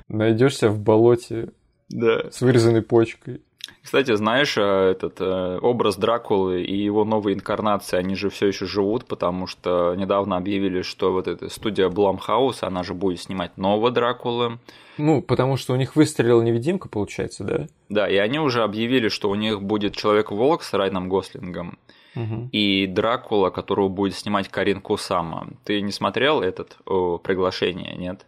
Найдешься 0.08 0.68
в 0.68 0.78
болоте 0.78 1.52
да. 1.88 2.30
с 2.30 2.40
вырезанной 2.40 2.82
почкой. 2.82 3.42
Кстати, 3.82 4.14
знаешь, 4.14 4.56
э, 4.56 4.60
этот 4.62 5.20
э, 5.20 5.58
образ 5.60 5.96
Дракулы 5.96 6.62
и 6.62 6.76
его 6.76 7.04
новые 7.04 7.36
инкарнации, 7.36 7.96
они 7.96 8.16
же 8.16 8.30
все 8.30 8.48
еще 8.48 8.66
живут, 8.66 9.06
потому 9.06 9.46
что 9.46 9.94
недавно 9.94 10.36
объявили, 10.36 10.82
что 10.82 11.12
вот 11.12 11.28
эта 11.28 11.48
студия 11.48 11.88
Blumhouse, 11.88 12.58
она 12.62 12.82
же 12.82 12.94
будет 12.94 13.20
снимать 13.20 13.56
нового 13.56 13.90
Дракулы. 13.90 14.58
Ну, 14.98 15.22
потому 15.22 15.56
что 15.56 15.72
у 15.72 15.76
них 15.76 15.94
выстрелила 15.94 16.42
невидимка, 16.42 16.88
получается, 16.88 17.44
да? 17.44 17.66
Да, 17.88 18.08
и 18.08 18.16
они 18.16 18.40
уже 18.40 18.62
объявили, 18.62 19.08
что 19.08 19.30
у 19.30 19.34
них 19.34 19.62
будет 19.62 19.94
Человек-волк 19.94 20.62
с 20.62 20.72
Райном 20.72 21.08
Гослингом. 21.08 21.78
Угу. 22.16 22.48
И 22.52 22.86
Дракула, 22.86 23.50
которого 23.50 23.88
будет 23.88 24.14
снимать 24.14 24.48
Карин 24.48 24.80
Кусама. 24.80 25.48
Ты 25.64 25.82
не 25.82 25.92
смотрел 25.92 26.40
этот 26.40 26.78
о, 26.86 27.18
приглашение, 27.18 27.94
нет? 27.96 28.26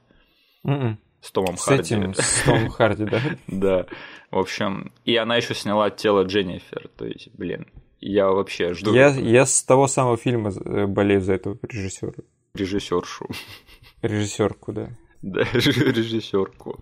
Mm-mm. 0.66 0.96
С 1.20 1.32
Томом 1.32 1.56
с 1.56 1.64
Харди. 1.64 1.94
Этим, 1.94 2.14
с 2.14 2.42
Томом 2.44 2.68
Харди, 2.70 3.04
да? 3.04 3.20
Да. 3.46 3.86
В 4.30 4.38
общем, 4.38 4.92
и 5.04 5.16
она 5.16 5.36
еще 5.36 5.54
сняла 5.54 5.90
тело 5.90 6.22
Дженнифер. 6.22 6.88
То 6.96 7.06
есть, 7.06 7.30
блин, 7.34 7.66
я 8.00 8.28
вообще 8.28 8.74
жду. 8.74 8.94
Я, 8.94 9.08
я 9.08 9.44
с 9.46 9.62
того 9.62 9.88
самого 9.88 10.16
фильма 10.16 10.50
э, 10.50 10.86
болею 10.86 11.20
за 11.20 11.34
этого 11.34 11.58
режиссера. 11.62 12.12
Режиссершу. 12.54 13.26
Режиссерку, 14.02 14.72
да. 14.72 14.88
Да, 15.20 15.42
режиссерку. 15.52 16.78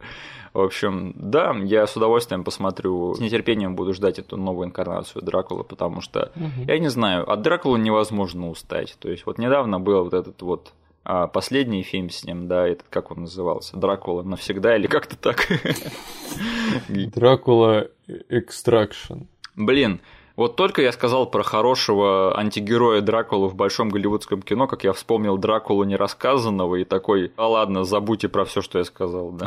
В 0.52 0.60
общем, 0.60 1.14
да, 1.16 1.54
я 1.64 1.86
с 1.86 1.96
удовольствием 1.96 2.44
посмотрю, 2.44 3.14
с 3.14 3.18
нетерпением 3.18 3.76
буду 3.76 3.94
ждать 3.94 4.18
эту 4.18 4.36
новую 4.36 4.68
инкарнацию 4.68 5.22
Дракулы, 5.22 5.64
потому 5.64 6.02
что, 6.02 6.32
угу. 6.34 6.64
я 6.66 6.78
не 6.78 6.88
знаю, 6.88 7.30
от 7.30 7.40
Дракулы 7.40 7.78
невозможно 7.78 8.50
устать. 8.50 8.96
То 8.98 9.10
есть, 9.10 9.24
вот 9.24 9.38
недавно 9.38 9.80
был 9.80 10.04
вот 10.04 10.12
этот 10.12 10.40
вот 10.42 10.72
а 11.08 11.28
последний 11.28 11.84
фильм 11.84 12.10
с 12.10 12.24
ним, 12.24 12.48
да, 12.48 12.66
этот 12.66 12.88
как 12.90 13.12
он 13.12 13.20
назывался? 13.20 13.76
Дракула 13.76 14.24
навсегда 14.24 14.76
или 14.76 14.88
как-то 14.88 15.16
так? 15.16 15.46
Дракула 16.88 17.88
Экстракшн. 18.28 19.20
Блин, 19.54 20.00
вот 20.34 20.56
только 20.56 20.82
я 20.82 20.90
сказал 20.90 21.30
про 21.30 21.44
хорошего 21.44 22.36
антигероя 22.36 23.02
Дракулу 23.02 23.46
в 23.46 23.54
большом 23.54 23.88
голливудском 23.88 24.42
кино, 24.42 24.66
как 24.66 24.82
я 24.82 24.92
вспомнил 24.92 25.38
Дракулу 25.38 25.84
нерассказанного 25.84 26.74
и 26.74 26.84
такой, 26.84 27.32
а 27.36 27.46
ладно, 27.46 27.84
забудьте 27.84 28.28
про 28.28 28.44
все, 28.44 28.60
что 28.60 28.78
я 28.78 28.84
сказал, 28.84 29.30
да. 29.30 29.46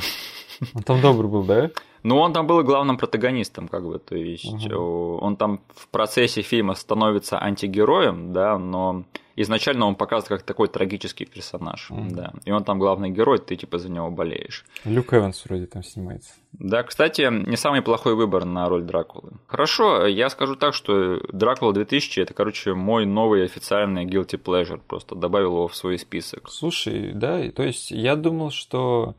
Он 0.73 0.83
там 0.83 1.01
добрый 1.01 1.29
был, 1.29 1.43
да? 1.43 1.71
Ну, 2.03 2.17
он 2.17 2.33
там 2.33 2.47
был 2.47 2.63
главным 2.63 2.97
протагонистом, 2.97 3.67
как 3.67 3.85
бы, 3.85 3.99
то 3.99 4.15
есть 4.15 4.45
Угу. 4.71 5.19
он 5.21 5.35
там 5.35 5.59
в 5.75 5.87
процессе 5.89 6.41
фильма 6.41 6.75
становится 6.75 7.41
антигероем, 7.41 8.33
да, 8.33 8.57
но 8.57 9.03
изначально 9.35 9.85
он 9.85 9.95
показывает 9.95 10.27
как 10.41 10.43
такой 10.43 10.67
трагический 10.67 11.25
персонаж, 11.25 11.89
Мгм. 11.89 12.09
да, 12.15 12.33
и 12.45 12.51
он 12.51 12.63
там 12.63 12.77
главный 12.79 13.09
герой, 13.09 13.37
ты 13.39 13.55
типа 13.55 13.77
за 13.77 13.89
него 13.89 14.09
болеешь. 14.11 14.65
Люк 14.85 15.13
Эванс 15.13 15.45
вроде 15.45 15.65
там 15.65 15.83
снимается. 15.83 16.33
Да, 16.53 16.83
кстати, 16.83 17.29
не 17.49 17.55
самый 17.57 17.81
плохой 17.81 18.15
выбор 18.15 18.43
на 18.45 18.67
роль 18.67 18.83
Дракулы. 18.83 19.33
Хорошо, 19.47 20.05
я 20.07 20.29
скажу 20.29 20.55
так, 20.55 20.73
что 20.73 21.19
Дракула 21.31 21.73
2000 21.73 22.19
это, 22.21 22.33
короче, 22.33 22.73
мой 22.73 23.05
новый 23.05 23.45
официальный 23.45 24.05
guilty 24.05 24.41
pleasure, 24.41 24.81
просто 24.85 25.15
добавил 25.15 25.51
его 25.51 25.67
в 25.67 25.75
свой 25.75 25.97
список. 25.99 26.49
Слушай, 26.49 27.11
да, 27.13 27.49
то 27.51 27.63
есть 27.63 27.91
я 27.91 28.15
думал, 28.15 28.51
что 28.51 29.15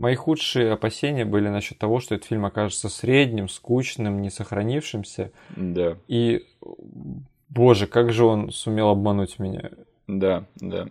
Мои 0.00 0.14
худшие 0.14 0.72
опасения 0.72 1.26
были 1.26 1.48
насчет 1.48 1.76
того, 1.76 2.00
что 2.00 2.14
этот 2.14 2.26
фильм 2.26 2.46
окажется 2.46 2.88
средним, 2.88 3.50
скучным, 3.50 4.22
не 4.22 4.30
сохранившимся. 4.30 5.30
Да. 5.54 5.98
И, 6.08 6.46
боже, 7.50 7.86
как 7.86 8.10
же 8.10 8.24
он 8.24 8.50
сумел 8.50 8.88
обмануть 8.88 9.38
меня. 9.38 9.72
Да, 10.06 10.46
да. 10.56 10.88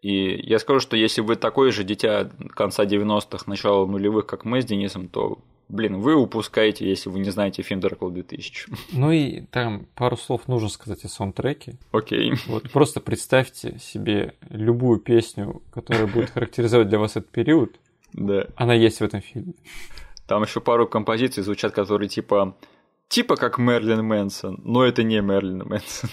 И 0.00 0.40
я 0.48 0.60
скажу, 0.60 0.78
что 0.78 0.96
если 0.96 1.22
вы 1.22 1.34
такой 1.34 1.72
же 1.72 1.82
дитя 1.82 2.30
конца 2.54 2.84
90-х, 2.84 3.50
начала 3.50 3.84
нулевых, 3.84 4.26
как 4.26 4.44
мы 4.44 4.62
с 4.62 4.64
Денисом, 4.64 5.08
то, 5.08 5.40
блин, 5.68 5.98
вы 5.98 6.14
упускаете, 6.14 6.88
если 6.88 7.08
вы 7.08 7.18
не 7.18 7.30
знаете 7.30 7.62
фильм 7.62 7.80
«Дракула 7.80 8.12
2000». 8.12 8.68
Ну 8.92 9.10
и 9.10 9.40
там 9.50 9.88
пару 9.96 10.16
слов 10.16 10.46
нужно 10.46 10.68
сказать 10.68 11.04
о 11.04 11.08
саундтреке. 11.08 11.74
Окей. 11.90 12.34
Вот 12.46 12.70
просто 12.70 13.00
представьте 13.00 13.80
себе 13.80 14.34
любую 14.50 15.00
песню, 15.00 15.62
которая 15.72 16.06
будет 16.06 16.30
характеризовать 16.30 16.88
для 16.88 17.00
вас 17.00 17.16
этот 17.16 17.30
период. 17.30 17.80
Да. 18.16 18.46
Она 18.56 18.74
есть 18.74 19.00
в 19.00 19.04
этом 19.04 19.20
фильме. 19.20 19.54
Там 20.26 20.42
еще 20.42 20.60
пару 20.60 20.88
композиций 20.88 21.42
звучат, 21.42 21.72
которые 21.72 22.08
типа 22.08 22.56
типа 23.08 23.36
как 23.36 23.58
Мерлин 23.58 24.04
Мэнсон, 24.04 24.60
но 24.64 24.84
это 24.84 25.02
не 25.02 25.20
Мерлин 25.20 25.64
Мэнсон. 25.66 26.10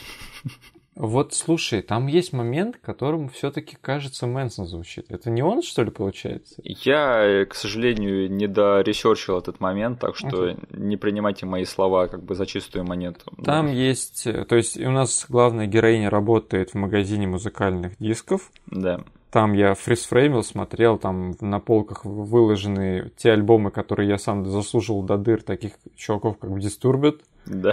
Вот 0.95 1.34
слушай, 1.34 1.81
там 1.81 2.05
есть 2.05 2.34
момент, 2.34 2.77
которому 2.77 3.27
все-таки 3.30 3.75
кажется 3.81 4.27
Мэнсон 4.27 4.67
звучит. 4.67 5.07
Это 5.09 5.31
не 5.31 5.41
он, 5.41 5.63
что 5.63 5.81
ли, 5.81 5.89
получается? 5.89 6.61
Я, 6.63 7.45
к 7.49 7.55
сожалению, 7.55 8.31
не 8.31 8.45
до 8.48 8.63
research 8.63 9.24
ил 9.24 9.40
этот 9.39 9.59
момент, 9.59 9.99
так 9.99 10.15
что 10.15 10.49
okay. 10.49 10.77
не 10.77 10.95
принимайте 10.95 11.47
мои 11.47 11.65
слова 11.65 12.07
как 12.07 12.23
бы 12.23 12.35
за 12.35 12.45
чистую 12.45 12.85
монету. 12.85 13.31
Там 13.43 13.65
да. 13.65 13.71
есть, 13.71 14.27
то 14.47 14.55
есть 14.55 14.80
у 14.80 14.91
нас 14.91 15.25
главная 15.27 15.65
героиня 15.65 16.11
работает 16.11 16.71
в 16.71 16.75
магазине 16.75 17.25
музыкальных 17.25 17.97
дисков. 17.97 18.51
Да. 18.67 19.03
Там 19.34 19.53
я 19.53 19.73
freeze 19.73 20.03
frame 20.03 20.28
ил, 20.28 20.44
смотрел, 20.43 20.99
там 20.99 21.34
на 21.41 21.60
полках 21.60 22.05
выложены 22.05 23.11
те 23.18 23.31
альбомы, 23.31 23.72
которые 23.72 24.07
я 24.07 24.19
сам 24.19 24.45
заслушал 24.45 25.02
до 25.01 25.18
дыр, 25.18 25.41
таких 25.41 25.72
чуваков, 25.95 26.38
как 26.38 26.51
Disturbed. 26.51 27.19
Да. 27.47 27.72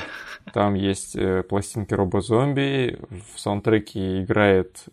Там 0.54 0.72
есть 0.72 1.14
э, 1.16 1.42
пластинки 1.42 1.92
Робо-зомби, 1.92 2.98
в 3.10 3.38
саундтреке 3.38 4.22
играет 4.22 4.84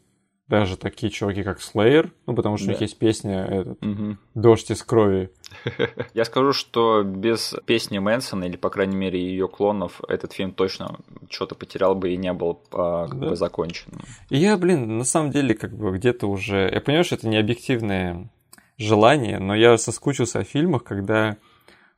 даже 0.48 0.78
такие 0.78 1.12
чуваки, 1.12 1.44
как 1.44 1.60
Slayer, 1.60 2.12
ну, 2.26 2.34
потому 2.34 2.58
что 2.58 2.68
да. 2.68 2.72
у 2.72 2.74
них 2.74 2.82
есть 2.82 2.98
песня 2.98 3.44
этот, 3.44 3.86
угу. 3.86 4.18
«Дождь 4.34 4.72
из 4.72 4.82
крови». 4.82 5.30
Я 6.14 6.24
скажу, 6.26 6.54
что 6.54 7.04
без 7.04 7.56
песни 7.66 8.00
Мэнсона, 8.00 8.46
или, 8.46 8.56
по 8.56 8.70
крайней 8.70 8.96
мере, 8.96 9.20
ее 9.20 9.48
клонов, 9.48 10.02
этот 10.08 10.34
фильм 10.34 10.54
точно 10.54 11.00
что-то 11.30 11.56
потерял 11.56 11.96
бы 11.96 12.14
и 12.14 12.18
не 12.18 12.32
был 12.32 12.62
а, 12.72 13.08
как 13.08 13.20
да. 13.20 13.30
бы 13.30 13.36
закончен. 13.36 13.92
И 14.30 14.38
я, 14.38 14.58
блин, 14.58 14.98
на 14.98 15.04
самом 15.04 15.32
деле, 15.32 15.54
как 15.54 15.76
бы 15.76 15.92
где-то 15.92 16.28
уже... 16.28 16.70
Я 16.74 16.80
понимаю, 16.80 17.04
что 17.04 17.16
это 17.16 17.28
не 17.28 17.38
объективное 17.38 18.30
желание, 18.78 19.40
но 19.40 19.56
я 19.56 19.78
соскучился 19.78 20.40
о 20.40 20.44
фильмах, 20.44 20.84
когда 20.84 21.38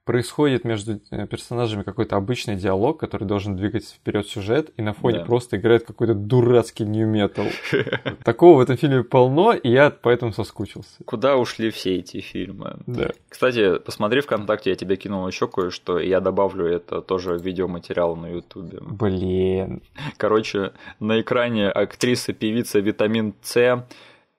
происходит 0.09 0.63
между 0.63 0.99
э, 1.11 1.27
персонажами 1.27 1.83
какой-то 1.83 2.15
обычный 2.15 2.55
диалог, 2.55 2.99
который 2.99 3.25
должен 3.25 3.55
двигать 3.55 3.85
вперед 3.85 4.25
сюжет, 4.27 4.71
и 4.75 4.81
на 4.81 4.93
фоне 4.93 5.19
да. 5.19 5.25
просто 5.25 5.57
играет 5.57 5.85
какой-то 5.85 6.15
дурацкий 6.15 6.83
нью-метал. 6.83 7.45
Такого 8.23 8.57
в 8.57 8.59
этом 8.61 8.75
фильме 8.75 9.03
полно, 9.03 9.53
и 9.53 9.69
я 9.69 9.91
поэтому 9.91 10.33
соскучился. 10.33 10.89
Куда 11.05 11.37
ушли 11.37 11.69
все 11.69 11.97
эти 11.97 12.21
фильмы? 12.21 12.77
Да. 12.87 13.11
Кстати, 13.29 13.77
посмотри 13.77 14.21
ВКонтакте, 14.21 14.71
я 14.71 14.75
тебе 14.75 14.95
кинул 14.95 15.27
еще 15.27 15.47
кое-что, 15.47 15.99
и 15.99 16.09
я 16.09 16.21
добавлю 16.21 16.65
это 16.65 17.03
тоже 17.03 17.37
в 17.37 17.43
видеоматериал 17.43 18.15
на 18.15 18.31
Ютубе. 18.31 18.79
Блин. 18.81 19.83
Короче, 20.17 20.71
на 20.99 21.21
экране 21.21 21.69
актриса-певица 21.69 22.79
Витамин 22.79 23.35
С, 23.43 23.85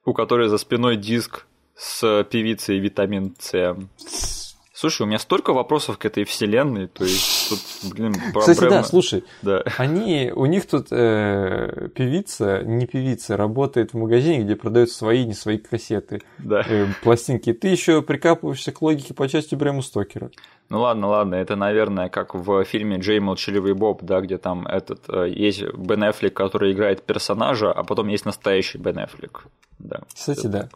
у 0.03 0.11
которой 0.11 0.49
за 0.49 0.57
спиной 0.57 0.97
диск 0.97 1.45
с 1.75 2.25
певицей 2.25 2.77
Витамин 2.79 3.33
С. 3.39 4.40
Слушай, 4.81 5.03
у 5.03 5.05
меня 5.05 5.19
столько 5.19 5.53
вопросов 5.53 5.99
к 5.99 6.05
этой 6.05 6.23
вселенной, 6.23 6.87
то 6.87 7.03
есть 7.03 7.49
тут, 7.49 7.93
блин, 7.93 8.13
проблема... 8.33 8.39
Кстати, 8.39 8.67
да, 8.67 8.83
слушай, 8.83 9.23
да. 9.43 9.63
они, 9.77 10.31
у 10.35 10.47
них 10.47 10.65
тут 10.65 10.87
э, 10.89 11.89
певица, 11.93 12.63
не 12.63 12.87
певица, 12.87 13.37
работает 13.37 13.93
в 13.93 13.97
магазине, 13.97 14.43
где 14.43 14.55
продают 14.55 14.89
свои, 14.89 15.23
не 15.23 15.35
свои 15.35 15.59
кассеты, 15.59 16.23
да. 16.39 16.65
э, 16.67 16.87
пластинки. 17.03 17.53
Ты 17.53 17.67
еще 17.67 18.01
прикапываешься 18.01 18.71
к 18.71 18.81
логике 18.81 19.13
по 19.13 19.29
части 19.29 19.53
Брэму 19.53 19.83
Стокера. 19.83 20.31
Ну 20.69 20.81
ладно, 20.81 21.09
ладно, 21.09 21.35
это, 21.35 21.55
наверное, 21.55 22.09
как 22.09 22.33
в 22.33 22.63
фильме 22.63 22.97
«Джей 22.97 23.19
Молчаливый 23.19 23.75
Боб», 23.75 24.01
да, 24.01 24.19
где 24.19 24.39
там 24.39 24.65
этот, 24.65 25.03
э, 25.09 25.29
есть 25.29 25.61
Бен 25.61 26.09
Эффлек, 26.09 26.33
который 26.33 26.71
играет 26.71 27.03
персонажа, 27.03 27.71
а 27.71 27.83
потом 27.83 28.07
есть 28.07 28.25
настоящий 28.25 28.79
Бен 28.79 28.97
Эффлек. 28.97 29.43
Да. 29.77 30.01
Кстати, 30.11 30.47
да. 30.47 30.61
Так. 30.63 30.71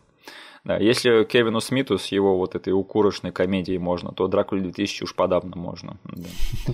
Да, 0.66 0.78
если 0.78 1.24
Кевину 1.26 1.62
Смиту 1.62 2.00
с 2.00 2.08
его 2.08 2.38
вот 2.38 2.56
этой 2.56 2.74
укурочной 2.74 3.32
комедией 3.32 3.78
можно, 3.78 4.12
то 4.12 4.28
Дракуле 4.28 4.64
2000 4.64 5.04
уж 5.04 5.16
подавно 5.16 5.56
можно. 5.56 5.98
Да. 6.04 6.74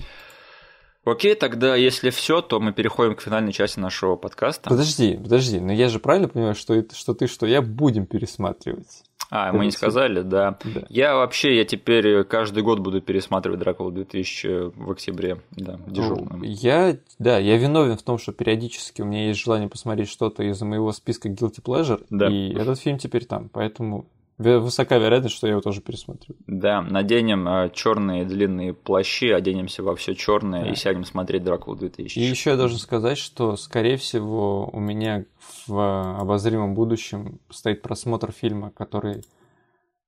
Окей, 1.04 1.34
тогда 1.34 1.76
если 1.76 2.10
все, 2.10 2.40
то 2.40 2.58
мы 2.58 2.72
переходим 2.72 3.16
к 3.16 3.20
финальной 3.20 3.52
части 3.52 3.78
нашего 3.80 4.16
подкаста. 4.16 4.70
Подожди, 4.70 5.18
подожди, 5.22 5.60
но 5.60 5.72
я 5.72 5.88
же 5.88 5.98
правильно 5.98 6.28
понимаю, 6.28 6.54
что, 6.54 6.74
это, 6.74 6.94
что 6.94 7.12
ты, 7.12 7.26
что 7.26 7.44
я 7.44 7.60
будем 7.60 8.06
пересматривать? 8.06 9.02
А, 9.34 9.50
мы 9.50 9.64
не 9.64 9.70
сказали, 9.70 10.20
да. 10.20 10.58
да. 10.62 10.82
Я 10.90 11.16
вообще, 11.16 11.56
я 11.56 11.64
теперь 11.64 12.22
каждый 12.24 12.62
год 12.62 12.80
буду 12.80 13.00
пересматривать 13.00 13.60
Дракулу 13.60 13.90
2000 13.90 14.72
в 14.76 14.90
октябре, 14.90 15.40
да, 15.52 15.80
дежурным. 15.86 16.40
Ну, 16.40 16.44
я, 16.44 16.98
да, 17.18 17.38
я 17.38 17.56
виновен 17.56 17.96
в 17.96 18.02
том, 18.02 18.18
что 18.18 18.32
периодически 18.32 19.00
у 19.00 19.06
меня 19.06 19.28
есть 19.28 19.40
желание 19.40 19.70
посмотреть 19.70 20.10
что-то 20.10 20.42
из 20.42 20.60
моего 20.60 20.92
списка 20.92 21.30
Guilty 21.30 21.62
Pleasure, 21.64 22.04
да. 22.10 22.28
и 22.28 22.52
этот 22.52 22.78
фильм 22.78 22.98
теперь 22.98 23.24
там, 23.24 23.48
поэтому 23.48 24.04
высока 24.38 24.98
вероятность, 24.98 25.34
что 25.34 25.46
я 25.46 25.52
его 25.52 25.60
тоже 25.60 25.80
пересмотрю. 25.80 26.34
Да, 26.46 26.82
наденем 26.82 27.46
э, 27.46 27.70
черные 27.72 28.24
длинные 28.24 28.74
плащи, 28.74 29.30
оденемся 29.30 29.82
во 29.82 29.94
все 29.94 30.14
черное 30.14 30.64
да. 30.64 30.70
и 30.70 30.74
сядем 30.74 31.04
смотреть 31.04 31.44
Дракулу 31.44 31.76
2000. 31.76 32.18
И 32.18 32.22
еще 32.22 32.50
я 32.50 32.56
должен 32.56 32.78
сказать, 32.78 33.18
что, 33.18 33.56
скорее 33.56 33.96
всего, 33.96 34.68
у 34.72 34.80
меня 34.80 35.24
в 35.66 36.20
обозримом 36.20 36.74
будущем 36.74 37.40
стоит 37.50 37.82
просмотр 37.82 38.32
фильма, 38.32 38.70
который 38.70 39.22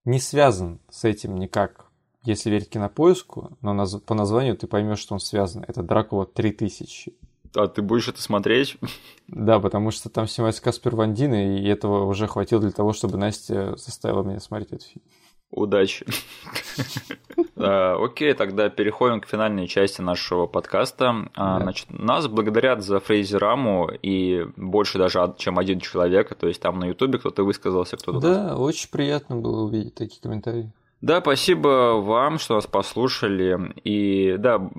не 0.05 0.19
связан 0.19 0.81
с 0.91 1.05
этим 1.05 1.37
никак, 1.37 1.87
если 2.25 2.51
верить 2.51 2.71
кинопоиску, 2.71 3.57
но 3.61 3.87
по 4.07 4.15
названию 4.15 4.57
ты 4.57 4.67
поймешь, 4.67 4.99
что 4.99 5.15
он 5.15 5.21
связан. 5.21 5.65
Это 5.67 5.83
Дракула 5.83 6.27
3000. 6.27 7.13
А 7.55 7.69
ты 7.69 7.83
будешь 7.83 8.09
это 8.09 8.21
смотреть? 8.21 8.77
Да, 9.29 9.61
потому 9.61 9.91
что 9.91 10.09
там 10.09 10.27
снимается 10.27 10.63
Каспер 10.63 10.97
Вандин, 10.97 11.35
и 11.35 11.67
этого 11.69 12.05
уже 12.05 12.27
хватило 12.27 12.61
для 12.61 12.73
того, 12.73 12.93
чтобы 12.93 13.17
Настя 13.17 13.77
заставила 13.77 14.23
меня 14.23 14.41
смотреть 14.41 14.73
этот 14.73 14.83
фильм. 14.85 15.05
Удачи. 15.51 16.05
А, 17.57 17.97
окей, 18.05 18.35
тогда 18.35 18.69
переходим 18.69 19.21
к 19.21 19.27
финальной 19.27 19.69
части 19.69 20.01
нашего 20.01 20.47
подкаста. 20.47 21.31
А, 21.37 21.61
значит, 21.61 21.87
нас 21.91 22.27
благодарят 22.27 22.83
за 22.83 22.99
фрейзераму 22.99 23.89
и 24.03 24.45
больше 24.57 24.99
даже, 24.99 25.35
чем 25.39 25.59
один 25.61 25.79
человек. 25.79 26.35
То 26.35 26.49
есть 26.49 26.61
там 26.61 26.81
на 26.81 26.87
Ютубе 26.87 27.19
кто-то 27.19 27.45
высказался, 27.45 27.97
кто-то... 27.97 28.19
Да, 28.19 28.57
очень 28.57 28.91
приятно 28.91 29.37
было 29.37 29.63
увидеть 29.63 29.95
такие 29.95 30.21
комментарии. 30.21 30.73
Да, 31.05 31.21
спасибо 31.21 32.01
вам, 32.01 32.39
что 32.39 32.55
нас 32.55 32.67
послушали. 32.67 33.75
И 33.85 34.37
да, 34.39 34.71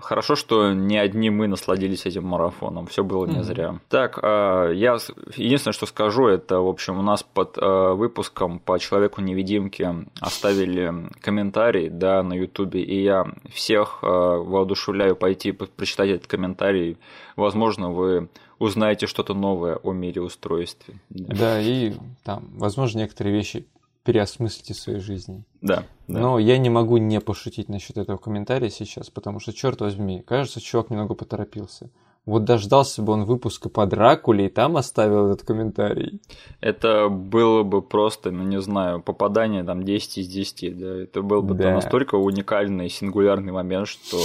хорошо, 0.00 0.34
что 0.34 0.72
не 0.72 0.96
одни 0.96 1.28
мы 1.28 1.48
насладились 1.48 2.06
этим 2.06 2.24
марафоном. 2.24 2.86
Все 2.86 3.04
было 3.04 3.26
не 3.26 3.42
зря. 3.42 3.66
Mm-hmm. 3.66 3.80
Так, 3.90 4.18
а, 4.22 4.70
я 4.70 4.96
единственное, 5.36 5.74
что 5.74 5.84
скажу, 5.84 6.28
это, 6.28 6.60
в 6.60 6.66
общем, 6.66 6.98
у 6.98 7.02
нас 7.02 7.22
под 7.22 7.58
а, 7.58 7.92
выпуском 7.92 8.58
по 8.58 8.78
человеку 8.78 9.20
невидимке 9.20 10.06
оставили 10.18 11.10
комментарий, 11.20 11.90
да, 11.90 12.22
на 12.22 12.32
Ютубе, 12.32 12.80
и 12.80 13.02
я 13.02 13.26
всех 13.52 13.98
а, 14.00 14.38
воодушевляю 14.38 15.14
пойти 15.14 15.52
прочитать 15.52 16.08
этот 16.08 16.26
комментарий. 16.26 16.96
Возможно, 17.36 17.90
вы 17.90 18.30
узнаете 18.58 19.06
что-то 19.06 19.34
новое 19.34 19.76
о 19.76 19.92
мире 19.92 20.22
устройстве. 20.22 20.94
Да, 21.10 21.60
и 21.60 21.92
там, 22.24 22.44
возможно, 22.54 23.00
некоторые 23.00 23.36
вещи 23.36 23.66
переосмыслите 24.06 24.72
своей 24.72 25.00
жизни. 25.00 25.44
Да, 25.60 25.82
да. 26.06 26.20
Но 26.20 26.38
я 26.38 26.58
не 26.58 26.70
могу 26.70 26.96
не 26.96 27.20
пошутить 27.20 27.68
насчет 27.68 27.98
этого 27.98 28.16
комментария 28.16 28.70
сейчас, 28.70 29.10
потому 29.10 29.40
что, 29.40 29.52
черт 29.52 29.80
возьми, 29.80 30.22
кажется, 30.22 30.60
чувак 30.60 30.90
немного 30.90 31.14
поторопился. 31.14 31.90
Вот 32.24 32.44
дождался 32.44 33.02
бы 33.02 33.12
он 33.12 33.24
выпуска 33.24 33.68
по 33.68 33.86
Дракуле 33.86 34.46
и 34.46 34.48
там 34.48 34.76
оставил 34.76 35.30
этот 35.30 35.46
комментарий. 35.46 36.20
Это 36.60 37.08
было 37.08 37.62
бы 37.62 37.82
просто, 37.82 38.32
ну 38.32 38.42
не 38.42 38.60
знаю, 38.60 39.00
попадание 39.00 39.62
там 39.62 39.84
10 39.84 40.18
из 40.18 40.28
10, 40.28 40.78
да. 40.78 41.02
Это 41.02 41.22
был 41.22 41.42
бы 41.42 41.54
да. 41.54 41.72
настолько 41.72 42.16
уникальный, 42.16 42.88
сингулярный 42.88 43.52
момент, 43.52 43.86
что, 43.86 44.18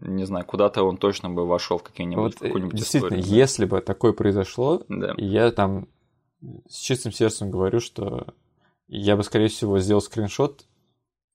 не 0.00 0.26
знаю, 0.26 0.44
куда-то 0.44 0.84
он 0.84 0.96
точно 0.96 1.28
бы 1.28 1.44
вошел 1.44 1.78
в 1.78 1.82
какие-нибудь 1.82 2.34
вот, 2.34 2.34
какую-нибудь 2.34 2.76
Действительно, 2.76 3.18
историю, 3.18 3.36
если 3.36 3.64
бы 3.64 3.80
такое 3.80 4.12
произошло, 4.12 4.82
да. 4.88 5.14
я 5.16 5.50
там 5.50 5.88
с 6.68 6.78
чистым 6.78 7.10
сердцем 7.10 7.50
говорю, 7.50 7.80
что 7.80 8.28
я 8.88 9.16
бы, 9.16 9.22
скорее 9.22 9.48
всего, 9.48 9.78
сделал 9.78 10.00
скриншот, 10.00 10.64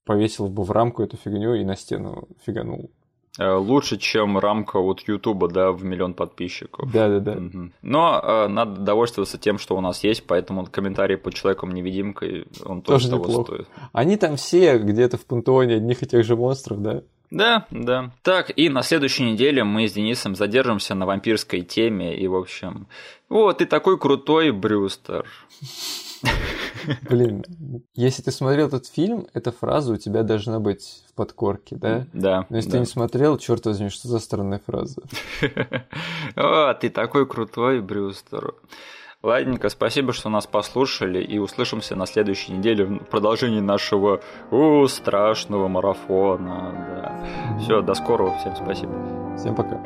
повесил 0.04 0.48
бы 0.48 0.64
в 0.64 0.70
рамку 0.70 1.02
эту 1.02 1.16
фигню 1.16 1.54
и 1.54 1.64
на 1.64 1.76
стену 1.76 2.28
фиганул. 2.44 2.90
Э, 3.38 3.54
лучше, 3.54 3.96
чем 3.96 4.38
рамка 4.38 4.78
вот 4.78 5.00
Ютуба, 5.08 5.48
да, 5.48 5.72
в 5.72 5.82
миллион 5.82 6.14
подписчиков. 6.14 6.90
Да-да-да. 6.92 7.32
Угу. 7.32 7.70
Но 7.82 8.20
э, 8.22 8.48
надо 8.48 8.80
довольствоваться 8.80 9.38
тем, 9.38 9.58
что 9.58 9.76
у 9.76 9.80
нас 9.80 10.04
есть, 10.04 10.24
поэтому 10.26 10.66
комментарий 10.66 11.16
по 11.16 11.32
человеком-невидимкой, 11.32 12.46
он 12.64 12.82
тоже, 12.82 13.08
тоже 13.08 13.10
того 13.10 13.26
неплохо. 13.26 13.54
стоит. 13.54 13.68
Они 13.92 14.16
там 14.16 14.36
все 14.36 14.78
где-то 14.78 15.16
в 15.16 15.26
пантеоне 15.26 15.76
одних 15.76 16.02
и 16.02 16.06
тех 16.06 16.24
же 16.24 16.36
монстров, 16.36 16.80
да? 16.80 17.02
Да, 17.30 17.66
да. 17.70 18.12
Так, 18.22 18.56
и 18.56 18.68
на 18.68 18.82
следующей 18.82 19.24
неделе 19.24 19.64
мы 19.64 19.88
с 19.88 19.92
Денисом 19.94 20.36
задержимся 20.36 20.94
на 20.94 21.04
вампирской 21.04 21.62
теме, 21.62 22.16
и, 22.16 22.28
в 22.28 22.36
общем, 22.36 22.86
вот, 23.28 23.58
ты 23.58 23.66
такой 23.66 23.98
крутой, 23.98 24.52
Брюстер. 24.52 25.26
Блин, 27.08 27.44
если 27.94 28.22
ты 28.22 28.30
смотрел 28.30 28.68
этот 28.68 28.86
фильм, 28.86 29.26
эта 29.32 29.52
фраза 29.52 29.92
у 29.92 29.96
тебя 29.96 30.22
должна 30.22 30.60
быть 30.60 31.04
в 31.08 31.14
подкорке, 31.14 31.76
да? 31.76 32.06
Да. 32.12 32.46
Но 32.48 32.56
если 32.56 32.70
да. 32.70 32.76
ты 32.76 32.80
не 32.80 32.86
смотрел, 32.86 33.38
черт 33.38 33.64
возьми, 33.66 33.88
что 33.88 34.08
за 34.08 34.18
странная 34.18 34.60
фраза? 34.64 35.02
О, 36.36 36.74
ты 36.74 36.90
такой 36.90 37.26
крутой, 37.26 37.80
Брюстер. 37.80 38.54
Ладненько, 39.22 39.70
спасибо, 39.70 40.12
что 40.12 40.28
нас 40.28 40.46
послушали, 40.46 41.22
и 41.22 41.38
услышимся 41.38 41.96
на 41.96 42.04
следующей 42.04 42.52
неделе 42.52 42.84
в 42.84 43.04
продолжении 43.04 43.60
нашего 43.60 44.20
у, 44.50 44.86
страшного 44.86 45.66
марафона. 45.66 46.74
Да. 46.90 47.58
Все, 47.58 47.80
до 47.80 47.94
скорого, 47.94 48.36
всем 48.38 48.54
спасибо. 48.54 48.92
Всем 49.38 49.54
пока. 49.54 49.82